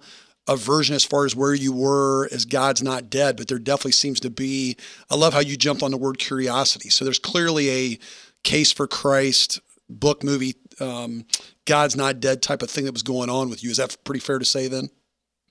a 0.47 0.55
version 0.55 0.95
as 0.95 1.03
far 1.03 1.25
as 1.25 1.35
where 1.35 1.53
you 1.53 1.73
were 1.73 2.29
as 2.31 2.45
God's 2.45 2.83
not 2.83 3.09
dead, 3.09 3.37
but 3.37 3.47
there 3.47 3.59
definitely 3.59 3.93
seems 3.93 4.19
to 4.21 4.29
be. 4.29 4.77
I 5.09 5.15
love 5.15 5.33
how 5.33 5.39
you 5.39 5.57
jumped 5.57 5.83
on 5.83 5.91
the 5.91 5.97
word 5.97 6.17
curiosity. 6.17 6.89
So 6.89 7.03
there's 7.03 7.19
clearly 7.19 7.69
a 7.69 7.99
case 8.43 8.71
for 8.71 8.87
Christ 8.87 9.59
book, 9.89 10.23
movie, 10.23 10.55
um, 10.79 11.25
God's 11.65 11.95
not 11.95 12.19
dead 12.19 12.41
type 12.41 12.61
of 12.61 12.69
thing 12.69 12.85
that 12.85 12.93
was 12.93 13.03
going 13.03 13.29
on 13.29 13.49
with 13.49 13.63
you. 13.63 13.69
Is 13.69 13.77
that 13.77 13.97
pretty 14.03 14.19
fair 14.19 14.39
to 14.39 14.45
say 14.45 14.67
then? 14.67 14.89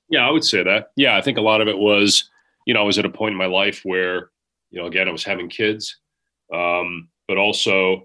Yeah, 0.08 0.26
I 0.26 0.30
would 0.30 0.44
say 0.44 0.62
that. 0.62 0.90
Yeah, 0.96 1.16
I 1.16 1.22
think 1.22 1.38
a 1.38 1.42
lot 1.42 1.60
of 1.60 1.68
it 1.68 1.78
was, 1.78 2.30
you 2.66 2.74
know, 2.74 2.80
I 2.80 2.84
was 2.84 2.98
at 2.98 3.04
a 3.04 3.10
point 3.10 3.32
in 3.32 3.38
my 3.38 3.46
life 3.46 3.80
where, 3.84 4.30
you 4.70 4.80
know, 4.80 4.86
again, 4.86 5.08
I 5.08 5.12
was 5.12 5.24
having 5.24 5.48
kids, 5.48 5.98
um, 6.52 7.08
but 7.26 7.38
also 7.38 8.02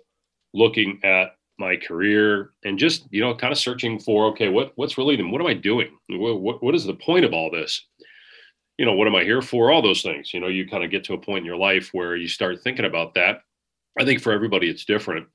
looking 0.54 1.00
at 1.04 1.36
my 1.60 1.76
career 1.76 2.52
and 2.64 2.80
just, 2.80 3.06
you 3.12 3.22
know, 3.22 3.36
kind 3.36 3.52
of 3.52 3.60
searching 3.60 4.00
for, 4.00 4.28
okay, 4.28 4.50
what 4.50 4.72
what's 4.76 4.98
really, 4.98 5.16
them, 5.16 5.32
what 5.32 5.42
am 5.42 5.48
I 5.48 5.54
doing? 5.54 5.92
What, 6.10 6.42
what, 6.42 6.64
what 6.64 6.76
is 6.76 6.86
the 6.86 6.94
point 6.94 7.26
of 7.26 7.34
all 7.34 7.52
this? 7.52 7.86
You 8.78 8.86
know, 8.86 8.94
what 8.94 9.08
am 9.08 9.16
I 9.16 9.24
here 9.24 9.42
for? 9.42 9.72
All 9.72 9.82
those 9.82 10.02
things. 10.02 10.34
You 10.34 10.40
know, 10.40 10.48
you 10.48 10.68
kind 10.68 10.84
of 10.84 10.92
get 10.92 11.04
to 11.06 11.14
a 11.14 11.18
point 11.18 11.40
in 11.40 11.46
your 11.46 11.58
life 11.58 11.90
where 11.92 12.16
you 12.16 12.28
start 12.28 12.62
thinking 12.62 12.86
about 12.86 13.14
that. 13.16 13.42
I 14.00 14.06
think 14.06 14.22
for 14.22 14.32
everybody, 14.32 14.70
it's 14.70 14.86
different 14.86 15.28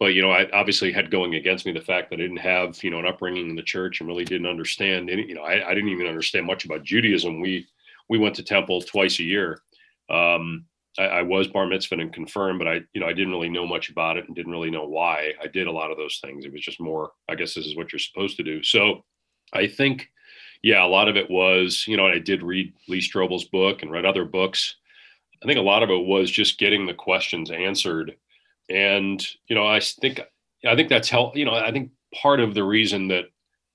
but 0.00 0.14
you 0.14 0.22
know, 0.22 0.30
I 0.30 0.50
obviously 0.52 0.90
had 0.92 1.10
going 1.10 1.34
against 1.34 1.66
me 1.66 1.72
the 1.72 1.80
fact 1.80 2.08
that 2.08 2.16
I 2.16 2.22
didn't 2.22 2.38
have 2.38 2.82
you 2.82 2.90
know 2.90 2.98
an 2.98 3.06
upbringing 3.06 3.50
in 3.50 3.54
the 3.54 3.62
church 3.62 4.00
and 4.00 4.08
really 4.08 4.24
didn't 4.24 4.48
understand 4.48 5.10
any. 5.10 5.28
You 5.28 5.34
know, 5.34 5.42
I, 5.42 5.68
I 5.68 5.74
didn't 5.74 5.90
even 5.90 6.06
understand 6.06 6.46
much 6.46 6.64
about 6.64 6.82
Judaism. 6.82 7.40
We 7.40 7.68
we 8.08 8.18
went 8.18 8.34
to 8.36 8.42
temple 8.42 8.80
twice 8.80 9.20
a 9.20 9.24
year. 9.24 9.60
Um, 10.08 10.64
I, 10.98 11.04
I, 11.04 11.22
was 11.22 11.48
bar 11.48 11.66
mitzvah 11.66 11.96
and 11.96 12.12
confirmed, 12.12 12.58
but 12.58 12.68
I 12.68 12.80
you 12.92 13.00
know 13.00 13.06
I 13.06 13.12
didn't 13.12 13.32
really 13.32 13.48
know 13.48 13.66
much 13.66 13.90
about 13.90 14.16
it 14.16 14.26
and 14.26 14.34
didn't 14.34 14.52
really 14.52 14.70
know 14.70 14.86
why 14.86 15.32
I 15.42 15.46
did 15.46 15.66
a 15.66 15.72
lot 15.72 15.90
of 15.90 15.96
those 15.96 16.18
things. 16.22 16.44
It 16.44 16.52
was 16.52 16.62
just 16.62 16.80
more, 16.80 17.12
I 17.28 17.34
guess 17.34 17.54
this 17.54 17.66
is 17.66 17.76
what 17.76 17.92
you're 17.92 18.00
supposed 18.00 18.36
to 18.38 18.42
do. 18.42 18.62
So 18.62 19.04
I 19.52 19.66
think, 19.66 20.08
yeah, 20.62 20.84
a 20.84 20.86
lot 20.86 21.08
of 21.08 21.16
it 21.16 21.30
was 21.30 21.84
you 21.86 21.96
know 21.96 22.06
I 22.06 22.18
did 22.18 22.42
read 22.42 22.72
Lee 22.88 23.00
Strobel's 23.00 23.44
book 23.44 23.82
and 23.82 23.90
read 23.90 24.06
other 24.06 24.24
books. 24.24 24.76
I 25.42 25.46
think 25.46 25.58
a 25.58 25.62
lot 25.62 25.82
of 25.82 25.90
it 25.90 26.06
was 26.06 26.30
just 26.30 26.58
getting 26.58 26.86
the 26.86 26.94
questions 26.94 27.50
answered 27.50 28.16
and 28.70 29.26
you 29.48 29.56
know 29.56 29.66
i 29.66 29.80
think 29.80 30.20
i 30.66 30.74
think 30.74 30.88
that's 30.88 31.10
help 31.10 31.36
you 31.36 31.44
know 31.44 31.54
i 31.54 31.70
think 31.70 31.90
part 32.14 32.40
of 32.40 32.54
the 32.54 32.64
reason 32.64 33.08
that 33.08 33.24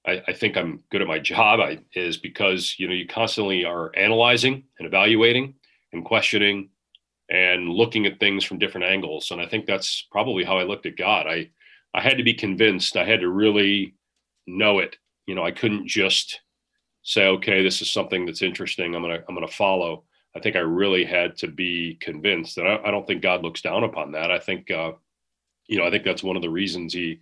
I, 0.07 0.21
I, 0.27 0.33
think 0.33 0.57
i'm 0.57 0.83
good 0.89 1.01
at 1.01 1.07
my 1.07 1.19
job 1.19 1.59
I, 1.59 1.79
is 1.93 2.17
because 2.17 2.75
you 2.79 2.87
know 2.87 2.93
you 2.93 3.07
constantly 3.07 3.65
are 3.65 3.91
analyzing 3.95 4.63
and 4.79 4.87
evaluating 4.87 5.55
and 5.93 6.05
questioning 6.05 6.69
and 7.29 7.69
looking 7.69 8.05
at 8.05 8.19
things 8.19 8.43
from 8.43 8.59
different 8.59 8.87
angles. 8.87 9.31
And 9.31 9.41
i 9.41 9.45
think 9.45 9.65
that's 9.65 10.07
probably 10.11 10.43
how 10.43 10.57
i 10.57 10.63
looked 10.63 10.85
at 10.85 10.97
god. 10.97 11.27
I 11.27 11.49
i 11.93 12.01
had 12.01 12.17
to 12.17 12.23
be 12.23 12.33
convinced. 12.33 12.97
I 12.97 13.05
had 13.05 13.21
to 13.21 13.29
really 13.29 13.95
know 14.47 14.79
it. 14.79 14.97
You 15.25 15.35
know 15.35 15.45
i 15.45 15.51
couldn't 15.51 15.87
just 15.87 16.41
say 17.03 17.27
okay 17.27 17.63
this 17.63 17.81
is 17.81 17.91
something 17.91 18.25
that's 18.25 18.41
interesting. 18.41 18.95
I'm 18.95 19.01
gonna 19.01 19.23
i'm 19.27 19.35
gonna 19.35 19.47
follow. 19.47 20.03
I 20.35 20.39
think 20.41 20.55
I 20.55 20.59
really 20.59 21.05
had 21.05 21.37
to 21.37 21.47
be 21.47 21.97
convinced, 22.01 22.57
and 22.57 22.67
I, 22.67 22.79
I 22.85 22.91
don't 22.91 23.07
think 23.07 23.21
God 23.21 23.41
looks 23.41 23.61
down 23.61 23.85
upon 23.85 24.11
that. 24.11 24.31
I 24.31 24.39
think, 24.39 24.69
uh, 24.69 24.91
you 25.67 25.77
know, 25.77 25.85
I 25.85 25.89
think 25.89 26.03
that's 26.03 26.23
one 26.23 26.35
of 26.35 26.41
the 26.41 26.49
reasons 26.49 26.93
he, 26.93 27.21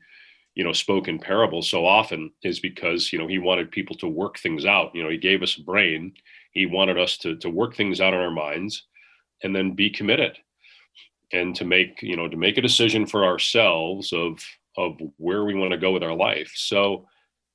you 0.56 0.64
know, 0.64 0.74
spoke 0.74 1.08
in 1.08 1.20
parables 1.20 1.70
so 1.70 1.86
often 1.86 2.32
is 2.42 2.60
because 2.60 3.14
you 3.14 3.20
know 3.20 3.28
he 3.28 3.38
wanted 3.38 3.72
people 3.72 3.96
to 3.98 4.08
work 4.08 4.40
things 4.40 4.66
out. 4.66 4.96
You 4.96 5.04
know, 5.04 5.10
he 5.10 5.18
gave 5.18 5.44
us 5.44 5.58
a 5.58 5.64
brain. 5.64 6.14
He 6.54 6.66
wanted 6.66 6.98
us 6.98 7.18
to 7.20 7.36
to 7.38 7.50
work 7.50 7.76
things 7.76 8.02
out 8.02 8.16
in 8.16 8.20
our 8.20 8.32
minds, 8.32 8.88
and 9.44 9.56
then 9.56 9.72
be 9.72 9.90
committed, 9.90 10.38
and 11.32 11.56
to 11.56 11.66
make 11.66 12.02
you 12.02 12.16
know 12.16 12.28
to 12.28 12.38
make 12.38 12.58
a 12.58 12.62
decision 12.62 13.06
for 13.06 13.26
ourselves 13.26 14.14
of 14.14 14.40
of 14.78 14.98
where 15.18 15.44
we 15.44 15.54
want 15.54 15.72
to 15.72 15.78
go 15.78 15.92
with 15.92 16.04
our 16.04 16.16
life. 16.16 16.52
So 16.56 17.08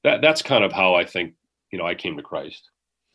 that 0.05 0.21
that's 0.21 0.43
kind 0.43 0.65
of 0.65 0.73
how 0.73 0.95
I 0.95 1.05
think 1.05 1.35
you 1.71 1.79
know 1.79 1.87
I 1.87 1.95
came 1.95 2.17
to 2.17 2.23
Christ. 2.23 2.71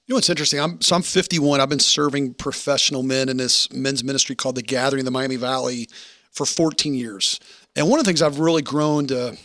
You 0.05 0.13
know 0.13 0.17
what's 0.17 0.29
interesting? 0.29 0.59
I'm 0.59 0.81
so 0.81 0.95
I'm 0.95 1.01
51. 1.01 1.61
I've 1.61 1.69
been 1.69 1.79
serving 1.79 2.33
professional 2.33 3.03
men 3.03 3.29
in 3.29 3.37
this 3.37 3.71
men's 3.71 4.03
ministry 4.03 4.35
called 4.35 4.55
the 4.55 4.61
Gathering 4.61 4.99
in 4.99 5.05
the 5.05 5.11
Miami 5.11 5.37
Valley 5.37 5.87
for 6.31 6.45
14 6.45 6.93
years. 6.93 7.39
And 7.75 7.89
one 7.89 7.99
of 7.99 8.05
the 8.05 8.09
things 8.09 8.21
I've 8.21 8.39
really 8.39 8.61
grown 8.61 9.07
to 9.07 9.37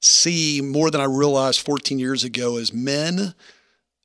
see 0.00 0.60
more 0.62 0.90
than 0.90 1.00
I 1.00 1.04
realized 1.04 1.60
14 1.60 1.98
years 1.98 2.24
ago 2.24 2.56
is 2.56 2.72
men 2.72 3.34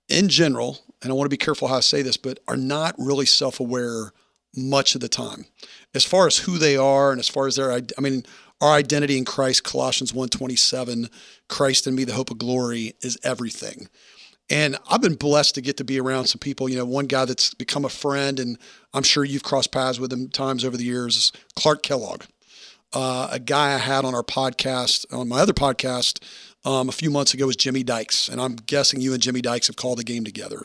in 0.08 0.30
general, 0.30 0.80
and 1.02 1.12
I 1.12 1.16
want 1.16 1.26
to 1.26 1.30
be 1.30 1.38
careful 1.38 1.68
how 1.68 1.76
I 1.76 1.82
say 1.82 2.02
this, 2.02 2.18
but 2.18 2.40
are 2.48 2.58
not 2.58 2.96
really 2.98 3.26
self-aware 3.26 4.14
much 4.56 4.96
of 4.96 5.02
the 5.02 5.10
time. 5.10 5.46
As 5.94 6.04
far 6.04 6.28
as 6.28 6.40
who 6.40 6.58
they 6.58 6.76
are 6.76 7.12
and 7.12 7.20
as 7.20 7.30
far 7.30 7.48
as 7.48 7.56
their 7.56 7.72
I 7.72 7.82
mean 8.00 8.24
our 8.62 8.74
identity 8.74 9.18
in 9.18 9.26
Christ, 9.26 9.64
Colossians 9.64 10.14
1:27, 10.14 11.10
Christ 11.48 11.88
in 11.88 11.96
me 11.96 12.04
the 12.04 12.14
hope 12.14 12.32
of 12.32 12.38
glory 12.38 12.96
is 13.02 13.18
everything. 13.24 13.90
And 14.50 14.78
I've 14.90 15.02
been 15.02 15.16
blessed 15.16 15.56
to 15.56 15.62
get 15.62 15.78
to 15.78 15.84
be 15.84 16.00
around 16.00 16.26
some 16.26 16.40
people. 16.40 16.68
You 16.68 16.78
know, 16.78 16.86
one 16.86 17.06
guy 17.06 17.26
that's 17.26 17.54
become 17.54 17.86
a 17.86 17.90
friend, 17.90 18.40
and 18.40 18.58
I'm 18.94 19.04
sure 19.04 19.24
you've 19.24 19.44
crossed 19.44 19.72
paths 19.72 20.00
with 20.00 20.12
him 20.12 20.28
times 20.30 20.66
over 20.66 20.76
the 20.76 20.84
years, 20.84 21.16
is 21.16 21.32
Clark 21.56 21.84
Kellogg. 21.84 22.24
Uh, 22.92 23.28
a 23.32 23.40
guy 23.40 23.76
I 23.76 23.78
had 23.78 24.06
on 24.06 24.16
our 24.16 24.24
podcast, 24.24 25.06
on 25.14 25.28
my 25.28 25.40
other 25.40 25.54
podcast, 25.54 26.24
um, 26.66 26.90
a 26.90 26.92
few 26.92 27.12
months 27.12 27.36
ago 27.36 27.46
was 27.46 27.56
Jimmy 27.56 27.84
Dykes. 27.84 28.28
And 28.28 28.42
I'm 28.42 28.56
guessing 28.56 29.00
you 29.00 29.14
and 29.14 29.22
Jimmy 29.22 29.42
Dykes 29.42 29.68
have 29.68 29.76
called 29.76 30.00
the 30.00 30.04
game 30.04 30.24
together. 30.24 30.64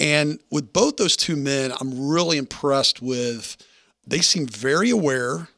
And 0.00 0.40
with 0.50 0.72
both 0.72 0.96
those 0.96 1.16
two 1.16 1.36
men, 1.36 1.72
I'm 1.80 2.08
really 2.08 2.38
impressed 2.38 3.00
with, 3.00 3.56
they 4.04 4.20
seem 4.20 4.46
very 4.46 4.90
aware. 4.90 5.48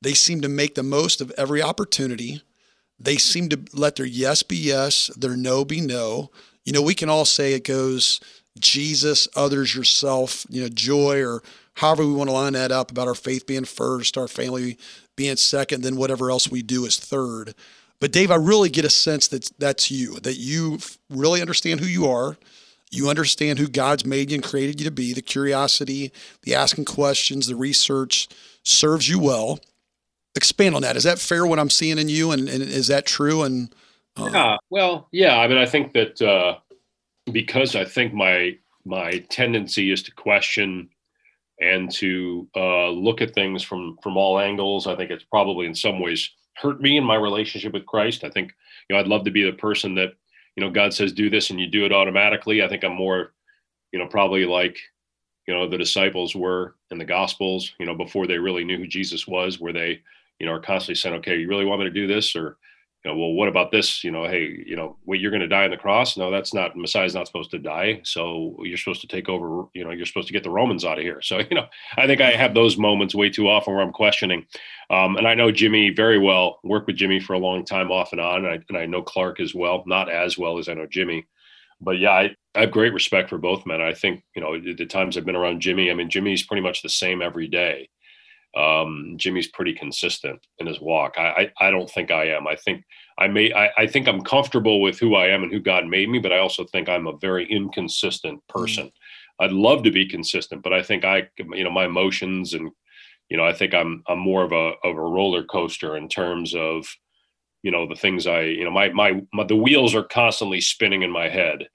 They 0.00 0.14
seem 0.14 0.42
to 0.42 0.48
make 0.48 0.76
the 0.76 0.84
most 0.84 1.20
of 1.20 1.32
every 1.36 1.62
opportunity. 1.62 2.42
They 3.00 3.16
seem 3.16 3.48
to 3.48 3.58
let 3.72 3.96
their 3.96 4.06
yes 4.06 4.44
be 4.44 4.56
yes, 4.56 5.08
their 5.16 5.36
no 5.36 5.64
be 5.64 5.80
no 5.80 6.30
you 6.68 6.74
know, 6.74 6.82
we 6.82 6.94
can 6.94 7.08
all 7.08 7.24
say 7.24 7.54
it 7.54 7.64
goes 7.64 8.20
Jesus, 8.58 9.26
others, 9.34 9.74
yourself, 9.74 10.44
you 10.50 10.60
know, 10.60 10.68
joy, 10.68 11.24
or 11.24 11.42
however 11.72 12.04
we 12.04 12.12
want 12.12 12.28
to 12.28 12.34
line 12.34 12.52
that 12.52 12.70
up 12.70 12.90
about 12.90 13.08
our 13.08 13.14
faith 13.14 13.46
being 13.46 13.64
first, 13.64 14.18
our 14.18 14.28
family 14.28 14.76
being 15.16 15.36
second, 15.36 15.82
then 15.82 15.96
whatever 15.96 16.30
else 16.30 16.50
we 16.50 16.60
do 16.60 16.84
is 16.84 16.98
third. 16.98 17.54
But 18.00 18.12
Dave, 18.12 18.30
I 18.30 18.34
really 18.34 18.68
get 18.68 18.84
a 18.84 18.90
sense 18.90 19.28
that 19.28 19.50
that's 19.58 19.90
you, 19.90 20.20
that 20.20 20.36
you 20.36 20.78
really 21.08 21.40
understand 21.40 21.80
who 21.80 21.86
you 21.86 22.06
are. 22.06 22.36
You 22.90 23.10
understand 23.10 23.58
who 23.58 23.68
God's 23.68 24.06
made 24.06 24.30
you 24.30 24.36
and 24.36 24.44
created 24.44 24.80
you 24.80 24.84
to 24.84 24.90
be. 24.90 25.12
The 25.12 25.22
curiosity, 25.22 26.12
the 26.42 26.54
asking 26.54 26.86
questions, 26.86 27.46
the 27.46 27.56
research 27.56 28.28
serves 28.62 29.08
you 29.08 29.18
well. 29.18 29.60
expand 30.34 30.74
on 30.74 30.82
that. 30.82 30.96
Is 30.96 31.04
that 31.04 31.18
fair? 31.18 31.46
What 31.46 31.58
I'm 31.58 31.70
seeing 31.70 31.98
in 31.98 32.08
you, 32.08 32.30
and, 32.30 32.48
and 32.48 32.62
is 32.62 32.88
that 32.88 33.06
true? 33.06 33.42
And 33.42 33.74
uh, 34.16 34.30
yeah, 34.32 34.56
well, 34.70 35.08
yeah. 35.12 35.38
I 35.38 35.48
mean, 35.48 35.58
I 35.58 35.66
think 35.66 35.92
that 35.92 36.20
uh, 36.22 36.58
because 37.30 37.74
I 37.74 37.84
think 37.84 38.14
my 38.14 38.56
my 38.84 39.18
tendency 39.28 39.90
is 39.92 40.02
to 40.04 40.12
question 40.12 40.88
and 41.60 41.90
to 41.90 42.48
uh, 42.56 42.88
look 42.88 43.20
at 43.20 43.34
things 43.34 43.62
from 43.62 43.98
from 44.02 44.16
all 44.16 44.38
angles. 44.38 44.86
I 44.86 44.96
think 44.96 45.10
it's 45.10 45.24
probably 45.24 45.66
in 45.66 45.74
some 45.74 46.00
ways 46.00 46.30
hurt 46.54 46.80
me 46.80 46.96
in 46.96 47.04
my 47.04 47.16
relationship 47.16 47.72
with 47.72 47.86
Christ. 47.86 48.24
I 48.24 48.30
think 48.30 48.52
you 48.88 48.94
know 48.94 49.00
I'd 49.00 49.08
love 49.08 49.24
to 49.24 49.30
be 49.30 49.44
the 49.44 49.56
person 49.56 49.94
that 49.96 50.14
you 50.58 50.64
know 50.64 50.70
God 50.70 50.92
says 50.92 51.12
do 51.12 51.30
this 51.30 51.50
and 51.50 51.60
you 51.60 51.68
do 51.68 51.84
it 51.84 51.92
automatically. 51.92 52.64
I 52.64 52.68
think 52.68 52.82
I'm 52.82 52.96
more 52.96 53.32
you 53.92 53.98
know 54.00 54.08
probably 54.08 54.44
like 54.44 54.76
you 55.46 55.54
know 55.54 55.68
the 55.68 55.78
disciples 55.78 56.34
were 56.34 56.74
in 56.90 56.98
the 56.98 57.04
Gospels. 57.04 57.74
You 57.78 57.86
know 57.86 57.94
before 57.94 58.26
they 58.26 58.38
really 58.38 58.64
knew 58.64 58.76
who 58.76 58.88
Jesus 58.88 59.28
was, 59.28 59.60
where 59.60 59.72
they 59.72 60.00
you 60.40 60.46
know 60.46 60.52
are 60.54 60.60
constantly 60.60 60.96
saying, 60.96 61.14
okay, 61.14 61.36
you 61.36 61.48
really 61.48 61.64
want 61.64 61.78
me 61.78 61.84
to 61.84 61.92
do 61.92 62.08
this 62.08 62.34
or 62.34 62.56
you 63.04 63.10
know, 63.10 63.16
well, 63.16 63.32
what 63.32 63.48
about 63.48 63.70
this? 63.70 64.02
You 64.02 64.10
know, 64.10 64.24
hey, 64.24 64.64
you 64.66 64.74
know, 64.74 64.96
wait, 65.06 65.20
you're 65.20 65.30
going 65.30 65.40
to 65.40 65.46
die 65.48 65.64
on 65.64 65.70
the 65.70 65.76
cross? 65.76 66.16
No, 66.16 66.32
that's 66.32 66.52
not. 66.52 66.76
Messiah's 66.76 67.14
not 67.14 67.28
supposed 67.28 67.52
to 67.52 67.58
die. 67.58 68.00
So 68.02 68.56
you're 68.64 68.76
supposed 68.76 69.02
to 69.02 69.06
take 69.06 69.28
over. 69.28 69.66
You 69.72 69.84
know, 69.84 69.90
you're 69.90 70.06
supposed 70.06 70.26
to 70.26 70.32
get 70.32 70.42
the 70.42 70.50
Romans 70.50 70.84
out 70.84 70.98
of 70.98 71.04
here. 71.04 71.22
So 71.22 71.38
you 71.50 71.54
know, 71.54 71.66
I 71.96 72.06
think 72.06 72.20
I 72.20 72.32
have 72.32 72.54
those 72.54 72.76
moments 72.76 73.14
way 73.14 73.30
too 73.30 73.48
often 73.48 73.74
where 73.74 73.82
I'm 73.82 73.92
questioning. 73.92 74.46
Um, 74.90 75.16
and 75.16 75.28
I 75.28 75.34
know 75.34 75.52
Jimmy 75.52 75.90
very 75.90 76.18
well. 76.18 76.58
Worked 76.64 76.88
with 76.88 76.96
Jimmy 76.96 77.20
for 77.20 77.34
a 77.34 77.38
long 77.38 77.64
time, 77.64 77.92
off 77.92 78.12
and 78.12 78.20
on, 78.20 78.44
and 78.44 78.54
I, 78.54 78.64
and 78.68 78.78
I 78.78 78.86
know 78.86 79.02
Clark 79.02 79.38
as 79.38 79.54
well. 79.54 79.84
Not 79.86 80.10
as 80.10 80.36
well 80.36 80.58
as 80.58 80.68
I 80.68 80.74
know 80.74 80.86
Jimmy, 80.86 81.26
but 81.80 81.98
yeah, 81.98 82.10
I, 82.10 82.34
I 82.56 82.62
have 82.62 82.72
great 82.72 82.92
respect 82.92 83.30
for 83.30 83.38
both 83.38 83.64
men. 83.64 83.80
I 83.80 83.94
think 83.94 84.24
you 84.34 84.42
know 84.42 84.58
the 84.58 84.86
times 84.86 85.16
I've 85.16 85.24
been 85.24 85.36
around 85.36 85.60
Jimmy. 85.60 85.90
I 85.90 85.94
mean, 85.94 86.10
Jimmy's 86.10 86.42
pretty 86.42 86.62
much 86.62 86.82
the 86.82 86.88
same 86.88 87.22
every 87.22 87.46
day 87.46 87.90
um, 88.56 89.14
Jimmy's 89.16 89.48
pretty 89.48 89.74
consistent 89.74 90.40
in 90.58 90.66
his 90.66 90.80
walk. 90.80 91.14
I, 91.18 91.50
I, 91.60 91.68
I 91.68 91.70
don't 91.70 91.90
think 91.90 92.10
I 92.10 92.28
am. 92.28 92.46
I 92.46 92.56
think 92.56 92.84
I 93.18 93.28
may 93.28 93.52
I, 93.52 93.70
I, 93.76 93.86
think 93.86 94.08
I'm 94.08 94.22
comfortable 94.22 94.80
with 94.80 94.98
who 94.98 95.14
I 95.14 95.26
am 95.26 95.42
and 95.42 95.52
who 95.52 95.60
God 95.60 95.86
made 95.86 96.08
me, 96.08 96.18
but 96.18 96.32
I 96.32 96.38
also 96.38 96.64
think 96.64 96.88
I'm 96.88 97.06
a 97.06 97.16
very 97.18 97.46
inconsistent 97.50 98.38
mm. 98.38 98.48
person. 98.48 98.86
Mm-hmm. 98.86 99.44
I'd 99.44 99.52
love 99.52 99.82
to 99.84 99.90
be 99.90 100.08
consistent, 100.08 100.62
but 100.62 100.72
I 100.72 100.82
think 100.82 101.04
I 101.04 101.28
you 101.38 101.62
know 101.62 101.70
my 101.70 101.84
emotions 101.84 102.54
and 102.54 102.70
you 103.28 103.36
know 103.36 103.44
I 103.44 103.52
think 103.52 103.74
I'm 103.74 104.02
I'm 104.08 104.18
more 104.18 104.44
of 104.44 104.52
a 104.52 104.72
of 104.82 104.96
a 104.96 105.00
roller 105.00 105.44
coaster 105.44 105.96
in 105.96 106.08
terms 106.08 106.54
of 106.54 106.86
you 107.62 107.70
know 107.70 107.86
the 107.86 107.94
things 107.94 108.26
I 108.26 108.42
you 108.42 108.64
know 108.64 108.70
my 108.70 108.88
my, 108.90 109.22
my 109.32 109.44
the 109.44 109.56
wheels 109.56 109.94
are 109.94 110.04
constantly 110.04 110.60
spinning 110.60 111.02
in 111.02 111.10
my 111.10 111.28
head, 111.28 111.68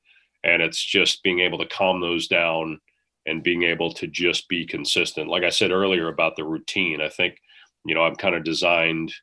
and 0.44 0.62
it's 0.62 0.84
just 0.84 1.24
being 1.24 1.40
able 1.40 1.60
to 1.60 1.68
calm 1.68 2.02
those 2.02 2.28
down 2.28 2.80
and 3.26 3.44
being 3.44 3.64
able 3.64 3.94
to 3.94 4.08
just 4.08 4.48
be 4.50 4.66
consistent. 4.66 5.30
Like 5.30 5.44
I 5.44 5.50
said 5.50 5.72
earlier 5.72 6.10
about 6.10 6.36
the 6.36 6.44
routine, 6.44 7.02
I 7.02 7.10
think, 7.10 7.38
you 7.86 7.96
know, 7.96 8.02
I'm 8.02 8.16
kind 8.16 8.36
of 8.36 8.44
designed 8.44 9.14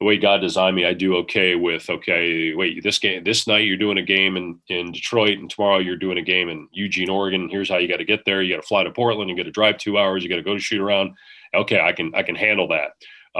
the 0.00 0.06
way 0.06 0.18
God 0.18 0.40
designed 0.40 0.74
me. 0.74 0.84
I 0.84 0.92
do 0.92 1.16
okay 1.18 1.54
with, 1.54 1.88
okay, 1.88 2.52
wait, 2.54 2.82
this 2.82 2.98
game, 2.98 3.22
this 3.22 3.46
night 3.46 3.66
you're 3.66 3.76
doing 3.76 3.98
a 3.98 4.02
game 4.02 4.36
in, 4.36 4.58
in 4.68 4.90
Detroit 4.92 5.38
and 5.38 5.48
tomorrow 5.48 5.78
you're 5.78 5.96
doing 5.96 6.18
a 6.18 6.22
game 6.22 6.48
in 6.48 6.68
Eugene, 6.72 7.10
Oregon. 7.10 7.48
Here's 7.48 7.68
how 7.68 7.78
you 7.78 7.88
got 7.88 7.98
to 7.98 8.04
get 8.04 8.24
there. 8.24 8.42
You 8.42 8.54
got 8.54 8.62
to 8.62 8.66
fly 8.66 8.82
to 8.82 8.90
Portland. 8.90 9.30
You 9.30 9.36
got 9.36 9.44
to 9.44 9.50
drive 9.52 9.78
two 9.78 9.98
hours. 9.98 10.22
You 10.22 10.28
got 10.28 10.36
to 10.36 10.42
go 10.42 10.54
to 10.54 10.60
shoot 10.60 10.80
around. 10.80 11.14
Okay. 11.54 11.80
I 11.80 11.92
can, 11.92 12.12
I 12.14 12.22
can 12.22 12.34
handle 12.34 12.68
that. 12.68 12.90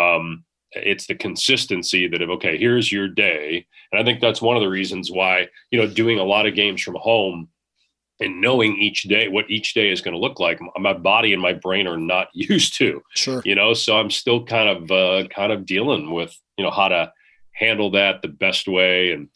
Um, 0.00 0.44
it's 0.76 1.06
the 1.06 1.14
consistency 1.14 2.08
that 2.08 2.22
of 2.22 2.30
okay 2.30 2.58
here's 2.58 2.90
your 2.90 3.08
day 3.08 3.64
and 3.92 4.00
i 4.00 4.04
think 4.04 4.20
that's 4.20 4.42
one 4.42 4.56
of 4.56 4.62
the 4.62 4.68
reasons 4.68 5.10
why 5.10 5.46
you 5.70 5.78
know 5.78 5.86
doing 5.86 6.18
a 6.18 6.24
lot 6.24 6.46
of 6.46 6.54
games 6.54 6.82
from 6.82 6.96
home 6.96 7.48
and 8.20 8.40
knowing 8.40 8.76
each 8.76 9.02
day 9.04 9.28
what 9.28 9.50
each 9.50 9.74
day 9.74 9.90
is 9.90 10.00
going 10.00 10.14
to 10.14 10.20
look 10.20 10.38
like 10.38 10.60
my 10.78 10.92
body 10.92 11.32
and 11.32 11.42
my 11.42 11.52
brain 11.52 11.86
are 11.86 11.98
not 11.98 12.28
used 12.34 12.76
to 12.78 13.02
sure. 13.14 13.42
you 13.44 13.54
know? 13.54 13.74
So 13.74 13.98
i'm 13.98 14.10
still 14.10 14.44
kind 14.44 14.68
of 14.68 14.90
uh, 14.90 15.28
kind 15.28 15.52
of 15.52 15.66
dealing 15.66 16.12
with 16.12 16.36
you 16.56 16.64
know 16.64 16.70
how 16.70 16.88
to 16.88 17.12
handle 17.52 17.90
that 17.92 18.22
the 18.22 18.28
best 18.28 18.68
way. 18.68 19.12
And 19.12 19.28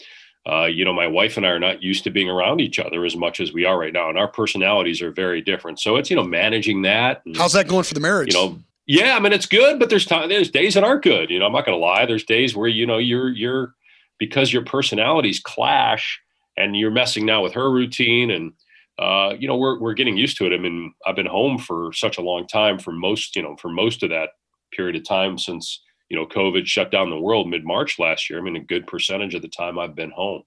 uh, 0.49 0.65
you 0.65 0.85
know 0.85 0.95
my 0.95 1.07
wife 1.07 1.37
and 1.37 1.45
i 1.45 1.51
are 1.51 1.59
not 1.59 1.83
used 1.83 2.05
to 2.05 2.11
being 2.11 2.31
around 2.31 2.61
each 2.61 2.79
other 2.79 3.05
as 3.05 3.15
much 3.15 3.39
as 3.39 3.53
we 3.53 3.67
are 3.67 3.79
right 3.79 3.93
now 3.93 4.09
and 4.09 4.17
our 4.17 4.29
personalities 4.29 5.03
are 5.03 5.11
very 5.13 5.43
different. 5.43 5.81
So 5.81 5.97
it's 5.97 6.11
you 6.11 6.17
know 6.17 6.25
managing 6.25 6.83
that 6.83 7.23
and, 7.27 7.37
how's 7.37 7.53
that 7.53 7.69
going 7.69 7.85
for 7.85 7.95
the 7.95 8.01
marriage? 8.01 8.33
you 8.33 8.41
know 8.41 8.59
yeah 8.87 9.17
i 9.17 9.21
mean 9.21 9.35
it's 9.35 9.45
good 9.45 9.79
but 9.79 9.91
there's 9.91 10.07
time 10.07 10.31
there's 10.31 10.51
days 10.51 10.73
that 10.73 10.85
aren't 10.85 11.03
good 11.03 11.29
you 11.29 11.39
know? 11.39 11.45
I'm 11.45 11.53
not 11.53 11.67
going 11.67 11.79
to 11.79 11.85
lie 11.85 12.07
there's 12.07 12.25
days 12.25 12.57
where 12.57 12.69
you 12.69 12.87
know 12.87 12.97
you're 12.97 13.29
you're 13.29 13.75
because 14.19 14.51
your 14.53 14.65
personalities 14.65 15.39
clash 15.39 16.19
and 16.57 16.75
you're 16.75 16.91
messing 16.91 17.27
now 17.27 17.43
with 17.43 17.53
her 17.53 17.71
routine 17.71 18.31
and 18.31 18.53
uh, 18.99 19.35
you 19.39 19.47
know, 19.47 19.57
we're 19.57 19.79
we're 19.79 19.95
getting 19.95 20.17
used 20.17 20.37
to 20.39 20.47
it. 20.47 20.53
I 20.53 20.59
mean, 20.59 20.93
I've 21.07 21.17
been 21.17 21.27
home 21.27 21.59
for 21.59 21.93
such 21.93 22.19
a 22.19 22.23
long 22.23 22.47
time 22.47 22.79
for 22.79 22.93
most, 22.93 23.37
you 23.37 23.43
know, 23.43 23.57
for 23.57 23.69
most 23.69 24.03
of 24.03 24.11
that 24.11 24.31
period 24.73 24.97
of 24.97 25.05
time 25.05 25.39
since 25.39 25.83
you 26.09 26.17
know 26.17 26.27
COVID 26.27 26.67
shut 26.67 26.91
down 26.91 27.11
the 27.11 27.21
world 27.21 27.49
mid 27.49 27.65
March 27.65 27.99
last 27.99 28.29
year. 28.29 28.39
I 28.39 28.43
mean, 28.43 28.57
a 28.57 28.61
good 28.61 28.87
percentage 28.87 29.35
of 29.35 29.43
the 29.43 29.49
time 29.49 29.79
I've 29.79 29.95
been 29.95 30.11
home. 30.11 30.43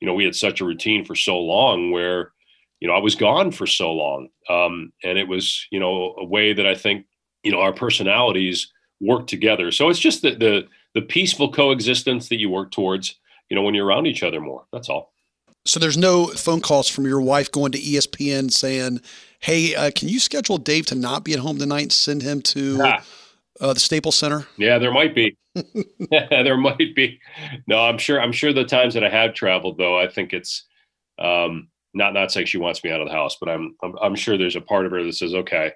You 0.00 0.06
know, 0.06 0.14
we 0.14 0.24
had 0.24 0.34
such 0.34 0.60
a 0.60 0.64
routine 0.64 1.04
for 1.04 1.14
so 1.14 1.38
long 1.38 1.92
where, 1.92 2.32
you 2.80 2.88
know, 2.88 2.94
I 2.94 2.98
was 2.98 3.14
gone 3.14 3.52
for 3.52 3.68
so 3.68 3.92
long, 3.92 4.28
um, 4.50 4.92
and 5.04 5.16
it 5.16 5.28
was 5.28 5.66
you 5.70 5.78
know 5.78 6.16
a 6.18 6.24
way 6.24 6.52
that 6.52 6.66
I 6.66 6.74
think 6.74 7.06
you 7.44 7.52
know 7.52 7.60
our 7.60 7.72
personalities 7.72 8.72
work 9.00 9.28
together. 9.28 9.70
So 9.70 9.88
it's 9.88 10.00
just 10.00 10.22
the 10.22 10.34
the 10.34 10.66
the 10.94 11.02
peaceful 11.02 11.52
coexistence 11.52 12.28
that 12.30 12.40
you 12.40 12.50
work 12.50 12.72
towards. 12.72 13.16
You 13.48 13.56
know, 13.56 13.62
when 13.62 13.74
you're 13.74 13.84
around 13.84 14.06
each 14.06 14.22
other 14.22 14.40
more. 14.40 14.64
That's 14.72 14.88
all. 14.88 15.11
So 15.64 15.78
there's 15.78 15.96
no 15.96 16.26
phone 16.28 16.60
calls 16.60 16.88
from 16.88 17.04
your 17.06 17.20
wife 17.20 17.50
going 17.50 17.72
to 17.72 17.78
ESPN 17.78 18.50
saying, 18.50 19.00
"Hey, 19.40 19.74
uh, 19.74 19.90
can 19.94 20.08
you 20.08 20.18
schedule 20.18 20.58
Dave 20.58 20.86
to 20.86 20.94
not 20.94 21.24
be 21.24 21.32
at 21.32 21.38
home 21.38 21.58
tonight 21.58 21.82
and 21.82 21.92
send 21.92 22.22
him 22.22 22.42
to 22.42 22.80
ah. 22.82 23.04
uh, 23.60 23.72
the 23.72 23.80
Staples 23.80 24.16
Center?" 24.16 24.46
Yeah, 24.56 24.78
there 24.78 24.92
might 24.92 25.14
be. 25.14 25.36
there 26.10 26.56
might 26.56 26.94
be. 26.94 27.20
No, 27.66 27.80
I'm 27.84 27.98
sure. 27.98 28.20
I'm 28.20 28.32
sure 28.32 28.52
the 28.52 28.64
times 28.64 28.94
that 28.94 29.04
I 29.04 29.10
have 29.10 29.34
traveled, 29.34 29.78
though, 29.78 29.98
I 29.98 30.08
think 30.08 30.32
it's 30.32 30.64
um, 31.18 31.68
not 31.94 32.12
not 32.14 32.32
saying 32.32 32.46
she 32.46 32.58
wants 32.58 32.82
me 32.82 32.90
out 32.90 33.00
of 33.00 33.08
the 33.08 33.14
house, 33.14 33.36
but 33.38 33.48
I'm, 33.48 33.76
I'm 33.82 33.94
I'm 34.02 34.14
sure 34.16 34.36
there's 34.36 34.56
a 34.56 34.60
part 34.60 34.86
of 34.86 34.92
her 34.92 35.04
that 35.04 35.14
says, 35.14 35.34
"Okay, 35.34 35.72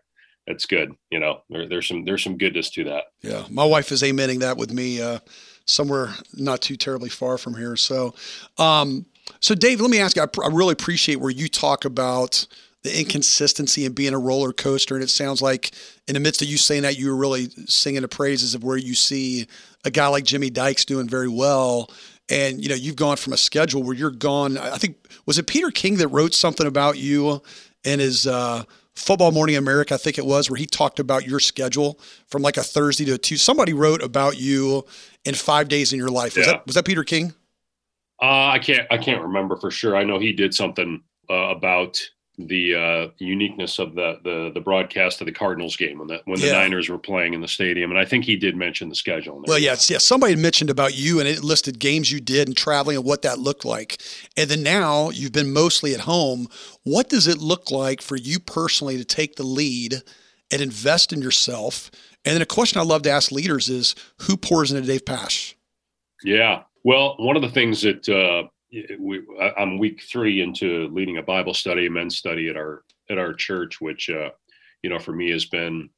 that's 0.48 0.66
good." 0.66 0.92
You 1.10 1.20
know, 1.20 1.42
there, 1.48 1.68
there's 1.68 1.86
some 1.86 2.04
there's 2.04 2.24
some 2.24 2.38
goodness 2.38 2.70
to 2.70 2.84
that. 2.84 3.04
Yeah, 3.22 3.44
my 3.50 3.64
wife 3.64 3.92
is 3.92 4.02
amening 4.02 4.40
that 4.40 4.56
with 4.56 4.72
me. 4.72 5.00
Uh, 5.00 5.20
somewhere 5.66 6.14
not 6.34 6.62
too 6.62 6.76
terribly 6.76 7.08
far 7.08 7.36
from 7.36 7.54
here. 7.54 7.76
So, 7.76 8.14
um, 8.56 9.04
so, 9.40 9.54
Dave, 9.54 9.80
let 9.80 9.90
me 9.90 10.00
ask 10.00 10.16
you. 10.16 10.22
I, 10.22 10.26
pr- 10.26 10.44
I, 10.44 10.48
really 10.48 10.72
appreciate 10.72 11.16
where 11.16 11.30
you 11.30 11.48
talk 11.48 11.84
about 11.84 12.46
the 12.82 12.98
inconsistency 12.98 13.84
and 13.84 13.94
being 13.94 14.14
a 14.14 14.18
roller 14.18 14.52
coaster. 14.52 14.94
And 14.94 15.02
it 15.02 15.10
sounds 15.10 15.42
like, 15.42 15.72
in 16.06 16.14
the 16.14 16.20
midst 16.20 16.42
of 16.42 16.48
you 16.48 16.56
saying 16.56 16.82
that, 16.82 16.98
you 16.98 17.08
were 17.08 17.16
really 17.16 17.48
singing 17.66 18.02
the 18.02 18.08
praises 18.08 18.54
of 18.54 18.62
where 18.62 18.76
you 18.76 18.94
see 18.94 19.46
a 19.84 19.90
guy 19.90 20.06
like 20.08 20.24
Jimmy 20.24 20.50
Dykes 20.50 20.84
doing 20.84 21.08
very 21.08 21.28
well. 21.28 21.90
And 22.28 22.62
you 22.62 22.68
know, 22.68 22.74
you've 22.74 22.96
gone 22.96 23.16
from 23.16 23.32
a 23.32 23.36
schedule 23.36 23.82
where 23.82 23.94
you're 23.94 24.10
gone. 24.10 24.58
I 24.58 24.78
think 24.78 24.96
was 25.26 25.38
it 25.38 25.46
Peter 25.46 25.70
King 25.70 25.96
that 25.96 26.08
wrote 26.08 26.34
something 26.34 26.66
about 26.66 26.98
you 26.98 27.42
in 27.84 28.00
his 28.00 28.26
uh, 28.26 28.64
Football 28.96 29.30
Morning 29.30 29.56
America, 29.56 29.94
I 29.94 29.98
think 29.98 30.18
it 30.18 30.26
was, 30.26 30.50
where 30.50 30.56
he 30.56 30.66
talked 30.66 30.98
about 30.98 31.26
your 31.26 31.38
schedule 31.38 32.00
from 32.28 32.42
like 32.42 32.56
a 32.56 32.62
Thursday 32.62 33.04
to 33.04 33.12
a 33.12 33.18
Tuesday. 33.18 33.42
Somebody 33.42 33.74
wrote 33.74 34.02
about 34.02 34.40
you 34.40 34.84
in 35.24 35.34
five 35.34 35.68
days 35.68 35.92
in 35.92 35.98
your 35.98 36.08
life. 36.08 36.36
Was 36.36 36.46
yeah. 36.46 36.54
that 36.54 36.66
was 36.66 36.74
that 36.74 36.84
Peter 36.84 37.04
King? 37.04 37.34
Uh, 38.20 38.48
I 38.48 38.58
can't. 38.58 38.86
I 38.90 38.98
can't 38.98 39.22
remember 39.22 39.56
for 39.56 39.70
sure. 39.70 39.96
I 39.96 40.04
know 40.04 40.18
he 40.18 40.32
did 40.32 40.54
something 40.54 41.02
uh, 41.28 41.34
about 41.34 42.00
the 42.38 42.74
uh, 42.74 43.08
uniqueness 43.16 43.78
of 43.78 43.94
the, 43.94 44.18
the 44.22 44.50
the 44.52 44.60
broadcast 44.60 45.20
of 45.22 45.26
the 45.26 45.32
Cardinals 45.32 45.76
game 45.76 45.98
when 45.98 46.08
the 46.08 46.20
when 46.26 46.38
the 46.40 46.48
yeah. 46.48 46.52
Niners 46.52 46.88
were 46.88 46.98
playing 46.98 47.34
in 47.34 47.40
the 47.40 47.48
stadium, 47.48 47.90
and 47.90 47.98
I 47.98 48.04
think 48.04 48.24
he 48.24 48.36
did 48.36 48.56
mention 48.56 48.88
the 48.88 48.94
schedule. 48.94 49.42
Well, 49.46 49.58
yes, 49.58 49.88
yeah. 49.88 49.98
Somebody 49.98 50.36
mentioned 50.36 50.70
about 50.70 50.94
you, 50.94 51.18
and 51.18 51.28
it 51.28 51.42
listed 51.42 51.78
games 51.78 52.12
you 52.12 52.20
did 52.20 52.48
and 52.48 52.56
traveling 52.56 52.96
and 52.96 53.06
what 53.06 53.22
that 53.22 53.38
looked 53.38 53.64
like. 53.64 54.00
And 54.36 54.50
then 54.50 54.62
now 54.62 55.10
you've 55.10 55.32
been 55.32 55.52
mostly 55.52 55.94
at 55.94 56.00
home. 56.00 56.48
What 56.84 57.08
does 57.08 57.26
it 57.26 57.38
look 57.38 57.70
like 57.70 58.02
for 58.02 58.16
you 58.16 58.38
personally 58.38 58.98
to 58.98 59.04
take 59.04 59.36
the 59.36 59.42
lead 59.42 60.02
and 60.50 60.60
invest 60.62 61.12
in 61.12 61.22
yourself? 61.22 61.90
And 62.24 62.34
then 62.34 62.42
a 62.42 62.46
question 62.46 62.80
I 62.80 62.84
love 62.84 63.02
to 63.02 63.10
ask 63.10 63.30
leaders 63.30 63.68
is, 63.68 63.94
who 64.22 64.36
pours 64.36 64.72
into 64.72 64.86
Dave 64.86 65.06
Pasch? 65.06 65.54
Yeah, 66.24 66.64
well, 66.86 67.16
one 67.18 67.34
of 67.34 67.42
the 67.42 67.50
things 67.50 67.82
that 67.82 68.08
uh, 68.08 68.46
we, 69.00 69.20
I'm 69.58 69.76
week 69.76 70.04
three 70.08 70.40
into 70.40 70.88
leading 70.92 71.16
a 71.16 71.22
Bible 71.22 71.52
study, 71.52 71.86
a 71.86 71.90
men's 71.90 72.16
study 72.16 72.48
at 72.48 72.56
our 72.56 72.84
at 73.10 73.18
our 73.18 73.34
church, 73.34 73.80
which 73.80 74.08
uh, 74.08 74.30
you 74.84 74.90
know 74.90 75.00
for 75.00 75.10
me 75.10 75.28
has 75.32 75.46
been 75.46 75.90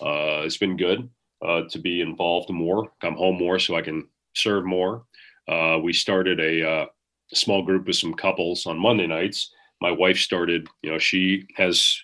uh, 0.00 0.42
it's 0.42 0.56
been 0.56 0.76
good 0.76 1.08
uh, 1.46 1.62
to 1.70 1.78
be 1.78 2.00
involved 2.00 2.50
more, 2.50 2.90
come 3.00 3.14
home 3.14 3.38
more, 3.38 3.60
so 3.60 3.76
I 3.76 3.82
can 3.82 4.08
serve 4.34 4.64
more. 4.64 5.04
Uh, 5.46 5.78
we 5.80 5.92
started 5.92 6.40
a 6.40 6.68
uh, 6.68 6.86
small 7.32 7.62
group 7.62 7.86
with 7.86 7.94
some 7.94 8.12
couples 8.12 8.66
on 8.66 8.80
Monday 8.80 9.06
nights. 9.06 9.54
My 9.80 9.92
wife 9.92 10.18
started, 10.18 10.66
you 10.82 10.90
know, 10.90 10.98
she 10.98 11.46
has, 11.54 12.00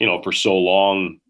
you 0.00 0.08
know, 0.08 0.20
for 0.22 0.32
so 0.32 0.56
long 0.56 1.20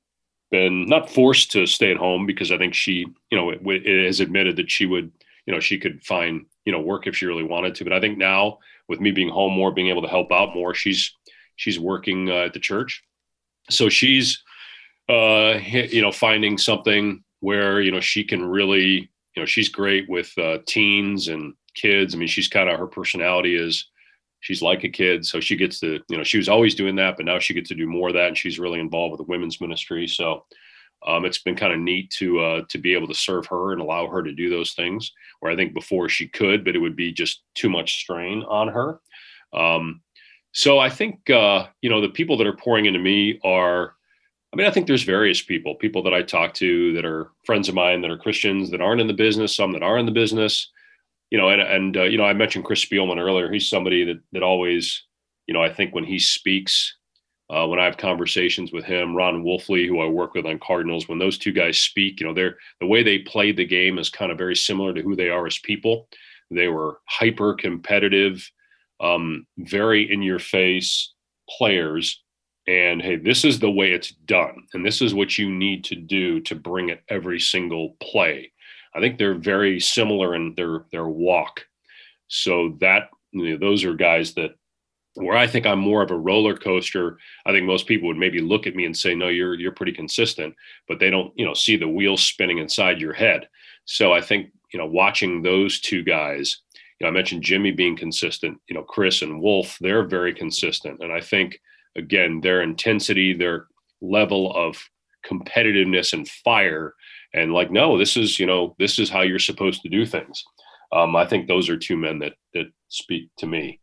been 0.51 0.87
not 0.87 1.11
forced 1.11 1.51
to 1.53 1.67
stay 1.67 1.91
at 1.91 1.99
home 1.99 2.25
because 2.25 2.51
I 2.51 2.57
think 2.57 2.73
she, 2.73 3.07
you 3.31 3.37
know, 3.37 3.51
it, 3.51 3.61
it 3.63 4.07
has 4.07 4.21
admitted 4.21 4.57
that 4.57 4.71
she 4.71 4.87
would 4.87 5.13
you 5.47 5.53
know 5.53 5.61
she 5.61 5.79
could 5.79 6.03
find 6.05 6.47
you 6.65 6.73
know 6.73 6.81
work 6.81 7.07
if 7.07 7.17
she 7.17 7.27
really 7.27 7.45
wanted 7.45 7.75
to 7.75 7.85
but 7.85 7.93
i 7.93 8.01
think 8.01 8.19
now 8.19 8.59
with 8.89 9.01
me 9.01 9.11
being 9.11 9.29
home 9.29 9.53
more 9.53 9.73
being 9.73 9.89
able 9.89 10.03
to 10.03 10.09
help 10.09 10.31
out 10.33 10.55
more 10.55 10.75
she's 10.75 11.15
she's 11.57 11.79
working 11.79 12.31
uh, 12.31 12.45
at 12.45 12.53
the 12.53 12.61
church 12.61 13.05
so 13.69 13.89
she's 13.89 14.43
uh 15.09 15.59
you 15.65 16.03
know 16.03 16.13
finding 16.13 16.57
something 16.57 17.23
where 17.41 17.81
you 17.81 17.91
know 17.91 18.01
she 18.01 18.23
can 18.23 18.45
really 18.45 19.11
you 19.35 19.43
know 19.43 19.47
she's 19.47 19.69
great 19.69 20.09
with 20.09 20.37
uh, 20.39 20.59
teens 20.67 21.29
and 21.29 21.55
kids. 21.75 22.15
I 22.15 22.19
mean, 22.19 22.29
she's 22.29 22.49
kind 22.49 22.69
of 22.69 22.79
her 22.79 22.87
personality 22.87 23.57
is 23.57 23.87
she's 24.41 24.63
like 24.63 24.85
a 24.85 24.89
kid, 24.89 25.25
so 25.25 25.41
she 25.41 25.57
gets 25.57 25.81
to 25.81 26.01
you 26.09 26.17
know 26.17 26.25
she 26.25 26.39
was 26.39 26.49
always 26.49 26.75
doing 26.75 26.97
that, 26.97 27.17
but 27.17 27.27
now 27.27 27.39
she 27.39 27.55
gets 27.55 27.69
to 27.69 27.75
do 27.75 27.87
more 27.87 28.09
of 28.09 28.15
that, 28.15 28.29
and 28.29 28.39
she's 28.39 28.59
really 28.59 28.81
involved 28.81 29.13
with 29.13 29.19
the 29.19 29.31
women's 29.31 29.61
ministry. 29.61 30.07
So 30.07 30.45
um, 31.07 31.25
it's 31.25 31.43
been 31.43 31.57
kind 31.57 31.73
of 31.73 31.79
neat 31.79 32.11
to 32.19 32.41
uh, 32.41 32.63
to 32.69 32.79
be 32.79 32.95
able 32.95 33.09
to 33.09 33.15
serve 33.15 33.47
her 33.47 33.73
and 33.73 33.81
allow 33.81 34.07
her 34.07 34.23
to 34.23 34.33
do 34.33 34.51
those 34.51 34.73
things 34.73 35.13
where 35.41 35.53
I 35.53 35.57
think 35.57 35.75
before 35.75 36.09
she 36.09 36.29
could, 36.29 36.65
but 36.65 36.75
it 36.75 36.81
would 36.81 36.97
be 36.97 37.13
just 37.13 37.43
too 37.55 37.71
much 37.71 38.01
strain 38.01 38.43
on 38.49 38.69
her. 38.69 39.01
Um, 39.53 40.03
so 40.53 40.79
I 40.79 40.91
think 40.91 41.29
uh, 41.31 41.67
you 41.83 41.91
know 41.91 42.01
the 42.01 42.09
people 42.09 42.37
that 42.39 42.47
are 42.47 42.57
pouring 42.57 42.87
into 42.87 43.01
me 43.01 43.41
are. 43.45 43.95
I 44.53 44.57
mean, 44.57 44.67
I 44.67 44.73
think 44.73 44.89
there's 44.89 45.05
various 45.05 45.41
people, 45.41 45.77
people 45.77 46.03
that 46.03 46.13
I 46.13 46.23
talk 46.23 46.55
to 46.55 46.93
that 46.95 47.05
are 47.05 47.31
friends 47.47 47.69
of 47.69 47.77
mine 47.77 48.01
that 48.01 48.11
are 48.11 48.19
Christians 48.19 48.73
that 48.73 48.81
aren't 48.81 49.01
in 49.01 49.07
the 49.07 49.13
business, 49.13 49.55
some 49.55 49.71
that 49.75 49.85
are 49.85 49.97
in 49.97 50.07
the 50.07 50.13
business 50.13 50.69
you 51.31 51.39
know, 51.39 51.49
and 51.49 51.63
and 51.63 51.97
uh, 51.97 52.03
you 52.03 52.19
know, 52.19 52.25
I 52.25 52.33
mentioned 52.33 52.65
Chris 52.65 52.85
Spielman 52.85 53.19
earlier. 53.19 53.51
He's 53.51 53.69
somebody 53.69 54.05
that 54.05 54.21
that 54.33 54.43
always, 54.43 55.05
you 55.47 55.55
know, 55.55 55.63
I 55.63 55.73
think 55.73 55.95
when 55.95 56.05
he 56.05 56.19
speaks, 56.19 56.97
uh, 57.51 57.67
when 57.67 57.81
I 57.81 57.85
have 57.85 57.97
conversations 57.97 58.73
with 58.73 58.85
him, 58.85 59.15
Ron 59.15 59.43
Wolfley, 59.43 59.87
who 59.87 60.01
I 60.01 60.07
work 60.07 60.35
with 60.35 60.47
on 60.47 60.61
Cardinals, 60.61 61.09
when 61.09 61.19
those 61.19 61.37
two 61.37 61.53
guys 61.53 61.79
speak, 61.79 62.21
you 62.21 62.27
know, 62.27 62.33
they're 62.33 62.57
the 62.81 62.87
way 62.87 63.03
they 63.03 63.19
play 63.19 63.51
the 63.51 63.67
game 63.67 63.99
is 63.99 64.09
kind 64.09 64.31
of 64.31 64.39
very 64.39 64.55
similar 64.55 64.95
to 64.95 65.03
who 65.03 65.17
they 65.17 65.31
are 65.31 65.47
as 65.47 65.59
people. 65.59 66.09
They 66.53 66.69
were 66.69 67.01
hyper 67.07 67.55
competitive, 67.55 68.49
um, 69.01 69.47
very 69.59 70.13
in 70.13 70.23
your 70.23 70.39
face 70.39 71.13
players. 71.49 72.23
And 72.69 73.03
hey, 73.03 73.17
this 73.17 73.45
is 73.45 73.59
the 73.59 73.71
way 73.71 73.93
it's 73.93 74.11
done. 74.11 74.67
And 74.73 74.87
this 74.87 75.03
is 75.03 75.13
what 75.13 75.37
you 75.37 75.51
need 75.51 75.83
to 75.85 75.97
do 75.97 76.41
to 76.43 76.55
bring 76.55 76.91
it 76.91 77.03
every 77.09 77.41
single 77.41 77.97
play. 78.01 78.53
I 78.95 79.01
think 79.01 79.19
they're 79.19 79.35
very 79.35 79.81
similar 79.81 80.37
in 80.37 80.55
their 80.55 80.85
their 80.93 81.09
walk. 81.09 81.65
So 82.29 82.77
that 82.81 83.11
you 83.33 83.51
know, 83.51 83.59
those 83.59 83.85
are 83.85 83.95
guys 83.95 84.35
that 84.35 84.55
where 85.15 85.37
I 85.37 85.47
think 85.47 85.67
I'm 85.67 85.79
more 85.79 86.03
of 86.03 86.11
a 86.11 86.19
roller 86.19 86.57
coaster. 86.57 87.19
I 87.47 87.53
think 87.53 87.67
most 87.67 87.87
people 87.87 88.09
would 88.09 88.17
maybe 88.17 88.41
look 88.41 88.67
at 88.67 88.77
me 88.77 88.85
and 88.85 88.97
say, 88.97 89.15
"No, 89.15 89.29
you're 89.29 89.55
you're 89.55 89.73
pretty 89.73 89.93
consistent," 89.93 90.55
but 90.89 90.99
they 90.99 91.11
don't, 91.11 91.33
you 91.37 91.45
know, 91.45 91.55
see 91.55 91.77
the 91.77 91.89
wheels 91.89 92.23
spinning 92.23 92.59
inside 92.59 93.01
your 93.01 93.13
head. 93.13 93.49
So 93.85 94.13
I 94.13 94.21
think 94.21 94.53
you 94.73 94.79
know, 94.79 94.87
watching 94.87 95.43
those 95.43 95.81
two 95.81 96.03
guys. 96.03 96.61
You 96.99 97.07
know, 97.07 97.09
I 97.09 97.13
mentioned 97.13 97.43
Jimmy 97.43 97.73
being 97.73 97.97
consistent. 97.97 98.59
You 98.69 98.75
know, 98.75 98.83
Chris 98.83 99.23
and 99.23 99.41
Wolf, 99.41 99.79
they're 99.81 100.05
very 100.07 100.35
consistent, 100.35 101.01
and 101.01 101.13
I 101.13 101.21
think 101.21 101.61
again 101.97 102.41
their 102.41 102.63
intensity, 102.63 103.33
their 103.33 103.67
level 104.01 104.55
of 104.55 104.77
competitiveness 105.27 106.13
and 106.13 106.29
fire 106.29 106.95
and 107.35 107.53
like 107.53 107.71
no 107.71 107.99
this 107.99 108.17
is 108.17 108.39
you 108.39 108.47
know 108.47 108.75
this 108.79 108.99
is 108.99 109.11
how 109.11 109.21
you're 109.21 109.39
supposed 109.39 109.83
to 109.83 109.89
do 109.89 110.07
things 110.07 110.45
um, 110.93 111.15
i 111.15 111.27
think 111.27 111.47
those 111.47 111.69
are 111.69 111.77
two 111.77 111.97
men 111.97 112.19
that 112.19 112.33
that 112.55 112.67
speak 112.89 113.29
to 113.37 113.47
me 113.47 113.80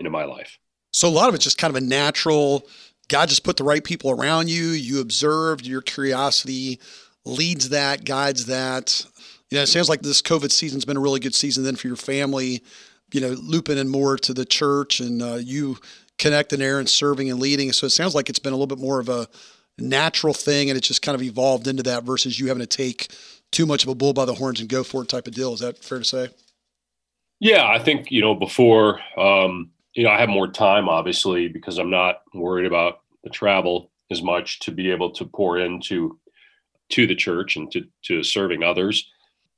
into 0.00 0.10
my 0.10 0.24
life 0.24 0.58
so 0.92 1.08
a 1.08 1.10
lot 1.10 1.28
of 1.28 1.34
it's 1.34 1.44
just 1.44 1.58
kind 1.58 1.74
of 1.74 1.80
a 1.80 1.86
natural 1.86 2.66
god 3.08 3.28
just 3.28 3.44
put 3.44 3.56
the 3.56 3.64
right 3.64 3.84
people 3.84 4.10
around 4.10 4.50
you 4.50 4.68
you 4.68 5.00
observed 5.00 5.66
your 5.66 5.80
curiosity 5.80 6.80
leads 7.24 7.68
that 7.68 8.04
guides 8.04 8.46
that 8.46 9.06
you 9.50 9.56
know 9.56 9.62
it 9.62 9.68
sounds 9.68 9.88
like 9.88 10.02
this 10.02 10.22
covid 10.22 10.50
season's 10.50 10.84
been 10.84 10.96
a 10.96 11.00
really 11.00 11.20
good 11.20 11.34
season 11.34 11.62
then 11.62 11.76
for 11.76 11.86
your 11.86 11.96
family 11.96 12.62
you 13.12 13.20
know 13.20 13.36
looping 13.42 13.78
in 13.78 13.88
more 13.88 14.16
to 14.16 14.34
the 14.34 14.44
church 14.44 14.98
and 14.98 15.22
uh, 15.22 15.34
you 15.34 15.76
connecting 16.18 16.58
there 16.58 16.80
and 16.80 16.88
serving 16.88 17.30
and 17.30 17.38
leading 17.38 17.72
so 17.72 17.86
it 17.86 17.90
sounds 17.90 18.14
like 18.14 18.28
it's 18.28 18.38
been 18.40 18.52
a 18.52 18.56
little 18.56 18.66
bit 18.66 18.82
more 18.82 18.98
of 18.98 19.08
a 19.08 19.28
natural 19.78 20.34
thing 20.34 20.70
and 20.70 20.76
it 20.76 20.82
just 20.82 21.02
kind 21.02 21.14
of 21.14 21.22
evolved 21.22 21.66
into 21.66 21.82
that 21.82 22.04
versus 22.04 22.38
you 22.38 22.48
having 22.48 22.60
to 22.60 22.66
take 22.66 23.08
too 23.50 23.66
much 23.66 23.82
of 23.82 23.88
a 23.88 23.94
bull 23.94 24.12
by 24.12 24.24
the 24.24 24.34
horns 24.34 24.60
and 24.60 24.68
go 24.68 24.84
for 24.84 25.02
it 25.02 25.08
type 25.08 25.26
of 25.26 25.34
deal. 25.34 25.52
Is 25.52 25.60
that 25.60 25.78
fair 25.78 25.98
to 25.98 26.04
say? 26.04 26.28
Yeah, 27.40 27.66
I 27.66 27.78
think, 27.78 28.10
you 28.10 28.20
know, 28.20 28.34
before, 28.34 29.00
um, 29.16 29.70
you 29.94 30.04
know, 30.04 30.10
I 30.10 30.20
have 30.20 30.28
more 30.28 30.48
time 30.48 30.88
obviously 30.88 31.48
because 31.48 31.78
I'm 31.78 31.90
not 31.90 32.22
worried 32.34 32.66
about 32.66 33.00
the 33.24 33.30
travel 33.30 33.90
as 34.10 34.22
much 34.22 34.60
to 34.60 34.72
be 34.72 34.90
able 34.90 35.10
to 35.10 35.24
pour 35.24 35.58
into 35.58 36.18
to 36.90 37.06
the 37.06 37.14
church 37.14 37.56
and 37.56 37.70
to 37.72 37.84
to 38.04 38.22
serving 38.22 38.62
others. 38.62 39.08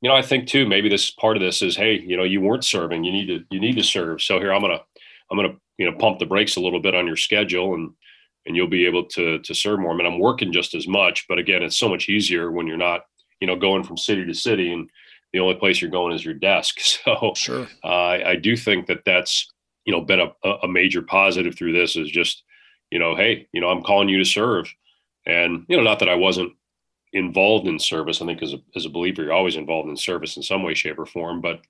You 0.01 0.09
know, 0.09 0.16
I 0.16 0.23
think 0.23 0.49
too 0.49 0.66
maybe 0.66 0.88
this 0.88 1.11
part 1.11 1.37
of 1.37 1.42
this 1.42 1.62
is 1.62 1.77
hey, 1.77 2.01
you 2.01 2.16
know, 2.16 2.25
you 2.25 2.40
weren't 2.40 2.64
serving, 2.64 3.05
you 3.05 3.12
need 3.12 3.27
to 3.27 3.45
you 3.51 3.61
need 3.61 3.77
to 3.77 3.83
serve. 3.83 4.23
So 4.23 4.38
here 4.38 4.53
I'm 4.53 4.62
going 4.62 4.77
to 4.77 4.85
I'm 5.31 5.38
going 5.38 5.51
to, 5.51 5.57
you 5.79 5.90
know, 5.90 5.97
pump 5.97 6.18
the 6.18 6.27
brakes 6.27 6.57
a 6.57 6.61
little 6.61 6.81
bit 6.81 6.95
on 6.95 7.07
your 7.07 7.16
schedule 7.16 7.75
and 7.75 7.90
and 8.45 8.57
you'll 8.57 8.66
be 8.66 8.87
able 8.87 9.05
to 9.05 9.38
to 9.38 9.55
serve 9.55 9.81
more. 9.81 9.92
I 9.92 9.97
mean, 9.97 10.07
I'm 10.07 10.18
working 10.18 10.53
just 10.53 10.75
as 10.75 10.88
much, 10.88 11.27
but 11.29 11.38
again, 11.38 11.62
it's 11.62 11.79
so 11.79 11.88
much 11.88 12.09
easier 12.09 12.51
when 12.51 12.66
you're 12.66 12.77
not, 12.77 13.03
you 13.40 13.47
know, 13.47 13.57
going 13.57 13.85
from 13.85 13.97
city 13.97 14.25
to 14.27 14.35
city 14.35 14.73
and 14.73 14.90
the 15.33 15.38
only 15.38 15.55
place 15.55 15.81
you're 15.81 15.90
going 15.90 16.14
is 16.14 16.25
your 16.25 16.35
desk. 16.35 16.79
So 17.05 17.33
sure. 17.35 17.68
uh, 17.83 17.87
I, 17.87 18.31
I, 18.31 18.37
do 18.37 18.57
think 18.57 18.87
that 18.87 19.05
that's 19.05 19.51
you 19.85 19.92
know 19.92 20.01
been 20.01 20.21
a, 20.21 20.49
a 20.62 20.68
major 20.68 21.03
positive 21.03 21.57
through 21.57 21.73
this 21.73 21.97
is 21.97 22.11
just 22.11 22.45
you 22.90 22.99
know 22.99 23.14
hey 23.14 23.49
you 23.53 23.61
know 23.61 23.68
I'm 23.68 23.83
calling 23.83 24.09
you 24.09 24.18
to 24.18 24.25
serve, 24.25 24.73
and 25.27 25.64
you 25.68 25.77
know 25.77 25.83
not 25.83 25.99
that 26.01 26.09
I 26.09 26.14
wasn't 26.14 26.53
involved 27.12 27.66
in 27.66 27.79
service. 27.79 28.23
I 28.23 28.27
think 28.27 28.42
as 28.42 28.55
a 28.55 28.59
as 28.77 28.87
a 28.87 28.90
believer 28.90 29.23
you're 29.23 29.33
always 29.33 29.57
involved 29.57 29.88
in 29.88 29.97
service 29.97 30.37
in 30.37 30.42
some 30.42 30.62
way, 30.62 30.75
shape, 30.75 30.99
or 30.99 31.07
form, 31.07 31.40
but 31.40 31.61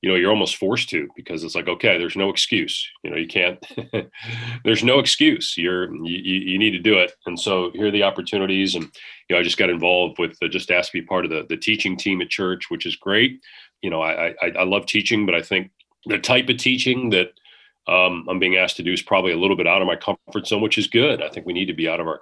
you 0.00 0.08
know 0.08 0.14
you're 0.14 0.30
almost 0.30 0.56
forced 0.56 0.88
to 0.90 1.08
because 1.16 1.42
it's 1.42 1.56
like 1.56 1.68
okay 1.68 1.98
there's 1.98 2.16
no 2.16 2.30
excuse. 2.30 2.88
You 3.02 3.10
know 3.10 3.16
you 3.16 3.26
can't 3.26 3.58
there's 4.64 4.84
no 4.84 4.98
excuse. 4.98 5.56
You're 5.56 5.92
you, 5.94 6.38
you 6.38 6.58
need 6.58 6.70
to 6.70 6.78
do 6.78 6.98
it. 6.98 7.12
And 7.26 7.38
so 7.38 7.70
here 7.74 7.88
are 7.88 7.90
the 7.90 8.04
opportunities. 8.04 8.74
And 8.74 8.84
you 8.84 9.34
know 9.34 9.38
i 9.38 9.42
just 9.42 9.58
got 9.58 9.70
involved 9.70 10.18
with 10.18 10.38
the, 10.40 10.48
just 10.48 10.70
asked 10.70 10.92
to 10.92 11.00
be 11.00 11.06
part 11.06 11.24
of 11.24 11.30
the, 11.30 11.44
the 11.48 11.56
teaching 11.56 11.96
team 11.96 12.20
at 12.22 12.28
church 12.28 12.70
which 12.70 12.86
is 12.86 12.96
great. 12.96 13.40
You 13.82 13.90
know 13.90 14.00
I, 14.00 14.28
I 14.42 14.52
i 14.58 14.64
love 14.64 14.86
teaching 14.86 15.26
but 15.26 15.34
i 15.36 15.42
think 15.42 15.70
the 16.06 16.18
type 16.18 16.48
of 16.48 16.56
teaching 16.56 17.10
that 17.10 17.32
um, 17.88 18.26
i'm 18.28 18.38
being 18.38 18.56
asked 18.56 18.76
to 18.76 18.82
do 18.82 18.92
is 18.92 19.02
probably 19.02 19.32
a 19.32 19.38
little 19.38 19.56
bit 19.56 19.66
out 19.66 19.80
of 19.80 19.86
my 19.86 19.96
comfort 19.96 20.46
zone 20.46 20.62
which 20.62 20.78
is 20.78 20.86
good 20.86 21.22
i 21.22 21.28
think 21.28 21.46
we 21.46 21.52
need 21.52 21.66
to 21.66 21.74
be 21.74 21.88
out 21.88 22.00
of 22.00 22.06
our 22.06 22.20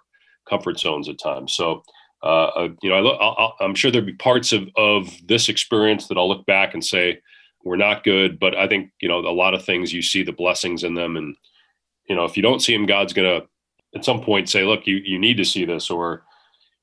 comfort 0.48 0.79
zones 0.79 1.09
at 1.09 1.18
times 1.18 1.52
so 1.52 1.83
uh, 2.22 2.46
uh 2.46 2.68
you 2.83 2.88
know 2.88 3.09
I 3.09 3.64
am 3.64 3.74
sure 3.74 3.90
there'll 3.90 4.07
be 4.07 4.14
parts 4.14 4.52
of, 4.52 4.68
of 4.76 5.11
this 5.26 5.48
experience 5.48 6.09
that 6.09 6.16
i'll 6.16 6.29
look 6.29 6.46
back 6.46 6.74
and 6.74 6.85
say 6.85 7.20
we're 7.66 7.76
not 7.76 8.05
good. 8.05 8.38
But 8.38 8.57
I 8.57 8.68
think 8.68 8.92
you 9.00 9.09
know 9.09 9.18
a 9.18 9.35
lot 9.35 9.52
of 9.52 9.64
things 9.64 9.92
you 9.92 10.00
see 10.00 10.22
the 10.22 10.33
blessings 10.33 10.85
in 10.85 10.94
them, 10.94 11.16
and 11.16 11.37
you 12.09 12.14
know 12.14 12.24
if 12.24 12.37
you 12.37 12.42
don't 12.42 12.62
see 12.62 12.72
them, 12.72 12.87
God's 12.87 13.12
gonna 13.12 13.42
at 13.94 14.05
some 14.05 14.22
point 14.22 14.48
say, 14.48 14.64
look, 14.64 14.87
you 14.87 14.96
you 15.05 15.18
need 15.18 15.37
to 15.37 15.44
see 15.44 15.66
this, 15.66 15.90
or 15.90 16.22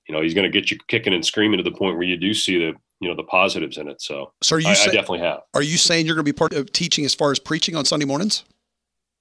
you 0.08 0.14
know 0.14 0.22
he's 0.22 0.34
gonna 0.34 0.50
get 0.50 0.70
you 0.70 0.78
kicking 0.90 1.14
and 1.14 1.26
screaming 1.26 1.58
to 1.58 1.64
the 1.64 1.76
point 1.76 1.96
where 1.96 2.04
you 2.04 2.18
do 2.18 2.34
see 2.34 2.60
the 2.60 2.74
you 3.00 3.10
know 3.10 3.16
the 3.16 3.24
positives 3.24 3.78
in 3.78 3.88
it. 3.88 4.02
So, 4.02 4.34
so 4.44 4.58
are 4.58 4.60
you 4.60 4.68
I, 4.68 4.74
say, 4.74 4.92
I 4.92 4.94
definitely 4.94 5.20
have. 5.20 5.40
Are 5.54 5.64
you 5.64 5.78
saying 5.78 6.06
you're 6.06 6.16
going 6.16 6.26
to 6.26 6.32
be 6.32 6.38
part 6.38 6.54
of 6.54 6.72
teaching 6.72 7.06
as 7.06 7.16
far 7.16 7.32
as 7.32 7.40
preaching 7.40 7.76
on 7.76 7.86
Sunday 7.86 8.06
mornings? 8.06 8.44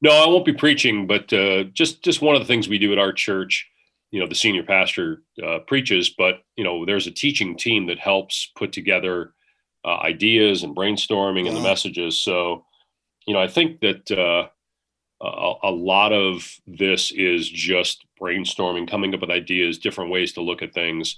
No, 0.02 0.10
I 0.10 0.26
won't 0.26 0.44
be 0.44 0.52
preaching, 0.52 1.06
but 1.06 1.32
uh, 1.32 1.64
just 1.72 2.02
just 2.02 2.20
one 2.20 2.34
of 2.34 2.42
the 2.42 2.46
things 2.46 2.68
we 2.68 2.78
do 2.78 2.92
at 2.92 2.98
our 2.98 3.12
church. 3.12 3.68
You 4.10 4.20
know, 4.20 4.26
the 4.26 4.34
senior 4.34 4.64
pastor 4.64 5.22
uh, 5.42 5.60
preaches, 5.60 6.10
but 6.10 6.42
you 6.56 6.64
know, 6.64 6.84
there's 6.84 7.06
a 7.06 7.12
teaching 7.12 7.56
team 7.56 7.86
that 7.86 7.98
helps 7.98 8.50
put 8.56 8.72
together 8.72 9.32
uh, 9.84 9.96
ideas 9.98 10.64
and 10.64 10.76
brainstorming 10.76 11.46
and 11.46 11.56
the 11.56 11.62
messages. 11.62 12.18
So, 12.18 12.64
you 13.26 13.32
know, 13.32 13.40
I 13.40 13.48
think 13.48 13.80
that 13.80 14.10
uh, 14.10 14.48
a, 15.24 15.54
a, 15.64 15.70
lot 15.70 16.12
of 16.12 16.46
this 16.66 17.10
is 17.12 17.48
just 17.48 18.04
brainstorming, 18.20 18.90
coming 18.90 19.14
up 19.14 19.22
with 19.22 19.30
ideas, 19.30 19.78
different 19.78 20.10
ways 20.10 20.32
to 20.34 20.42
look 20.42 20.62
at 20.62 20.74
things. 20.74 21.16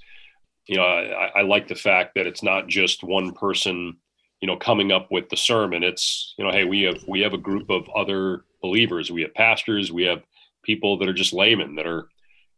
You 0.67 0.77
know, 0.77 0.85
I, 0.85 1.41
I 1.41 1.43
like 1.43 1.69
the 1.69 1.75
fact 1.75 2.15
that 2.15 2.27
it's 2.27 2.43
not 2.43 2.69
just 2.69 3.03
one 3.03 3.33
person, 3.33 3.97
you 4.41 4.47
know, 4.47 4.57
coming 4.57 4.93
up 4.93 5.11
with 5.11 5.29
the 5.31 5.37
sermon. 5.37 5.83
It's 5.83 6.35
you 6.39 6.45
know, 6.45 6.53
hey, 6.53 6.65
we 6.65 6.83
have 6.83 7.03
we 7.09 7.21
have 7.21 7.33
a 7.33 7.39
group 7.39 7.71
of 7.71 7.89
other 7.95 8.45
believers. 8.65 9.13
We 9.13 9.21
have 9.23 9.35
pastors. 9.35 9.93
We 9.93 10.05
have 10.05 10.23
people 10.65 10.97
that 10.99 11.09
are 11.09 11.13
just 11.13 11.35
laymen 11.35 11.75
that 11.75 11.87
are, 11.87 12.09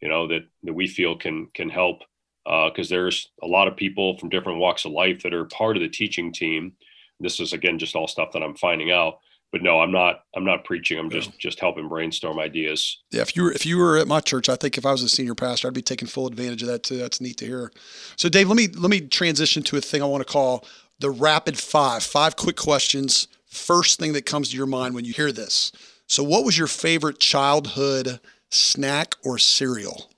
you 0.01 0.09
know, 0.09 0.29
that 0.29 0.47
that 0.63 0.73
we 0.73 0.87
feel 0.87 1.17
can 1.17 1.49
can 1.53 1.69
help 1.69 2.03
because 2.45 2.93
uh, 2.93 2.95
there's 2.95 3.29
a 3.43 3.47
lot 3.47 3.67
of 3.67 3.77
people 3.77 4.17
from 4.17 4.29
different 4.29 4.61
walks 4.61 4.85
of 4.85 4.93
life 4.93 5.23
that 5.25 5.35
are 5.35 5.47
part 5.47 5.77
of 5.77 5.83
the 5.83 5.89
teaching 5.89 6.33
team. 6.33 6.73
This 7.19 7.41
is 7.41 7.53
again 7.53 7.79
just 7.81 7.97
all 7.97 8.07
stuff 8.07 8.31
that 8.33 8.43
I'm 8.43 8.55
finding 8.55 8.93
out. 8.93 9.19
But 9.53 9.63
no, 9.63 9.81
I'm 9.81 9.91
not. 9.91 10.23
I'm 10.37 10.45
not 10.45 10.65
preaching. 10.65 10.99
I'm 10.99 11.11
just 11.11 11.37
just 11.39 11.59
helping 11.59 11.89
brainstorm 11.89 12.39
ideas. 12.39 12.99
Yeah, 13.11 13.23
if 13.23 13.35
you 13.35 13.43
were 13.43 13.53
if 13.53 13.67
you 13.67 13.77
were 13.79 13.97
at 13.97 14.07
my 14.07 14.21
church, 14.21 14.49
I 14.49 14.55
think 14.55 14.79
if 14.79 14.87
I 14.87 14.93
was 14.93 15.03
a 15.03 15.09
senior 15.09 15.35
pastor, 15.35 15.67
I'd 15.67 15.75
be 15.75 15.83
taking 15.83 16.07
full 16.07 16.29
advantage 16.29 16.63
of 16.63 16.69
that 16.69 16.85
too. 16.85 16.99
That's 16.99 17.21
neat 17.21 17.39
to 17.39 17.47
hear. 17.47 17.73
So, 18.17 18.29
Dave, 18.29 18.49
let 18.49 18.57
me 18.57 18.69
let 18.69 18.91
me 18.91 19.01
transition 19.01 19.65
to 19.65 19.77
a 19.77 19.81
thing 19.81 20.03
I 20.03 20.07
want 20.07 20.25
to 20.27 20.33
call 20.33 20.65
the 21.01 21.11
rapid 21.11 21.59
five. 21.59 22.03
Five 22.05 22.37
quick 22.37 22.57
questions. 22.57 23.29
First 23.47 23.99
thing 23.99 24.13
that 24.13 24.27
comes 24.27 24.51
to 24.51 24.57
your 24.57 24.67
mind 24.67 24.95
when 24.95 25.05
you 25.05 25.13
hear 25.13 25.33
this. 25.33 25.73
So, 26.07 26.23
what 26.23 26.45
was 26.45 26.57
your 26.57 26.67
favorite 26.67 27.19
childhood 27.19 28.21
snack 28.51 29.15
or 29.25 29.39
cereal? 29.39 30.11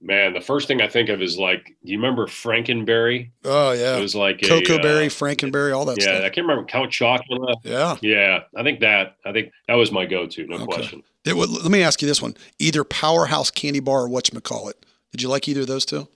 Man, 0.00 0.34
the 0.34 0.40
first 0.40 0.68
thing 0.68 0.82
I 0.82 0.88
think 0.88 1.08
of 1.08 1.22
is 1.22 1.38
like, 1.38 1.64
do 1.84 1.90
you 1.92 1.98
remember 1.98 2.26
Frankenberry? 2.26 3.30
Oh 3.44 3.72
yeah, 3.72 3.96
it 3.96 4.00
was 4.00 4.14
like 4.14 4.42
Cocoa 4.42 4.78
Berry, 4.78 5.06
uh, 5.06 5.08
Frankenberry, 5.08 5.74
all 5.74 5.86
that. 5.86 5.98
Yeah, 5.98 6.16
stuff. 6.16 6.18
I 6.18 6.28
can't 6.28 6.46
remember 6.46 6.64
Count 6.64 6.90
Chocula. 6.90 7.56
Yeah, 7.62 7.96
yeah. 8.02 8.40
I 8.54 8.62
think 8.62 8.80
that. 8.80 9.16
I 9.24 9.32
think 9.32 9.52
that 9.68 9.74
was 9.74 9.90
my 9.90 10.04
go-to, 10.04 10.46
no 10.46 10.56
okay. 10.56 10.64
question. 10.66 11.02
It, 11.24 11.34
let 11.34 11.70
me 11.70 11.82
ask 11.82 12.02
you 12.02 12.08
this 12.08 12.20
one: 12.20 12.36
either 12.58 12.84
Powerhouse 12.84 13.50
Candy 13.50 13.80
Bar 13.80 14.02
or 14.02 14.08
Whatchamacallit. 14.08 14.74
Did 15.12 15.22
you 15.22 15.28
like 15.28 15.48
either 15.48 15.62
of 15.62 15.66
those 15.66 15.86
two? 15.86 16.08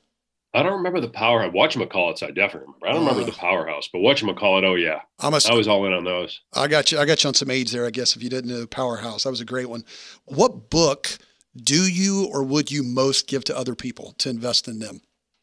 I 0.53 0.65
don't 0.65 0.79
remember 0.79 1.01
the 1.01 1.09
power. 1.09 1.49
Watch 1.49 1.77
call 1.91 2.11
it. 2.11 2.23
I 2.23 2.31
definitely 2.33 2.67
remember. 2.67 2.87
I 2.87 2.93
don't 2.93 3.07
uh, 3.07 3.11
remember 3.11 3.31
the 3.31 3.37
powerhouse, 3.37 3.89
but 3.93 4.01
watch 4.01 4.25
call 4.37 4.59
it. 4.59 4.65
Oh 4.65 4.75
yeah, 4.75 5.01
I'm 5.21 5.33
a, 5.33 5.41
I 5.49 5.55
was 5.55 5.69
all 5.69 5.87
in 5.87 5.93
on 5.93 6.05
those. 6.05 6.41
I 6.53 6.67
got 6.67 6.91
you. 6.91 6.99
I 6.99 7.05
got 7.05 7.23
you 7.23 7.29
on 7.29 7.35
some 7.35 7.51
aids 7.51 7.71
there. 7.71 7.87
I 7.87 7.91
guess 7.91 8.17
if 8.17 8.23
you 8.23 8.31
didn't 8.31 8.51
know 8.51 8.61
the 8.61 8.67
powerhouse, 8.67 9.25
that 9.25 9.31
was 9.31 9.41
a 9.41 9.45
great 9.45 9.69
one. 9.69 9.85
What 10.25 10.69
book 10.71 11.19
do 11.57 11.87
you 11.89 12.29
or 12.33 12.43
would 12.43 12.71
you 12.71 12.83
most 12.83 13.29
give 13.29 13.45
to 13.45 13.57
other 13.57 13.75
people 13.75 14.15
to 14.19 14.29
invest 14.29 14.67
in 14.67 14.81
them? 14.81 15.01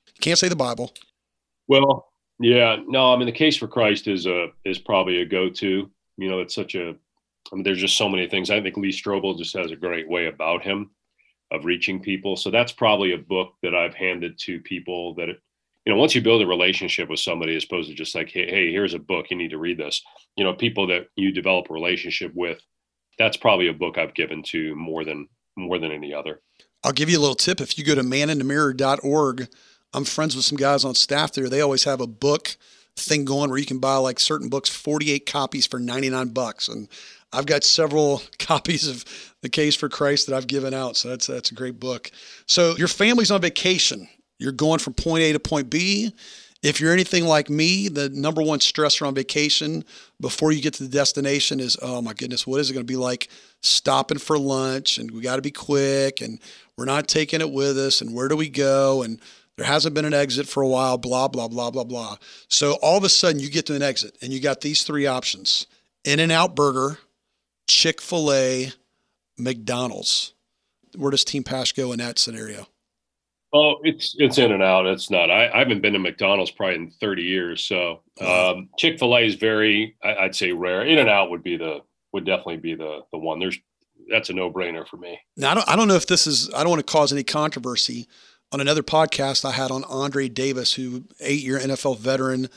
You 0.07 0.19
can't 0.21 0.39
say 0.39 0.49
the 0.49 0.55
Bible. 0.55 0.93
Well, 1.67 2.09
yeah, 2.39 2.77
no. 2.85 3.13
I 3.13 3.17
mean, 3.17 3.27
the 3.27 3.31
case 3.31 3.55
for 3.55 3.67
Christ 3.67 4.07
is 4.07 4.25
a 4.25 4.47
is 4.65 4.77
probably 4.77 5.21
a 5.21 5.25
go 5.25 5.49
to. 5.49 5.89
You 6.17 6.29
know, 6.29 6.41
it's 6.41 6.55
such 6.55 6.75
a. 6.75 6.95
I 7.51 7.55
mean, 7.55 7.63
there's 7.63 7.79
just 7.79 7.97
so 7.97 8.09
many 8.09 8.27
things. 8.27 8.49
I 8.49 8.61
think 8.61 8.75
Lee 8.75 8.91
Strobel 8.91 9.37
just 9.37 9.55
has 9.55 9.71
a 9.71 9.77
great 9.77 10.09
way 10.09 10.25
about 10.25 10.63
him 10.63 10.91
of 11.51 11.65
reaching 11.65 11.99
people. 11.99 12.35
So 12.35 12.51
that's 12.51 12.71
probably 12.71 13.13
a 13.13 13.17
book 13.17 13.53
that 13.63 13.75
I've 13.75 13.93
handed 13.93 14.37
to 14.39 14.59
people 14.59 15.13
that, 15.15 15.27
you 15.27 15.93
know, 15.93 15.95
once 15.95 16.13
you 16.13 16.21
build 16.21 16.41
a 16.41 16.47
relationship 16.47 17.09
with 17.09 17.19
somebody, 17.19 17.55
as 17.55 17.63
opposed 17.63 17.89
to 17.89 17.95
just 17.95 18.15
like, 18.15 18.29
hey, 18.29 18.49
hey, 18.49 18.71
here's 18.71 18.93
a 18.93 18.99
book, 18.99 19.27
you 19.29 19.37
need 19.37 19.51
to 19.51 19.57
read 19.57 19.77
this. 19.77 20.01
You 20.35 20.43
know, 20.43 20.53
people 20.53 20.87
that 20.87 21.07
you 21.15 21.31
develop 21.31 21.69
a 21.69 21.73
relationship 21.73 22.33
with, 22.35 22.59
that's 23.17 23.37
probably 23.37 23.67
a 23.67 23.73
book 23.73 23.97
I've 23.97 24.13
given 24.13 24.43
to 24.43 24.75
more 24.75 25.03
than 25.03 25.27
more 25.55 25.79
than 25.79 25.91
any 25.91 26.13
other. 26.13 26.41
I'll 26.83 26.91
give 26.91 27.09
you 27.09 27.17
a 27.17 27.21
little 27.21 27.35
tip. 27.35 27.59
If 27.59 27.77
you 27.77 27.83
go 27.83 27.95
to 27.95 28.03
maninthemirror.org, 28.03 29.49
I'm 29.93 30.05
friends 30.05 30.35
with 30.35 30.45
some 30.45 30.57
guys 30.57 30.85
on 30.85 30.93
staff 30.93 31.33
there. 31.33 31.49
They 31.49 31.61
always 31.61 31.85
have 31.85 31.99
a 31.99 32.07
book 32.07 32.55
thing 32.95 33.25
going 33.25 33.49
where 33.49 33.59
you 33.59 33.65
can 33.65 33.79
buy 33.79 33.95
like 33.97 34.19
certain 34.19 34.49
books, 34.49 34.69
48 34.69 35.25
copies 35.25 35.65
for 35.65 35.79
99 35.79 36.29
bucks. 36.29 36.67
And 36.67 36.87
I've 37.33 37.45
got 37.45 37.63
several 37.63 38.21
copies 38.39 38.87
of 38.87 39.05
The 39.41 39.49
Case 39.49 39.75
for 39.75 39.89
Christ 39.89 40.27
that 40.27 40.35
I've 40.35 40.47
given 40.47 40.73
out. 40.73 40.97
So 40.97 41.09
that's 41.09 41.27
that's 41.27 41.51
a 41.51 41.55
great 41.55 41.79
book. 41.79 42.11
So 42.45 42.75
your 42.77 42.87
family's 42.87 43.31
on 43.31 43.41
vacation. 43.41 44.07
You're 44.39 44.51
going 44.51 44.79
from 44.79 44.93
point 44.93 45.23
A 45.23 45.33
to 45.33 45.39
point 45.39 45.69
B. 45.69 46.13
If 46.63 46.81
you're 46.81 46.91
anything 46.91 47.25
like 47.25 47.49
me, 47.49 47.87
the 47.87 48.09
number 48.09 48.41
one 48.41 48.59
stressor 48.59 49.07
on 49.07 49.13
vacation 49.13 49.83
before 50.19 50.51
you 50.51 50.61
get 50.61 50.73
to 50.75 50.83
the 50.83 50.89
destination 50.89 51.59
is, 51.59 51.77
oh 51.81 52.01
my 52.01 52.13
goodness, 52.13 52.47
what 52.47 52.59
is 52.59 52.69
it 52.69 52.73
going 52.73 52.85
to 52.85 52.91
be 52.91 52.97
like 52.97 53.29
stopping 53.61 54.17
for 54.17 54.39
lunch? 54.39 54.97
And 54.97 55.11
we 55.11 55.21
got 55.21 55.35
to 55.35 55.41
be 55.43 55.51
quick, 55.51 56.19
and 56.19 56.39
we're 56.75 56.85
not 56.85 57.07
taking 57.07 57.41
it 57.41 57.51
with 57.51 57.77
us. 57.77 58.01
And 58.01 58.13
where 58.13 58.27
do 58.27 58.35
we 58.35 58.49
go? 58.49 59.03
And 59.03 59.21
there 59.57 59.65
hasn't 59.65 59.95
been 59.95 60.05
an 60.05 60.13
exit 60.13 60.47
for 60.47 60.63
a 60.63 60.67
while, 60.67 60.97
blah, 60.97 61.27
blah, 61.27 61.47
blah, 61.47 61.71
blah, 61.71 61.83
blah. 61.83 62.17
So 62.47 62.73
all 62.81 62.97
of 62.97 63.03
a 63.03 63.09
sudden 63.09 63.39
you 63.39 63.49
get 63.49 63.65
to 63.67 63.75
an 63.75 63.81
exit 63.81 64.17
and 64.21 64.31
you 64.31 64.39
got 64.39 64.61
these 64.61 64.83
three 64.83 65.07
options 65.07 65.65
In 66.05 66.19
and 66.19 66.31
Out 66.31 66.55
Burger, 66.55 66.99
Chick 67.67 68.01
fil 68.01 68.31
A, 68.31 68.71
McDonald's. 69.37 70.33
Where 70.95 71.11
does 71.11 71.23
Team 71.23 71.43
Pasch 71.43 71.73
go 71.73 71.91
in 71.91 71.99
that 71.99 72.17
scenario? 72.17 72.67
Oh, 73.53 73.75
it's 73.83 74.15
it's 74.19 74.37
in 74.37 74.51
and 74.51 74.61
out. 74.61 74.85
It's 74.85 75.09
not. 75.09 75.31
I, 75.31 75.49
I 75.49 75.59
haven't 75.59 75.81
been 75.81 75.93
to 75.93 75.99
McDonald's 75.99 76.51
probably 76.51 76.75
in 76.75 76.91
30 76.91 77.23
years. 77.23 77.63
So 77.63 78.01
um, 78.19 78.69
Chick 78.77 78.99
Fil 78.99 79.15
A 79.15 79.21
is 79.21 79.35
very, 79.35 79.95
I, 80.03 80.23
would 80.23 80.35
say, 80.35 80.51
rare. 80.51 80.85
In 80.85 80.97
and 80.97 81.09
out 81.09 81.29
would 81.29 81.43
be 81.43 81.55
the 81.55 81.79
would 82.11 82.25
definitely 82.25 82.57
be 82.57 82.75
the 82.75 83.01
the 83.11 83.17
one. 83.17 83.39
There's 83.39 83.57
that's 84.09 84.29
a 84.29 84.33
no 84.33 84.51
brainer 84.51 84.87
for 84.87 84.97
me. 84.97 85.19
Now 85.37 85.51
I 85.51 85.53
don't 85.55 85.69
I 85.69 85.75
don't 85.75 85.87
know 85.87 85.95
if 85.95 86.07
this 86.07 86.27
is. 86.27 86.53
I 86.53 86.59
don't 86.59 86.69
want 86.69 86.85
to 86.85 86.91
cause 86.91 87.11
any 87.11 87.23
controversy. 87.23 88.07
On 88.53 88.61
another 88.61 88.83
podcast 88.83 89.43
I 89.43 89.51
had 89.51 89.71
on 89.71 89.83
Andre 89.85 90.29
Davis, 90.29 90.73
who 90.73 91.03
eight 91.19 91.43
year 91.43 91.59
NFL 91.59 91.99
veteran, 91.99 92.49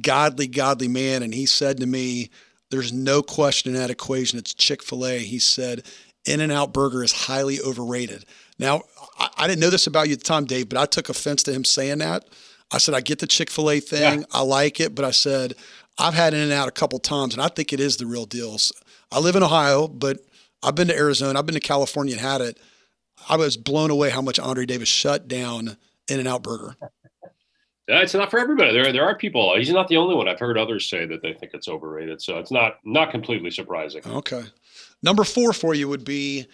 godly 0.00 0.46
godly 0.46 0.88
man, 0.88 1.22
and 1.22 1.34
he 1.34 1.46
said 1.46 1.78
to 1.78 1.86
me, 1.86 2.30
there's 2.70 2.92
no 2.92 3.22
question 3.22 3.74
in 3.74 3.80
that 3.80 3.90
equation. 3.90 4.38
It's 4.38 4.54
Chick 4.54 4.82
fil 4.82 5.06
A. 5.06 5.18
He 5.18 5.38
said, 5.38 5.84
In 6.24 6.40
N 6.40 6.50
Out 6.50 6.72
Burger 6.72 7.02
is 7.02 7.12
highly 7.12 7.60
overrated. 7.60 8.24
Now, 8.58 8.82
I, 9.18 9.28
I, 9.38 9.46
didn't 9.48 9.60
know 9.60 9.70
this 9.70 9.86
about 9.86 10.08
you 10.08 10.14
at 10.14 10.20
the 10.20 10.24
time, 10.24 10.44
Dave, 10.44 10.68
but 10.68 10.78
I 10.78 10.86
took 10.86 11.08
offense 11.08 11.42
to 11.44 11.52
him 11.52 11.64
saying 11.64 11.98
that. 11.98 12.24
I 12.72 12.78
said, 12.78 12.94
I 12.94 13.00
get 13.00 13.18
the 13.18 13.26
Chick 13.26 13.50
fil 13.50 13.70
A 13.70 13.80
thing. 13.80 14.20
Yeah. 14.20 14.26
I 14.32 14.42
like 14.42 14.80
it. 14.80 14.94
But 14.94 15.04
I 15.04 15.10
said, 15.10 15.54
I've 15.98 16.14
had 16.14 16.34
In 16.34 16.40
N 16.40 16.52
Out 16.52 16.68
a 16.68 16.72
couple 16.72 16.98
times, 16.98 17.34
and 17.34 17.42
I 17.42 17.48
think 17.48 17.72
it 17.72 17.80
is 17.80 17.96
the 17.96 18.06
real 18.06 18.26
deal. 18.26 18.56
I 19.10 19.18
live 19.18 19.36
in 19.36 19.42
Ohio, 19.42 19.88
but 19.88 20.18
I've 20.62 20.74
been 20.74 20.88
to 20.88 20.96
Arizona, 20.96 21.38
I've 21.38 21.46
been 21.46 21.54
to 21.54 21.60
California 21.60 22.14
and 22.14 22.20
had 22.20 22.40
it. 22.40 22.58
I 23.28 23.36
was 23.36 23.56
blown 23.56 23.90
away 23.90 24.10
how 24.10 24.22
much 24.22 24.38
Andre 24.38 24.66
Davis 24.66 24.88
shut 24.88 25.28
down 25.28 25.76
In 26.08 26.20
N 26.20 26.26
Out 26.26 26.42
Burger. 26.42 26.76
Uh, 27.90 28.02
it's 28.02 28.14
not 28.14 28.30
for 28.30 28.38
everybody. 28.38 28.72
There, 28.72 28.92
there 28.92 29.04
are 29.04 29.16
people. 29.16 29.56
He's 29.56 29.70
not 29.70 29.88
the 29.88 29.96
only 29.96 30.14
one. 30.14 30.28
I've 30.28 30.38
heard 30.38 30.56
others 30.56 30.88
say 30.88 31.06
that 31.06 31.22
they 31.22 31.32
think 31.32 31.54
it's 31.54 31.68
overrated. 31.68 32.22
So 32.22 32.38
it's 32.38 32.50
not 32.50 32.78
not 32.84 33.10
completely 33.10 33.50
surprising. 33.50 34.02
Okay. 34.06 34.44
Number 35.02 35.24
four 35.24 35.52
for 35.52 35.74
you 35.74 35.88
would 35.88 36.04
be 36.04 36.46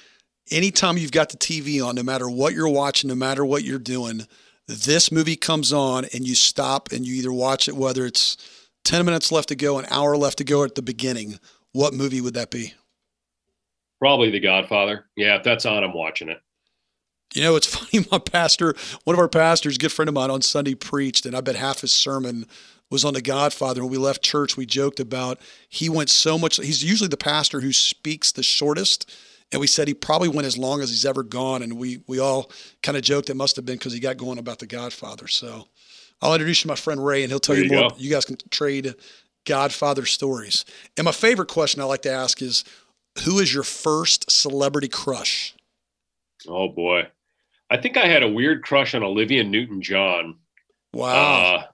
anytime 0.50 0.96
you've 0.96 1.12
got 1.12 1.30
the 1.30 1.36
TV 1.36 1.84
on, 1.84 1.94
no 1.96 2.02
matter 2.02 2.28
what 2.28 2.54
you're 2.54 2.68
watching, 2.68 3.08
no 3.08 3.14
matter 3.14 3.44
what 3.44 3.64
you're 3.64 3.78
doing, 3.78 4.22
this 4.66 5.12
movie 5.12 5.36
comes 5.36 5.72
on 5.72 6.06
and 6.12 6.26
you 6.26 6.34
stop 6.34 6.90
and 6.92 7.06
you 7.06 7.14
either 7.14 7.32
watch 7.32 7.68
it, 7.68 7.76
whether 7.76 8.06
it's 8.06 8.36
10 8.84 9.04
minutes 9.04 9.30
left 9.30 9.48
to 9.48 9.56
go, 9.56 9.78
an 9.78 9.86
hour 9.90 10.16
left 10.16 10.38
to 10.38 10.44
go 10.44 10.64
at 10.64 10.74
the 10.74 10.82
beginning. 10.82 11.38
What 11.72 11.94
movie 11.94 12.20
would 12.20 12.34
that 12.34 12.50
be? 12.50 12.74
Probably 14.00 14.30
The 14.30 14.40
Godfather. 14.40 15.06
Yeah, 15.16 15.36
if 15.36 15.42
that's 15.42 15.66
on, 15.66 15.82
I'm 15.82 15.94
watching 15.94 16.28
it. 16.28 16.40
You 17.34 17.42
know, 17.42 17.56
it's 17.56 17.66
funny. 17.74 18.06
My 18.10 18.18
pastor, 18.18 18.74
one 19.04 19.14
of 19.14 19.20
our 19.20 19.28
pastors, 19.28 19.78
good 19.78 19.92
friend 19.92 20.08
of 20.08 20.14
mine, 20.14 20.30
on 20.30 20.42
Sunday 20.42 20.74
preached, 20.74 21.26
and 21.26 21.36
I 21.36 21.40
bet 21.40 21.56
half 21.56 21.80
his 21.80 21.92
sermon 21.92 22.46
was 22.90 23.04
on 23.04 23.14
the 23.14 23.22
Godfather. 23.22 23.82
When 23.82 23.90
we 23.90 23.98
left 23.98 24.22
church, 24.22 24.56
we 24.56 24.66
joked 24.66 25.00
about 25.00 25.40
he 25.68 25.88
went 25.88 26.10
so 26.10 26.38
much. 26.38 26.56
He's 26.56 26.84
usually 26.84 27.08
the 27.08 27.16
pastor 27.16 27.60
who 27.60 27.72
speaks 27.72 28.32
the 28.32 28.42
shortest, 28.42 29.10
and 29.52 29.60
we 29.60 29.66
said 29.66 29.88
he 29.88 29.94
probably 29.94 30.28
went 30.28 30.46
as 30.46 30.56
long 30.56 30.80
as 30.80 30.90
he's 30.90 31.04
ever 31.04 31.22
gone. 31.22 31.62
And 31.62 31.78
we 31.78 32.00
we 32.06 32.18
all 32.18 32.50
kind 32.82 32.96
of 32.96 33.02
joked 33.02 33.30
it 33.30 33.34
must 33.34 33.56
have 33.56 33.66
been 33.66 33.76
because 33.76 33.92
he 33.92 34.00
got 34.00 34.16
going 34.16 34.38
about 34.38 34.60
the 34.60 34.66
Godfather. 34.66 35.26
So 35.28 35.68
I'll 36.22 36.34
introduce 36.34 36.60
you 36.60 36.62
to 36.62 36.68
my 36.68 36.76
friend 36.76 37.04
Ray, 37.04 37.22
and 37.22 37.30
he'll 37.30 37.40
tell 37.40 37.56
there 37.56 37.64
you, 37.64 37.70
more. 37.72 37.90
Go. 37.90 37.96
You 37.98 38.10
guys 38.10 38.24
can 38.24 38.36
trade 38.50 38.94
Godfather 39.44 40.06
stories. 40.06 40.64
And 40.96 41.04
my 41.04 41.12
favorite 41.12 41.48
question 41.48 41.80
I 41.80 41.84
like 41.84 42.02
to 42.02 42.10
ask 42.10 42.40
is, 42.42 42.64
who 43.24 43.38
is 43.38 43.52
your 43.52 43.62
first 43.62 44.30
celebrity 44.30 44.88
crush? 44.88 45.54
Oh 46.48 46.68
boy. 46.68 47.08
I 47.70 47.76
think 47.76 47.96
I 47.96 48.06
had 48.06 48.22
a 48.22 48.28
weird 48.28 48.62
crush 48.62 48.94
on 48.94 49.02
Olivia 49.02 49.44
Newton 49.44 49.82
John. 49.82 50.36
Wow. 50.92 51.56
Uh, 51.56 51.66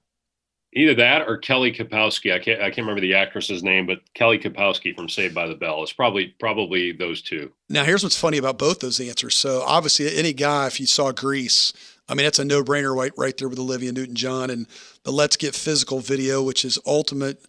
either 0.75 0.95
that 0.95 1.29
or 1.29 1.37
Kelly 1.39 1.73
Kapowski. 1.73 2.33
I 2.33 2.39
can't 2.39 2.61
I 2.61 2.65
can't 2.67 2.79
remember 2.79 3.01
the 3.01 3.15
actress's 3.15 3.63
name, 3.63 3.87
but 3.87 4.01
Kelly 4.15 4.39
Kapowski 4.39 4.95
from 4.95 5.09
Saved 5.09 5.35
by 5.35 5.47
the 5.47 5.55
Bell. 5.55 5.83
It's 5.83 5.93
probably 5.93 6.35
probably 6.39 6.93
those 6.93 7.23
two. 7.23 7.53
Now 7.69 7.85
here's 7.85 8.03
what's 8.03 8.19
funny 8.19 8.39
about 8.39 8.59
both 8.59 8.81
those 8.81 9.01
answers. 9.01 9.37
So 9.37 9.63
obviously 9.63 10.15
any 10.17 10.33
guy, 10.33 10.67
if 10.67 10.81
you 10.81 10.87
saw 10.87 11.13
Grease, 11.13 11.73
I 12.09 12.15
mean 12.15 12.25
that's 12.25 12.39
a 12.39 12.45
no 12.45 12.63
brainer 12.63 12.97
right 12.97 13.13
right 13.17 13.37
there 13.37 13.49
with 13.49 13.59
Olivia 13.59 13.93
Newton 13.93 14.15
John 14.15 14.51
and 14.51 14.67
the 15.05 15.13
Let's 15.13 15.37
Get 15.37 15.55
Physical 15.55 16.01
video, 16.01 16.43
which 16.43 16.65
is 16.65 16.79
ultimate 16.87 17.45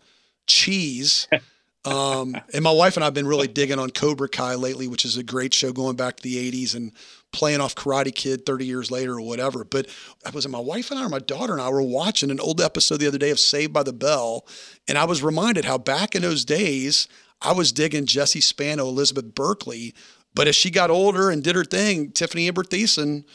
cheese. 0.47 1.27
Um, 1.85 2.37
and 2.53 2.63
my 2.63 2.71
wife 2.71 2.95
and 2.95 3.03
I 3.03 3.07
have 3.07 3.13
been 3.13 3.27
really 3.27 3.49
digging 3.49 3.77
on 3.77 3.89
Cobra 3.89 4.29
Kai 4.29 4.55
lately, 4.55 4.87
which 4.87 5.03
is 5.03 5.17
a 5.17 5.23
great 5.23 5.53
show 5.53 5.73
going 5.73 5.97
back 5.97 6.15
to 6.15 6.23
the 6.23 6.49
80s 6.49 6.75
and 6.75 6.93
playing 7.33 7.59
off 7.59 7.75
Karate 7.75 8.15
Kid 8.15 8.45
30 8.45 8.65
years 8.65 8.89
later 8.89 9.15
or 9.15 9.21
whatever. 9.21 9.65
But 9.65 9.87
I 10.25 10.29
was 10.29 10.47
my 10.47 10.59
wife 10.59 10.91
and 10.91 10.99
I 10.99 11.05
or 11.05 11.09
my 11.09 11.19
daughter 11.19 11.53
and 11.53 11.61
I 11.61 11.69
were 11.69 11.81
watching 11.81 12.31
an 12.31 12.39
old 12.39 12.61
episode 12.61 12.97
the 12.97 13.07
other 13.07 13.17
day 13.17 13.31
of 13.31 13.39
Saved 13.39 13.73
by 13.73 13.83
the 13.83 13.91
Bell. 13.91 14.47
And 14.87 14.97
I 14.97 15.03
was 15.03 15.21
reminded 15.21 15.65
how 15.65 15.77
back 15.77 16.15
in 16.15 16.21
those 16.21 16.45
days, 16.45 17.07
I 17.41 17.51
was 17.51 17.73
digging 17.73 18.05
Jesse 18.05 18.39
Spano, 18.39 18.87
Elizabeth 18.87 19.35
Berkley. 19.35 19.93
But 20.33 20.47
as 20.47 20.55
she 20.55 20.71
got 20.71 20.89
older 20.89 21.29
and 21.29 21.43
did 21.43 21.55
her 21.55 21.65
thing, 21.65 22.11
Tiffany 22.11 22.47
Amber 22.47 22.63
Thiessen, 22.63 23.25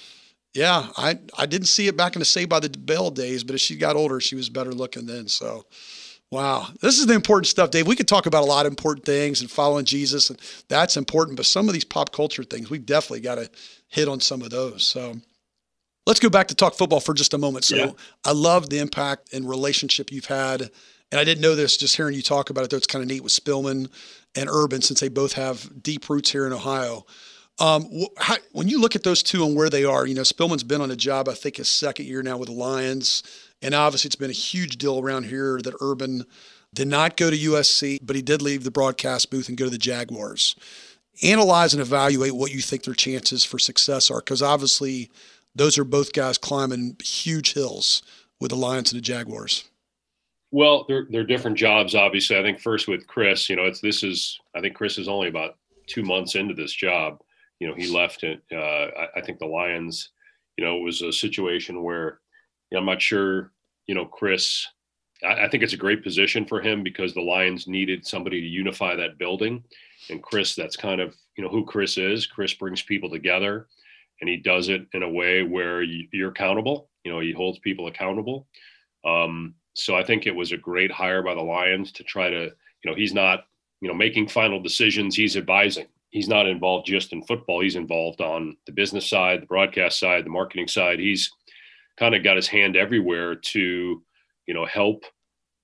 yeah, 0.55 0.89
I, 0.97 1.19
I 1.37 1.47
didn't 1.47 1.69
see 1.69 1.87
it 1.89 1.97
back 1.97 2.17
in 2.17 2.21
the 2.21 2.25
Saved 2.25 2.49
by 2.49 2.61
the 2.61 2.71
Bell 2.71 3.11
days, 3.11 3.45
but 3.45 3.55
as 3.55 3.61
she 3.61 3.77
got 3.77 3.97
older, 3.97 4.21
she 4.21 4.35
was 4.35 4.49
better 4.49 4.73
looking 4.73 5.07
then. 5.07 5.29
So 5.29 5.67
Wow. 6.31 6.67
This 6.83 6.99
is 6.99 7.07
the 7.07 7.15
important 7.15 7.47
stuff, 7.47 7.71
Dave. 7.71 7.87
We 7.87 7.97
could 7.97 8.09
talk 8.09 8.27
about 8.27 8.43
a 8.43 8.47
lot 8.47 8.67
of 8.67 8.73
important 8.73 9.07
things 9.07 9.41
and 9.41 9.51
following 9.51 9.87
Jesus, 9.87 10.29
and 10.29 10.39
that's 10.69 10.97
important. 10.97 11.37
But 11.37 11.47
some 11.47 11.69
of 11.69 11.73
these 11.73 11.85
pop 11.85 12.13
culture 12.13 12.45
things, 12.45 12.69
we've 12.69 12.85
definitely 12.85 13.21
got 13.21 13.37
to 13.37 13.51
hit 13.89 14.09
on 14.09 14.21
some 14.21 14.43
of 14.43 14.51
those. 14.51 14.87
So 14.87 15.15
let's 16.07 16.21
go 16.21 16.29
back 16.29 16.49
to 16.49 16.55
talk 16.55 16.75
football 16.75 17.01
for 17.01 17.15
just 17.15 17.33
a 17.33 17.39
moment. 17.39 17.65
So 17.65 17.77
yeah. 17.77 17.91
I 18.27 18.33
love 18.33 18.69
the 18.69 18.79
impact 18.79 19.33
and 19.33 19.49
relationship 19.49 20.13
you've 20.13 20.27
had. 20.27 20.71
And 21.11 21.19
I 21.19 21.25
didn't 21.25 21.41
know 21.41 21.55
this 21.55 21.79
just 21.79 21.97
hearing 21.97 22.15
you 22.15 22.21
talk 22.21 22.51
about 22.51 22.65
it, 22.65 22.71
though. 22.71 22.77
It's 22.77 22.87
kind 22.87 23.03
of 23.03 23.09
neat 23.09 23.23
with 23.23 23.33
Spielman 23.33 23.91
and 24.35 24.51
Urban 24.51 24.83
since 24.83 25.01
they 25.01 25.09
both 25.09 25.33
have 25.33 25.83
deep 25.83 26.11
roots 26.11 26.31
here 26.31 26.47
in 26.47 26.53
Ohio. 26.53 27.07
Um, 27.59 27.89
how, 28.19 28.37
when 28.53 28.69
you 28.69 28.81
look 28.81 28.95
at 28.95 29.03
those 29.03 29.23
two 29.23 29.45
and 29.45 29.57
where 29.57 29.71
they 29.71 29.85
are, 29.85 30.07
you 30.07 30.15
know, 30.15 30.23
Spielman's 30.23 30.63
been 30.63 30.83
on 30.83 30.91
a 30.91 30.97
job, 30.97 31.29
I 31.29 31.35
think, 31.35 31.57
his 31.57 31.69
second 31.69 32.07
year 32.07 32.23
now 32.23 32.37
with 32.37 32.49
the 32.49 32.55
Lions. 32.55 33.23
And 33.63 33.75
obviously, 33.75 34.09
it's 34.09 34.17
been 34.17 34.31
a 34.31 34.35
huge 34.35 34.77
deal 34.77 35.01
around 35.01 35.25
here 35.25 35.61
that 35.63 35.75
Urban 35.81 36.25
did 36.75 36.89
not 36.89 37.17
go 37.17 37.31
to 37.31 37.37
USC, 37.37 37.99
but 38.03 38.17
he 38.17 38.23
did 38.23 38.43
leave 38.43 38.65
the 38.65 38.71
broadcast 38.71 39.31
booth 39.31 39.49
and 39.49 39.59
go 39.59 39.65
to 39.65 39.71
the 39.71 39.79
Jaguars. 39.79 40.55
Analyze 41.23 41.73
and 41.73 41.81
evaluate 41.81 42.33
what 42.33 42.53
you 42.53 42.61
think 42.61 42.85
their 42.85 42.95
chances 42.95 43.45
for 43.45 43.59
success 43.59 44.11
are, 44.11 44.21
because 44.21 44.43
obviously, 44.43 45.11
those 45.55 45.77
are 45.77 45.85
both 45.85 46.13
guys 46.13 46.39
climbing 46.39 46.97
huge 47.03 47.55
hills 47.55 48.03
with 48.41 48.51
the 48.51 48.57
Lions 48.57 48.93
and 48.93 48.99
the 48.99 49.05
Jaguars. 49.05 49.65
Well, 50.51 50.85
they're 50.89 51.07
they're 51.11 51.25
different 51.25 51.59
jobs. 51.59 51.95
Obviously, 51.95 52.39
I 52.39 52.43
think 52.43 52.61
first 52.61 52.89
with 52.89 53.07
Chris, 53.07 53.51
you 53.51 53.57
know, 53.57 53.65
it's 53.65 53.81
this 53.81 54.03
is 54.03 54.39
I 54.55 54.61
think 54.61 54.75
Chris 54.75 54.99
is 54.99 55.09
only 55.09 55.29
about 55.29 55.57
two 55.87 56.03
months 56.03 56.37
into 56.37 56.55
this 56.55 56.73
job. 56.73 57.21
You 57.61 57.69
know, 57.69 57.75
he 57.75 57.89
left 57.89 58.23
it. 58.23 58.41
Uh, 58.53 58.57
I, 58.57 59.09
I 59.17 59.21
think 59.21 59.39
the 59.39 59.47
Lions. 59.47 60.11
You 60.57 60.65
know, 60.65 60.77
it 60.77 60.83
was 60.83 61.03
a 61.03 61.13
situation 61.13 61.83
where 61.83 62.21
I'm 62.77 62.87
not 62.87 63.03
sure, 63.03 63.53
you 63.87 63.95
know, 63.95 64.05
Chris. 64.05 64.67
I, 65.25 65.45
I 65.45 65.49
think 65.49 65.63
it's 65.63 65.73
a 65.73 65.79
great 65.79 66.03
position 66.03 66.45
for 66.45 66.61
him 66.61 66.83
because 66.83 67.15
the 67.15 67.23
Lions 67.23 67.67
needed 67.67 68.07
somebody 68.07 68.41
to 68.41 68.47
unify 68.47 68.95
that 68.97 69.19
building, 69.19 69.65
and 70.11 70.23
Chris, 70.23 70.55
that's 70.55 70.77
kind 70.77 71.01
of 71.01 71.15
you 71.37 71.45
know 71.45 71.51
who 71.51 71.65
Chris 71.65 71.97
is. 71.99 72.27
Chris 72.27 72.55
brings 72.55 72.83
people 72.83 73.11
together, 73.11 73.69
and 74.21 74.29
he 74.29 74.37
does 74.37 74.69
it 74.69 74.87
in 74.93 75.03
a 75.03 75.09
way 75.09 75.43
where 75.43 75.83
you, 75.83 76.07
are 76.25 76.31
accountable. 76.31 76.91
You 77.05 77.13
know, 77.13 77.21
he 77.21 77.33
holds 77.33 77.59
people 77.61 77.87
accountable. 77.87 78.47
Um, 79.05 79.55
so 79.75 79.95
I 79.95 80.03
think 80.03 80.27
it 80.27 80.35
was 80.35 80.53
a 80.53 80.57
great 80.57 80.91
hire 80.91 81.23
by 81.23 81.35
the 81.35 81.41
Lions 81.41 81.93
to 81.93 82.03
try 82.03 82.29
to, 82.29 82.45
you 82.45 82.91
know, 82.91 82.95
he's 82.95 83.15
not, 83.15 83.45
you 83.81 83.89
know, 83.89 83.95
making 83.95 84.29
final 84.29 84.61
decisions. 84.61 85.15
He's 85.15 85.37
advising. 85.37 85.87
He's 86.11 86.29
not 86.29 86.47
involved 86.47 86.87
just 86.87 87.13
in 87.13 87.23
football. 87.23 87.61
He's 87.61 87.77
involved 87.77 88.21
on 88.21 88.57
the 88.67 88.73
business 88.73 89.09
side, 89.09 89.43
the 89.43 89.47
broadcast 89.47 90.01
side, 90.01 90.25
the 90.25 90.31
marketing 90.31 90.67
side. 90.67 90.99
He's 90.99 91.31
kind 91.99 92.15
of 92.15 92.23
got 92.23 92.37
his 92.37 92.49
hand 92.49 92.77
everywhere 92.77 93.35
to, 93.35 94.03
you 94.47 94.55
know, 94.55 94.65
help 94.67 95.05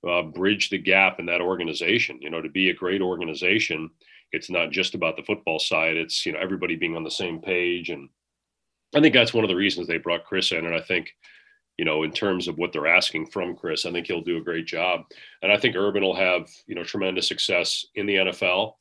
uh, 0.08 0.22
bridge 0.22 0.70
the 0.70 0.78
gap 0.78 1.20
in 1.20 1.26
that 1.26 1.40
organization. 1.40 2.20
You 2.20 2.30
know, 2.30 2.42
to 2.42 2.48
be 2.48 2.70
a 2.70 2.74
great 2.74 3.00
organization, 3.00 3.90
it's 4.32 4.50
not 4.50 4.70
just 4.70 4.94
about 4.94 5.16
the 5.16 5.22
football 5.22 5.58
side. 5.58 5.96
It's 5.96 6.26
you 6.26 6.32
know 6.32 6.38
everybody 6.40 6.76
being 6.76 6.96
on 6.96 7.04
the 7.04 7.10
same 7.10 7.40
page, 7.40 7.90
and 7.90 8.08
I 8.94 9.00
think 9.00 9.14
that's 9.14 9.34
one 9.34 9.44
of 9.44 9.48
the 9.48 9.56
reasons 9.56 9.86
they 9.86 9.98
brought 9.98 10.24
Chris 10.24 10.52
in. 10.52 10.66
And 10.66 10.74
I 10.74 10.80
think, 10.80 11.10
you 11.78 11.84
know, 11.84 12.02
in 12.02 12.12
terms 12.12 12.48
of 12.48 12.58
what 12.58 12.72
they're 12.72 12.86
asking 12.86 13.26
from 13.26 13.56
Chris, 13.56 13.86
I 13.86 13.92
think 13.92 14.06
he'll 14.06 14.20
do 14.20 14.36
a 14.36 14.44
great 14.44 14.66
job. 14.66 15.02
And 15.42 15.50
I 15.50 15.56
think 15.56 15.76
Urban 15.76 16.02
will 16.02 16.16
have 16.16 16.48
you 16.66 16.74
know 16.74 16.84
tremendous 16.84 17.28
success 17.28 17.86
in 17.94 18.06
the 18.06 18.16
NFL. 18.16 18.74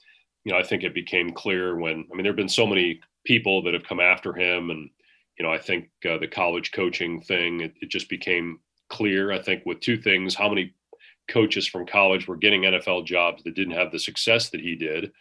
You 0.43 0.51
know, 0.51 0.59
I 0.59 0.63
think 0.63 0.83
it 0.83 0.93
became 0.93 1.31
clear 1.31 1.77
when 1.77 2.05
I 2.11 2.15
mean 2.15 2.23
there 2.23 2.31
have 2.31 2.37
been 2.37 2.49
so 2.49 2.67
many 2.67 2.99
people 3.25 3.63
that 3.63 3.73
have 3.73 3.85
come 3.85 4.01
after 4.01 4.33
him 4.33 4.71
and 4.71 4.89
you 5.37 5.45
know, 5.45 5.51
I 5.51 5.57
think 5.57 5.89
uh, 6.09 6.17
the 6.17 6.27
college 6.27 6.71
coaching 6.71 7.21
thing, 7.21 7.61
it, 7.61 7.73
it, 7.81 7.89
just 7.89 8.09
became 8.09 8.59
clear, 8.89 9.31
I 9.31 9.41
think, 9.41 9.63
with 9.65 9.79
two 9.79 9.97
things 9.97 10.35
how 10.35 10.49
many 10.49 10.73
coaches 11.29 11.67
from 11.67 11.85
college 11.85 12.27
were 12.27 12.37
getting 12.37 12.63
NFL 12.63 13.05
jobs 13.05 13.43
that 13.43 13.55
didn't 13.55 13.73
have 13.73 13.91
the 13.91 13.99
success 13.99 14.49
that 14.49 14.61
he 14.61 14.75
did. 14.75 15.11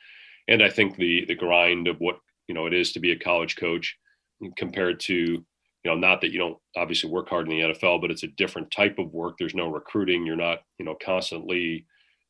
And 0.48 0.62
I 0.62 0.68
think 0.68 0.96
the 0.96 1.24
the 1.26 1.34
grind 1.34 1.88
of 1.88 1.98
what, 1.98 2.18
you 2.48 2.54
know, 2.54 2.66
it 2.66 2.74
is 2.74 2.92
to 2.92 3.00
be 3.00 3.12
a 3.12 3.18
college 3.18 3.56
coach 3.56 3.96
compared 4.56 4.98
to, 5.00 5.14
you 5.14 5.44
know, 5.84 5.94
not 5.94 6.20
that 6.20 6.32
you 6.32 6.38
don't 6.38 6.58
obviously 6.76 7.10
work 7.10 7.28
hard 7.28 7.48
in 7.48 7.56
the 7.56 7.72
NFL, 7.72 8.00
but 8.00 8.10
it's 8.10 8.24
a 8.24 8.28
different 8.28 8.70
type 8.70 8.98
of 8.98 9.12
work. 9.12 9.36
There's 9.38 9.54
no 9.54 9.68
recruiting. 9.68 10.26
You're 10.26 10.36
not, 10.36 10.60
you 10.78 10.84
know, 10.84 10.96
constantly, 11.02 11.86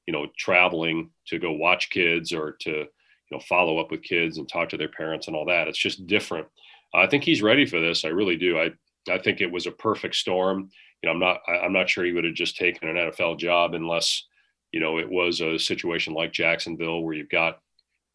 you 0.07 0.13
know, 0.13 0.27
traveling 0.39 1.11
to 1.29 1.39
go 1.39 1.53
watch 1.53 1.91
kids 1.91 2.33
or 2.33 2.57
to, 2.61 2.71
you 2.71 2.87
know, 3.31 3.41
follow 3.41 3.79
up 3.79 3.91
with 3.91 4.03
kids 4.03 4.37
and 4.37 4.49
talk 4.49 4.69
to 4.69 4.77
their 4.77 4.89
parents 4.89 5.27
and 5.27 5.35
all 5.35 5.47
that. 5.47 5.69
It's 5.69 5.79
just 5.79 6.07
different. 6.07 6.47
I 6.95 7.07
think 7.07 7.25
he's 7.25 7.43
ready 7.43 7.67
for 7.67 7.81
this. 7.81 8.05
I 8.05 8.09
really 8.09 8.37
do. 8.37 8.59
I 8.59 8.71
I 9.11 9.19
think 9.19 9.41
it 9.41 9.51
was 9.51 9.67
a 9.67 9.73
perfect 9.73 10.15
storm. 10.15 10.71
You 11.03 11.09
know, 11.09 11.13
I'm 11.13 11.19
not 11.19 11.41
I'm 11.49 11.73
not 11.73 11.89
sure 11.89 12.05
he 12.05 12.13
would 12.13 12.25
have 12.25 12.35
just 12.35 12.57
taken 12.57 12.89
an 12.89 12.97
NFL 12.97 13.39
job 13.39 13.75
unless 13.75 14.25
you 14.73 14.81
know 14.81 14.99
it 14.99 15.11
was 15.11 15.41
a 15.41 15.59
situation 15.59 16.15
like 16.15 16.33
Jacksonville 16.33 17.03
where 17.03 17.15
you've 17.15 17.29
got 17.29 17.61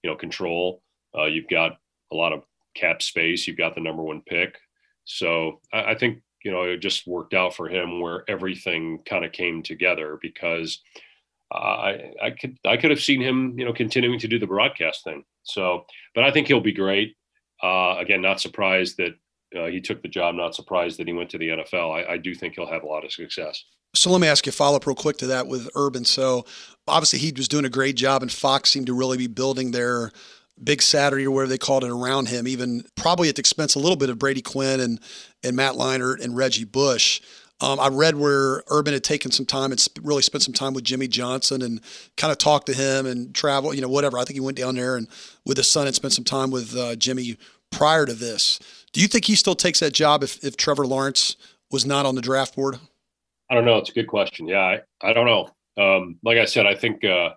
you 0.04 0.10
know 0.10 0.16
control, 0.16 0.82
uh, 1.18 1.26
you've 1.26 1.50
got 1.50 1.78
a 2.12 2.16
lot 2.16 2.34
of 2.34 2.44
cap 2.76 3.02
space, 3.02 3.48
you've 3.48 3.58
got 3.58 3.76
the 3.76 3.82
number 3.82 4.04
one 4.04 4.22
pick. 4.26 4.58
So 5.06 5.62
I, 5.74 5.92
I 5.92 5.96
think 5.96 6.22
you 6.44 6.52
know 6.52 6.64
it 6.64 6.78
just 6.78 7.08
worked 7.08 7.34
out 7.34 7.56
for 7.56 7.68
him 7.68 8.00
where 8.00 8.24
everything 8.30 9.00
kind 9.06 9.26
of 9.26 9.32
came 9.32 9.64
together 9.64 10.18
because. 10.22 10.82
I 11.50 12.12
I 12.22 12.32
could 12.32 12.58
I 12.66 12.76
could 12.76 12.92
have 12.92 13.00
seen 13.00 13.22
him 13.22 13.58
you 13.58 13.64
know 13.64 13.72
continuing 13.72 14.20
to 14.20 14.28
do 14.28 14.38
the 14.38 14.46
broadcast 14.46 15.06
thing. 15.06 15.24
So, 15.44 15.86
but 16.14 16.26
I 16.26 16.32
think 16.32 16.48
he'll 16.48 16.60
be 16.60 16.74
great. 16.74 17.16
Uh, 17.62 17.96
again, 17.98 18.22
not 18.22 18.40
surprised 18.40 18.98
that 18.98 19.16
uh, 19.58 19.68
he 19.68 19.82
took 19.82 20.02
the 20.02 20.08
job. 20.08 20.36
Not 20.36 20.56
surprised 20.56 21.00
that 21.00 21.08
he 21.08 21.14
went 21.14 21.30
to 21.32 21.38
the 21.38 21.50
NFL. 21.50 22.06
I, 22.06 22.14
I 22.14 22.18
do 22.18 22.36
think 22.36 22.56
he'll 22.56 22.68
have 22.68 22.84
a 22.84 22.88
lot 22.88 23.06
of 23.06 23.12
success. 23.12 23.64
So 23.96 24.12
let 24.12 24.22
me 24.22 24.28
ask 24.28 24.46
you 24.46 24.52
follow 24.52 24.76
up 24.76 24.86
real 24.86 24.96
quick 24.96 25.18
to 25.18 25.28
that 25.28 25.48
with 25.48 25.70
Urban. 25.76 26.06
So 26.06 26.46
obviously 26.88 27.20
he 27.20 27.34
was 27.36 27.48
doing 27.48 27.66
a 27.66 27.70
great 27.70 27.96
job, 27.96 28.22
and 28.22 28.32
Fox 28.32 28.70
seemed 28.70 28.88
to 28.88 28.94
really 28.94 29.18
be 29.18 29.28
building 29.28 29.72
their 29.72 30.12
big 30.62 30.82
Saturday 30.82 31.26
or 31.26 31.32
whatever 31.32 31.50
they 31.50 31.58
called 31.58 31.84
it 31.84 31.92
around 31.92 32.28
him, 32.28 32.48
even 32.48 32.84
probably 32.96 33.30
at 33.30 33.36
the 33.36 33.40
expense 33.40 33.76
a 33.76 33.80
little 33.80 33.96
bit 33.96 34.10
of 34.10 34.20
Brady 34.20 34.42
Quinn 34.42 34.80
and 34.80 35.00
and 35.44 35.56
Matt 35.56 35.74
Leinart 35.74 36.24
and 36.24 36.36
Reggie 36.36 36.66
Bush. 36.66 37.22
Um, 37.60 37.80
I 37.80 37.88
read 37.88 38.16
where 38.16 38.64
Urban 38.68 38.94
had 38.94 39.04
taken 39.04 39.32
some 39.32 39.46
time 39.46 39.72
and 39.72 39.80
sp- 39.82 40.04
really 40.04 40.22
spent 40.22 40.44
some 40.44 40.54
time 40.54 40.74
with 40.74 40.84
Jimmy 40.84 41.08
Johnson 41.08 41.64
and 41.64 41.82
kind 42.16 42.32
of 42.32 42.38
talked 42.38 42.68
to 42.68 42.74
him 42.74 43.06
and 43.08 43.34
travel, 43.34 43.74
you 43.74 43.82
know, 43.82 43.90
whatever. 43.90 44.18
I 44.20 44.26
think 44.26 44.36
he 44.36 44.40
went 44.42 44.58
down 44.58 44.76
there 44.76 44.96
and 44.96 45.08
with 45.46 45.58
his 45.58 45.70
son 45.70 45.88
and 45.88 45.96
spent 45.96 46.14
some 46.14 46.24
time 46.24 46.52
with 46.52 46.76
uh, 46.78 46.96
Jimmy 46.96 47.38
prior 47.72 48.06
to 48.06 48.14
this. 48.14 48.60
Do 48.94 49.02
you 49.02 49.08
think 49.08 49.26
he 49.26 49.36
still 49.36 49.56
takes 49.56 49.80
that 49.80 49.94
job 49.94 50.24
if, 50.24 50.44
if 50.44 50.56
Trevor 50.56 50.86
Lawrence 50.86 51.36
was 51.72 51.86
not 51.86 52.06
on 52.06 52.16
the 52.16 52.22
draft 52.22 52.56
board? 52.56 52.78
I 53.50 53.56
don't 53.56 53.66
know. 53.66 53.78
It's 53.78 53.90
a 53.90 53.94
good 53.94 54.08
question. 54.08 54.48
Yeah, 54.48 54.60
I, 54.60 54.82
I 55.02 55.14
don't 55.14 55.26
know. 55.26 55.50
Um, 55.84 56.20
like 56.24 56.38
I 56.38 56.46
said, 56.46 56.66
I 56.66 56.76
think 56.76 57.04
uh, 57.04 57.30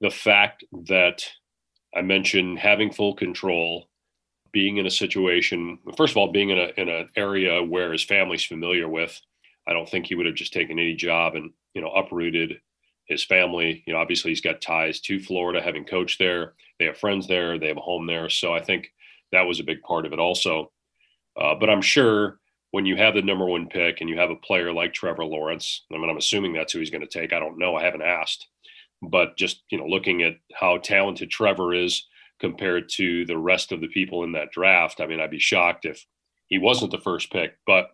the 0.00 0.10
fact 0.10 0.64
that 0.88 1.24
I 1.94 2.02
mentioned 2.02 2.58
having 2.58 2.92
full 2.92 3.14
control, 3.14 3.88
being 4.52 4.76
in 4.76 4.86
a 4.86 4.90
situation, 4.90 5.78
first 5.96 6.12
of 6.12 6.16
all, 6.16 6.32
being 6.32 6.50
in 6.50 6.58
a 6.58 6.80
in 6.80 6.88
an 6.88 7.08
area 7.16 7.62
where 7.62 7.92
his 7.92 8.02
family's 8.02 8.44
familiar 8.44 8.88
with, 8.88 9.20
I 9.66 9.72
don't 9.72 9.88
think 9.88 10.06
he 10.06 10.14
would 10.14 10.26
have 10.26 10.34
just 10.34 10.52
taken 10.52 10.78
any 10.78 10.94
job 10.94 11.34
and 11.34 11.50
you 11.74 11.80
know 11.80 11.90
uprooted 11.90 12.60
his 13.06 13.24
family. 13.24 13.82
You 13.86 13.92
know, 13.92 14.00
obviously 14.00 14.30
he's 14.30 14.40
got 14.40 14.60
ties 14.60 15.00
to 15.00 15.20
Florida, 15.20 15.60
having 15.62 15.84
coached 15.84 16.18
there. 16.18 16.54
They 16.78 16.86
have 16.86 16.98
friends 16.98 17.26
there. 17.26 17.58
They 17.58 17.68
have 17.68 17.76
a 17.76 17.80
home 17.80 18.06
there. 18.06 18.28
So 18.28 18.52
I 18.52 18.62
think 18.62 18.92
that 19.32 19.42
was 19.42 19.60
a 19.60 19.64
big 19.64 19.82
part 19.82 20.06
of 20.06 20.12
it 20.12 20.18
also. 20.18 20.72
Uh, 21.40 21.54
but 21.54 21.70
I'm 21.70 21.82
sure 21.82 22.38
when 22.72 22.86
you 22.86 22.96
have 22.96 23.14
the 23.14 23.22
number 23.22 23.46
one 23.46 23.68
pick 23.68 24.00
and 24.00 24.08
you 24.08 24.18
have 24.18 24.30
a 24.30 24.36
player 24.36 24.72
like 24.72 24.92
Trevor 24.92 25.24
Lawrence, 25.24 25.84
I 25.92 25.98
mean, 25.98 26.08
I'm 26.08 26.16
assuming 26.16 26.52
that's 26.52 26.72
who 26.72 26.78
he's 26.78 26.90
going 26.90 27.06
to 27.06 27.06
take. 27.06 27.32
I 27.32 27.38
don't 27.38 27.58
know. 27.58 27.76
I 27.76 27.84
haven't 27.84 28.02
asked, 28.02 28.48
but 29.02 29.36
just 29.36 29.62
you 29.70 29.78
know, 29.78 29.86
looking 29.86 30.22
at 30.22 30.36
how 30.54 30.78
talented 30.78 31.30
Trevor 31.30 31.74
is 31.74 32.06
compared 32.40 32.88
to 32.88 33.24
the 33.26 33.38
rest 33.38 33.72
of 33.72 33.80
the 33.80 33.88
people 33.88 34.24
in 34.24 34.32
that 34.32 34.50
draft, 34.50 35.00
I 35.00 35.06
mean, 35.06 35.20
I'd 35.20 35.30
be 35.30 35.38
shocked 35.38 35.84
if 35.84 36.04
he 36.46 36.58
wasn't 36.58 36.90
the 36.90 36.98
first 36.98 37.30
pick. 37.30 37.56
But 37.66 37.88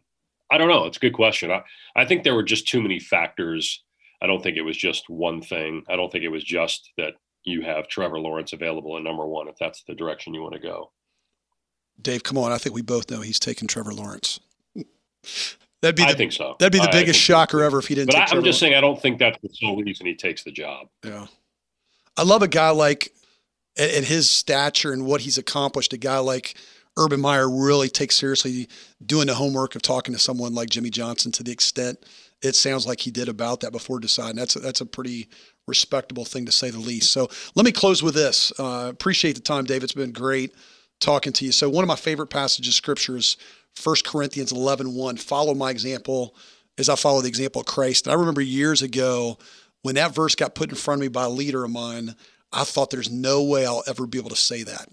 I 0.51 0.59
don't 0.59 0.69
know. 0.69 0.87
It's 0.87 0.97
a 0.97 1.01
good 1.01 1.13
question. 1.13 1.51
I, 1.51 1.63
I 1.97 2.05
think 2.05 2.25
there 2.25 2.35
were 2.35 2.43
just 2.43 2.69
too 2.69 2.81
many 2.81 2.99
factors. 2.99 3.83
I 4.23 4.27
don't 4.27 4.43
think 4.43 4.57
it 4.57 4.63
was 4.63 4.77
just 4.77 5.09
one 5.09 5.43
thing. 5.43 5.85
I 5.89 5.97
don't 5.97 6.11
think 6.11 6.25
it 6.25 6.29
was 6.29 6.45
just 6.45 6.91
that 6.97 7.15
you 7.45 7.63
have 7.63 7.89
Trevor 7.89 8.19
Lawrence 8.19 8.53
available 8.53 8.97
at 8.97 9.03
number 9.03 9.27
one 9.27 9.49
if 9.49 9.57
that's 9.59 9.83
the 9.85 9.95
direction 9.95 10.35
you 10.35 10.43
want 10.43 10.55
to 10.55 10.61
go. 10.61 10.91
Dave, 12.01 12.23
come 12.23 12.39
on. 12.39 12.53
I 12.53 12.59
think 12.59 12.75
we 12.75 12.83
both 12.83 13.11
know 13.11 13.21
he's 13.21 13.41
taking 13.41 13.69
Trevor 13.69 13.93
Lawrence. 13.93 14.41
That'd 15.83 15.97
be 15.97 16.03
the, 16.03 16.09
I 16.09 16.15
think 16.15 16.33
so. 16.33 16.57
That'd 16.59 16.73
be 16.73 16.79
the 16.79 16.89
I, 16.89 16.93
biggest 16.93 17.21
shocker 17.21 17.59
so. 17.59 17.65
ever 17.65 17.79
if 17.79 17.87
he 17.87 17.95
didn't. 17.95 18.13
But 18.13 18.33
I, 18.33 18.37
am 18.37 18.43
just 18.43 18.59
saying, 18.59 18.75
I 18.75 18.81
don't 18.81 19.01
think 19.01 19.19
that's 19.19 19.39
the 19.43 19.49
sole 19.53 19.81
reason 19.81 20.07
he 20.07 20.15
takes 20.15 20.43
the 20.43 20.51
job. 20.51 20.89
Yeah, 21.05 21.27
I 22.17 22.23
love 22.23 22.43
a 22.43 22.49
guy 22.49 22.71
like 22.71 23.13
at, 23.77 23.91
at 23.91 24.05
his 24.05 24.29
stature 24.29 24.93
and 24.93 25.07
what 25.07 25.21
he's 25.21 25.39
accomplished. 25.39 25.93
A 25.93 25.97
guy 25.97 26.19
like 26.19 26.55
Urban 26.99 27.21
Meyer 27.21 27.49
really 27.49 27.89
takes 27.89 28.17
seriously 28.17 28.69
doing 29.05 29.29
the 29.29 29.35
homework 29.35 29.75
of 29.77 29.83
talking 29.83 30.13
to 30.15 30.21
someone 30.21 30.55
like 30.55 30.69
Jimmy 30.69 30.91
Johnson 30.91 31.33
to 31.33 31.43
the 31.43 31.53
extent 31.53 31.99
it 32.43 32.55
sounds 32.55 32.87
like 32.87 33.01
he 33.01 33.11
did 33.11 33.29
about 33.29 33.61
that 33.61 33.73
before 33.73 33.99
deciding. 33.99 34.37
That's 34.37 34.57
a, 34.57 34.61
that's 34.61 34.81
a 34.81 34.87
pretty 34.87 35.29
respectable 35.67 36.25
thing 36.25 36.47
to 36.47 36.53
say 36.53 36.71
the 36.71 36.79
least. 36.79 37.11
So 37.11 37.29
let 37.55 37.67
me 37.67 37.73
close 37.73 38.03
with 38.03 38.15
this. 38.15 38.53
Uh, 38.59 38.89
appreciate 38.91 39.35
the 39.35 39.41
time, 39.41 39.65
Dave. 39.65 39.83
It's 39.83 39.93
been 39.93 40.13
great 40.13 40.55
talking 41.01 41.33
to 41.35 41.45
you. 41.45 41.53
So 41.53 41.69
one 41.69 41.85
of 41.85 41.89
my 41.89 41.97
favorite 41.97 42.29
passages 42.29 42.69
of 42.69 42.75
scripture 42.75 43.17
is 43.17 43.37
1 43.83 43.97
Corinthians 44.05 44.53
11, 44.53 44.95
1. 44.95 45.17
Follow 45.17 45.55
my 45.55 45.71
example 45.71 46.35
as 46.79 46.89
I 46.89 46.95
follow 46.95 47.21
the 47.21 47.29
example 47.29 47.61
of 47.61 47.67
Christ. 47.67 48.07
And 48.07 48.15
I 48.15 48.19
remember 48.19 48.41
years 48.41 48.83
ago 48.83 49.39
when 49.83 49.97
that 49.97 50.15
verse 50.15 50.35
got 50.35 50.55
put 50.55 50.71
in 50.71 50.77
front 50.77 51.01
of 51.01 51.03
me 51.03 51.09
by 51.09 51.25
a 51.25 51.31
leader 51.31 51.65
of 51.65 51.71
mine, 51.71 52.15
I 52.53 52.65
thought 52.65 52.91
there's 52.91 53.11
no 53.11 53.43
way 53.43 53.67
I'll 53.67 53.85
ever 53.87 54.07
be 54.07 54.19
able 54.19 54.31
to 54.31 54.37
say 54.37 54.63
that. 54.63 54.89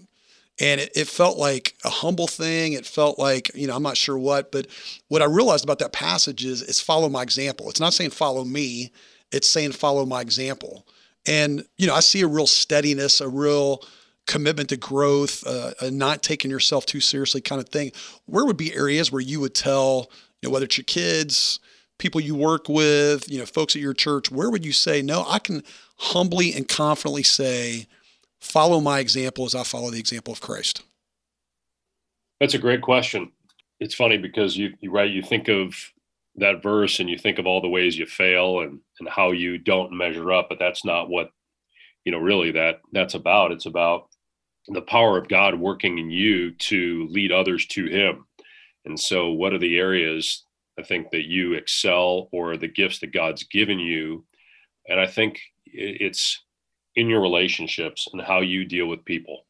And 0.58 0.80
it, 0.80 0.92
it 0.96 1.06
felt 1.06 1.36
like 1.36 1.74
a 1.84 1.90
humble 1.90 2.26
thing. 2.26 2.72
It 2.72 2.86
felt 2.86 3.18
like, 3.18 3.50
you 3.54 3.66
know, 3.66 3.76
I'm 3.76 3.82
not 3.82 3.96
sure 3.96 4.16
what, 4.16 4.50
but 4.50 4.66
what 5.08 5.20
I 5.20 5.26
realized 5.26 5.64
about 5.64 5.80
that 5.80 5.92
passage 5.92 6.44
is, 6.44 6.62
it's 6.62 6.80
follow 6.80 7.08
my 7.08 7.22
example. 7.22 7.68
It's 7.68 7.80
not 7.80 7.92
saying 7.92 8.10
follow 8.10 8.44
me, 8.44 8.92
it's 9.32 9.48
saying 9.48 9.72
follow 9.72 10.06
my 10.06 10.20
example. 10.20 10.86
And, 11.26 11.64
you 11.76 11.86
know, 11.86 11.94
I 11.94 12.00
see 12.00 12.22
a 12.22 12.26
real 12.26 12.46
steadiness, 12.46 13.20
a 13.20 13.28
real 13.28 13.82
commitment 14.26 14.70
to 14.70 14.76
growth, 14.76 15.46
uh, 15.46 15.72
not 15.90 16.22
taking 16.22 16.50
yourself 16.50 16.86
too 16.86 17.00
seriously 17.00 17.40
kind 17.40 17.60
of 17.60 17.68
thing. 17.68 17.92
Where 18.24 18.46
would 18.46 18.56
be 18.56 18.74
areas 18.74 19.12
where 19.12 19.20
you 19.20 19.40
would 19.40 19.54
tell, 19.54 20.10
you 20.40 20.48
know, 20.48 20.52
whether 20.52 20.64
it's 20.64 20.78
your 20.78 20.84
kids, 20.84 21.60
people 21.98 22.20
you 22.20 22.34
work 22.34 22.68
with, 22.68 23.30
you 23.30 23.38
know, 23.38 23.46
folks 23.46 23.76
at 23.76 23.82
your 23.82 23.94
church, 23.94 24.30
where 24.30 24.50
would 24.50 24.64
you 24.64 24.72
say, 24.72 25.02
no, 25.02 25.24
I 25.28 25.38
can 25.38 25.62
humbly 25.98 26.52
and 26.54 26.68
confidently 26.68 27.22
say, 27.22 27.86
follow 28.40 28.80
my 28.80 29.00
example 29.00 29.44
as 29.44 29.54
I 29.54 29.62
follow 29.62 29.90
the 29.90 29.98
example 29.98 30.32
of 30.32 30.40
Christ? 30.40 30.82
That's 32.40 32.54
a 32.54 32.58
great 32.58 32.82
question. 32.82 33.32
It's 33.80 33.94
funny 33.94 34.18
because 34.18 34.56
you, 34.56 34.74
you 34.80 34.90
right, 34.90 35.10
you 35.10 35.22
think 35.22 35.48
of 35.48 35.74
that 36.36 36.62
verse 36.62 37.00
and 37.00 37.08
you 37.08 37.18
think 37.18 37.38
of 37.38 37.46
all 37.46 37.60
the 37.60 37.68
ways 37.68 37.96
you 37.96 38.06
fail 38.06 38.60
and, 38.60 38.80
and 39.00 39.08
how 39.08 39.32
you 39.32 39.58
don't 39.58 39.92
measure 39.92 40.32
up, 40.32 40.48
but 40.48 40.58
that's 40.58 40.84
not 40.84 41.08
what, 41.08 41.30
you 42.04 42.12
know, 42.12 42.18
really 42.18 42.52
that 42.52 42.80
that's 42.92 43.14
about. 43.14 43.52
It's 43.52 43.66
about 43.66 44.08
the 44.68 44.82
power 44.82 45.16
of 45.16 45.28
God 45.28 45.54
working 45.54 45.98
in 45.98 46.10
you 46.10 46.52
to 46.52 47.06
lead 47.10 47.32
others 47.32 47.66
to 47.68 47.86
Him. 47.86 48.26
And 48.84 48.98
so, 48.98 49.30
what 49.30 49.52
are 49.52 49.58
the 49.58 49.78
areas 49.78 50.44
I 50.78 50.82
think 50.82 51.10
that 51.10 51.24
you 51.24 51.54
excel 51.54 52.28
or 52.32 52.56
the 52.56 52.68
gifts 52.68 52.98
that 53.00 53.12
God's 53.12 53.44
given 53.44 53.78
you. 53.78 54.24
And 54.88 55.00
I 55.00 55.06
think 55.06 55.40
it's 55.64 56.42
in 56.96 57.08
your 57.08 57.20
relationships 57.20 58.08
and 58.12 58.22
how 58.22 58.40
you 58.40 58.64
deal 58.64 58.86
with 58.86 59.04
people. 59.04 59.44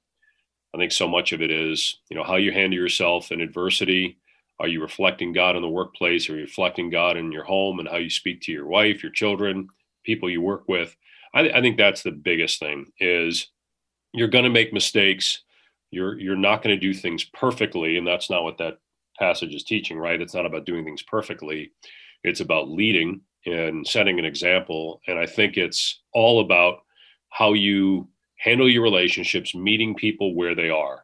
I 0.75 0.79
think 0.79 0.93
so 0.93 1.09
much 1.09 1.33
of 1.33 1.41
it 1.41 1.51
is, 1.51 1.99
you 2.11 2.17
know, 2.17 2.25
how 2.25 2.37
you 2.37 2.53
handle 2.53 2.79
yourself 2.79 3.33
in 3.33 3.41
adversity. 3.41 4.19
Are 4.59 4.69
you 4.69 4.83
reflecting 4.83 5.33
God 5.33 5.57
in 5.57 5.63
the 5.63 5.69
workplace? 5.69 6.29
Are 6.29 6.35
you 6.35 6.43
reflecting 6.43 6.91
God 6.91 7.17
in 7.17 7.33
your 7.33 7.45
home 7.45 7.79
and 7.79 7.89
how 7.89 7.97
you 7.97 8.11
speak 8.11 8.43
to 8.43 8.53
your 8.53 8.67
wife, 8.67 9.03
your 9.03 9.13
children, 9.13 9.69
people 10.05 10.29
you 10.29 10.43
work 10.43 10.65
with? 10.69 10.95
I, 11.35 11.49
I 11.51 11.61
think 11.61 11.77
that's 11.77 12.03
the 12.03 12.11
biggest 12.11 12.59
thing 12.59 12.87
is 12.99 13.49
you're 14.13 14.29
going 14.29 14.45
to 14.45 14.51
make 14.51 14.73
mistakes. 14.73 15.43
You're 15.91 16.19
you're 16.19 16.37
not 16.37 16.63
going 16.63 16.75
to 16.75 16.81
do 16.81 16.93
things 16.93 17.25
perfectly, 17.25 17.97
and 17.97 18.07
that's 18.07 18.29
not 18.29 18.43
what 18.43 18.59
that 18.59 18.79
passage 19.19 19.55
is 19.55 19.65
teaching, 19.65 19.99
right? 19.99 20.21
It's 20.21 20.35
not 20.35 20.47
about 20.47 20.67
doing 20.67 20.85
things 20.85 21.03
perfectly. 21.03 21.71
It's 22.25 22.41
about 22.41 22.69
leading 22.69 23.21
and 23.47 23.87
setting 23.87 24.19
an 24.19 24.25
example. 24.25 25.01
And 25.07 25.19
I 25.19 25.27
think 25.27 25.57
it's 25.57 26.03
all 26.13 26.41
about 26.41 26.81
how 27.31 27.53
you 27.53 28.09
handle 28.39 28.69
your 28.69 28.83
relationships, 28.83 29.55
meeting 29.55 29.95
people 29.95 30.35
where 30.35 30.55
they 30.55 30.71
are. 30.71 31.03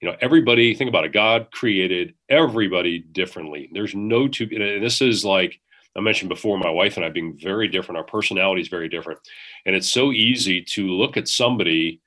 You 0.00 0.10
know, 0.10 0.16
everybody, 0.20 0.74
think 0.74 0.88
about 0.88 1.04
it, 1.04 1.12
God 1.12 1.48
created 1.52 2.14
everybody 2.28 2.98
differently. 2.98 3.70
There's 3.72 3.94
no 3.94 4.28
two, 4.28 4.48
and 4.50 4.84
this 4.84 5.00
is 5.00 5.24
like 5.24 5.60
I 5.96 6.00
mentioned 6.00 6.28
before, 6.28 6.58
my 6.58 6.70
wife 6.70 6.96
and 6.96 7.06
I 7.06 7.08
being 7.08 7.38
very 7.40 7.68
different, 7.68 7.98
our 7.98 8.04
personality 8.04 8.60
is 8.62 8.68
very 8.68 8.88
different. 8.88 9.20
And 9.64 9.76
it's 9.76 9.92
so 9.92 10.10
easy 10.12 10.62
to 10.62 10.88
look 10.88 11.16
at 11.16 11.28
somebody 11.28 12.00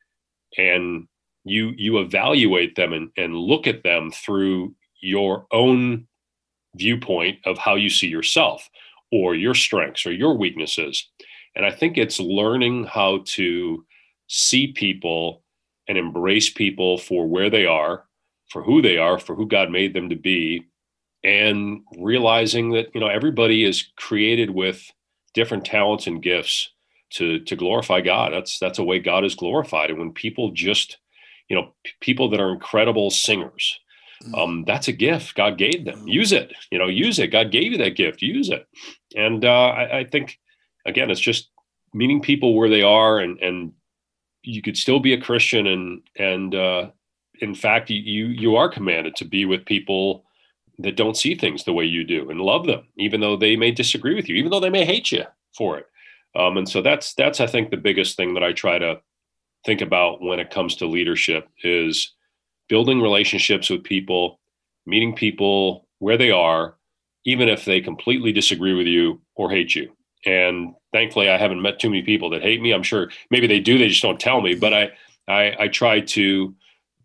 and 0.57 1.07
you 1.45 1.74
you 1.78 1.99
evaluate 1.99 2.76
them 2.76 2.93
and, 2.93 3.09
and 3.15 3.36
look 3.36 3.68
at 3.68 3.84
them 3.84 4.11
through 4.11 4.76
your 4.99 5.45
own 5.51 6.07
viewpoint 6.76 7.39
of 7.45 7.57
how 7.57 7.76
you 7.76 7.89
see 7.89 8.07
yourself 8.07 8.70
or 9.11 9.36
your 9.36 9.53
strengths 9.53 10.05
or 10.05 10.11
your 10.11 10.38
weaknesses. 10.38 11.09
And 11.58 11.66
I 11.66 11.72
think 11.72 11.97
it's 11.97 12.20
learning 12.20 12.86
how 12.86 13.24
to 13.26 13.84
see 14.28 14.68
people 14.68 15.41
and 15.88 15.97
embrace 15.97 16.51
people 16.51 16.99
for 16.99 17.28
where 17.28 17.49
they 17.49 17.66
are, 17.66 18.05
for 18.51 18.62
who 18.62 18.80
they 18.82 18.97
are, 18.97 19.18
for 19.18 19.36
who 19.36 19.47
God 19.47 19.72
made 19.72 19.95
them 19.95 20.10
to 20.10 20.16
be, 20.16 20.68
and 21.24 21.82
realizing 21.97 22.72
that 22.72 22.93
you 22.93 23.01
know 23.01 23.08
everybody 23.08 23.64
is 23.66 23.89
created 23.97 24.51
with 24.51 24.84
different 25.34 25.66
talents 25.66 26.05
and 26.05 26.22
gifts 26.22 26.70
to 27.10 27.39
to 27.39 27.55
glorify 27.55 28.01
God. 28.01 28.34
That's 28.34 28.60
that's 28.60 28.78
a 28.78 28.84
way 28.84 28.99
God 28.99 29.26
is 29.26 29.34
glorified. 29.34 29.89
And 29.89 29.97
when 29.97 30.14
people 30.14 30.51
just, 30.51 30.97
you 31.49 31.55
know, 31.55 31.74
p- 31.84 31.91
people 32.01 32.30
that 32.30 32.39
are 32.39 32.53
incredible 32.53 33.10
singers, 33.10 33.80
mm. 34.24 34.38
um, 34.38 34.64
that's 34.68 34.89
a 34.89 34.93
gift 34.93 35.34
God 35.34 35.58
gave 35.58 35.86
them. 35.86 36.05
Mm. 36.05 36.14
Use 36.14 36.32
it. 36.34 36.53
You 36.70 36.78
know, 36.78 36.88
use 36.88 37.18
it. 37.18 37.28
God 37.28 37.51
gave 37.51 37.72
you 37.72 37.80
that 37.80 37.95
gift. 37.95 38.22
Use 38.22 38.49
it. 38.49 38.68
And 39.16 39.43
uh, 39.43 39.70
I, 39.70 39.99
I 39.99 40.03
think 40.03 40.38
again, 40.88 41.12
it's 41.12 41.22
just 41.22 41.50
meeting 41.94 42.22
people 42.22 42.56
where 42.56 42.70
they 42.70 42.82
are, 42.82 43.20
and 43.20 43.38
and 43.40 43.74
you 44.44 44.62
could 44.62 44.78
still 44.78 45.00
be 45.00 45.14
a 45.14 45.22
Christian, 45.22 45.68
and 45.68 46.02
and 46.18 46.56
uh, 46.56 46.90
in 47.42 47.54
fact, 47.54 47.90
you 47.90 48.26
you 48.28 48.56
are 48.56 48.70
commanded 48.70 49.16
to 49.18 49.26
be 49.26 49.46
with 49.46 49.66
people 49.66 50.24
that 50.80 50.96
don't 50.96 51.18
see 51.18 51.36
things 51.36 51.64
the 51.64 51.74
way 51.74 51.86
you 51.86 52.04
do 52.04 52.30
and 52.30 52.40
love 52.40 52.66
them, 52.66 52.88
even 52.98 53.20
though 53.20 53.36
they 53.36 53.56
may 53.56 53.72
disagree 53.72 54.16
with 54.16 54.30
you, 54.30 54.36
even 54.36 54.52
though 54.52 54.60
they 54.60 54.70
may 54.70 54.86
hate 54.86 55.12
you 55.12 55.24
for 55.56 55.78
it. 55.78 55.88
Um, 56.36 56.58
and 56.58 56.70
so 56.70 56.82
that's 56.82 57.14
that's 57.16 57.40
I 57.40 57.48
think 57.48 57.70
the 57.70 57.78
biggest 57.78 58.16
thing 58.16 58.34
that 58.36 58.44
I 58.44 58.54
try 58.54 58.78
to 58.78 59.02
think 59.66 59.82
about 59.82 60.22
when 60.22 60.40
it 60.40 60.52
comes 60.52 60.76
to 60.76 60.86
leadership 60.86 61.48
is 61.64 62.14
building 62.70 63.02
relationships 63.02 63.70
with 63.70 63.84
people, 63.84 64.40
meeting 64.86 65.16
people 65.16 65.88
where 66.00 66.18
they 66.18 66.32
are, 66.32 66.76
even 67.26 67.50
if 67.50 67.66
they 67.66 67.82
completely 67.82 68.32
disagree 68.32 68.74
with 68.74 68.88
you 68.88 69.20
or 69.36 69.50
hate 69.50 69.74
you. 69.74 69.92
And 70.26 70.76
thankfully, 70.94 71.30
I 71.30 71.38
haven't 71.38 71.62
met 71.62 71.80
too 71.80 71.90
many 71.90 72.04
people 72.04 72.30
that 72.32 72.42
hate 72.42 72.62
me. 72.62 72.74
I'm 72.74 72.84
sure 72.84 73.12
maybe 73.32 73.48
they 73.48 73.60
do; 73.60 73.78
they 73.78 73.90
just 73.90 74.02
don't 74.02 74.20
tell 74.20 74.42
me. 74.42 74.56
But 74.56 74.74
I 74.74 74.92
I, 75.28 75.56
I 75.60 75.68
try 75.68 76.02
to 76.02 76.56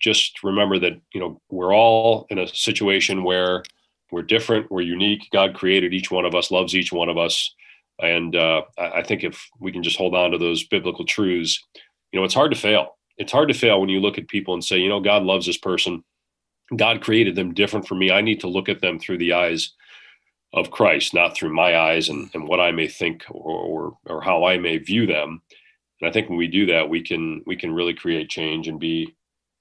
just 0.00 0.42
remember 0.42 0.78
that 0.78 1.00
you 1.12 1.20
know 1.20 1.40
we're 1.50 1.74
all 1.74 2.26
in 2.30 2.38
a 2.38 2.48
situation 2.48 3.24
where 3.24 3.62
we're 4.10 4.22
different, 4.22 4.70
we're 4.70 4.82
unique. 4.82 5.28
God 5.32 5.54
created 5.54 5.94
each 5.94 6.10
one 6.10 6.24
of 6.24 6.34
us, 6.34 6.50
loves 6.50 6.74
each 6.74 6.92
one 6.92 7.08
of 7.08 7.16
us 7.16 7.54
and 8.02 8.34
uh, 8.34 8.62
I 8.78 9.02
think 9.02 9.22
if 9.22 9.48
we 9.60 9.72
can 9.72 9.82
just 9.82 9.96
hold 9.96 10.14
on 10.14 10.32
to 10.32 10.38
those 10.38 10.64
biblical 10.64 11.04
truths, 11.04 11.62
you 12.10 12.18
know, 12.18 12.24
it's 12.24 12.34
hard 12.34 12.52
to 12.52 12.58
fail. 12.58 12.98
It's 13.16 13.32
hard 13.32 13.48
to 13.48 13.54
fail 13.54 13.80
when 13.80 13.88
you 13.88 14.00
look 14.00 14.18
at 14.18 14.28
people 14.28 14.54
and 14.54 14.64
say, 14.64 14.78
you 14.78 14.88
know, 14.88 15.00
God 15.00 15.22
loves 15.22 15.46
this 15.46 15.58
person. 15.58 16.02
God 16.74 17.00
created 17.02 17.36
them 17.36 17.54
different 17.54 17.86
from 17.86 17.98
me. 17.98 18.10
I 18.10 18.20
need 18.20 18.40
to 18.40 18.48
look 18.48 18.68
at 18.68 18.80
them 18.80 18.98
through 18.98 19.18
the 19.18 19.34
eyes 19.34 19.72
of 20.54 20.70
Christ, 20.70 21.14
not 21.14 21.34
through 21.34 21.54
my 21.54 21.76
eyes 21.76 22.08
and, 22.08 22.30
and 22.34 22.46
what 22.46 22.60
I 22.60 22.72
may 22.72 22.88
think 22.88 23.24
or, 23.30 23.58
or, 23.58 23.98
or 24.06 24.22
how 24.22 24.44
I 24.44 24.58
may 24.58 24.78
view 24.78 25.06
them. 25.06 25.40
And 26.00 26.08
I 26.08 26.12
think 26.12 26.28
when 26.28 26.38
we 26.38 26.48
do 26.48 26.66
that, 26.66 26.88
we 26.88 27.02
can 27.02 27.42
we 27.46 27.56
can 27.56 27.72
really 27.72 27.94
create 27.94 28.28
change 28.28 28.68
and 28.68 28.78
be, 28.78 29.14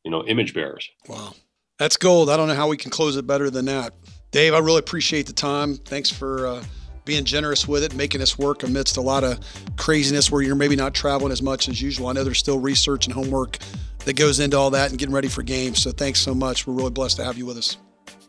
you 0.03 0.11
know, 0.11 0.23
image 0.25 0.53
bearers. 0.53 0.89
Wow, 1.07 1.33
that's 1.77 1.97
gold. 1.97 2.29
I 2.29 2.37
don't 2.37 2.47
know 2.47 2.55
how 2.55 2.67
we 2.67 2.77
can 2.77 2.91
close 2.91 3.15
it 3.15 3.27
better 3.27 3.49
than 3.49 3.65
that. 3.65 3.93
Dave, 4.31 4.53
I 4.53 4.59
really 4.59 4.79
appreciate 4.79 5.27
the 5.27 5.33
time. 5.33 5.75
Thanks 5.75 6.09
for. 6.09 6.47
Uh, 6.47 6.63
being 7.03 7.25
generous 7.25 7.67
with 7.67 7.83
it, 7.83 7.95
making 7.95 8.19
this 8.19 8.37
work 8.37 8.61
amidst 8.61 8.97
a 8.97 9.01
lot 9.01 9.23
of 9.23 9.39
craziness 9.75 10.31
where 10.31 10.43
you're 10.43 10.55
maybe 10.55 10.75
not 10.75 10.93
traveling 10.93 11.31
as 11.31 11.41
much 11.41 11.67
as 11.67 11.81
usual. 11.81 12.07
I 12.07 12.13
know 12.13 12.23
there's 12.23 12.37
still 12.37 12.59
research 12.59 13.07
and 13.07 13.13
homework 13.13 13.57
that 14.05 14.13
goes 14.13 14.39
into 14.39 14.57
all 14.57 14.69
that 14.69 14.91
and 14.91 14.99
getting 14.99 15.13
ready 15.13 15.27
for 15.27 15.41
games. 15.41 15.81
So 15.81 15.91
thanks 15.91 16.19
so 16.19 16.33
much. 16.33 16.67
We're 16.67 16.75
really 16.75 16.91
blessed 16.91 17.17
to 17.17 17.23
have 17.23 17.37
you 17.37 17.45
with 17.45 17.57
us. 17.57 17.77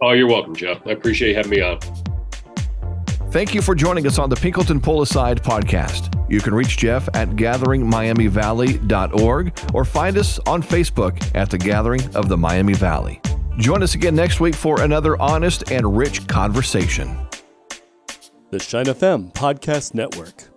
Oh, 0.01 0.13
you're 0.13 0.27
welcome, 0.27 0.57
Jeff. 0.57 0.79
I 0.87 0.93
appreciate 0.93 1.31
you 1.31 1.37
having 1.37 1.51
me 1.51 1.61
on. 1.61 1.79
Thank 3.33 3.55
you 3.55 3.63
for 3.63 3.75
joining 3.75 4.07
us 4.07 4.19
on 4.19 4.29
the 4.29 4.37
Pinkleton 4.37 4.83
Pull 4.83 5.01
Aside 5.01 5.43
podcast. 5.43 6.15
You 6.31 6.41
can 6.41 6.55
reach 6.55 6.77
Jeff 6.77 7.09
at 7.15 7.31
gatheringmiamivalley.org 7.31 9.61
or 9.73 9.87
find 9.87 10.19
us 10.19 10.39
on 10.41 10.63
Facebook 10.63 11.35
at 11.35 11.49
the 11.49 11.57
Gathering 11.57 12.03
of 12.15 12.29
the 12.29 12.37
Miami 12.37 12.75
Valley. 12.75 13.23
Join 13.57 13.83
us 13.83 13.95
again 13.95 14.15
next 14.15 14.41
week 14.41 14.55
for 14.55 14.83
another 14.83 15.19
honest 15.19 15.73
and 15.73 15.97
rich 15.97 16.29
conversation 16.29 17.17
the 18.51 18.59
Shine 18.59 18.85
FM 18.85 19.33
Podcast 19.33 19.95
Network. 19.95 20.52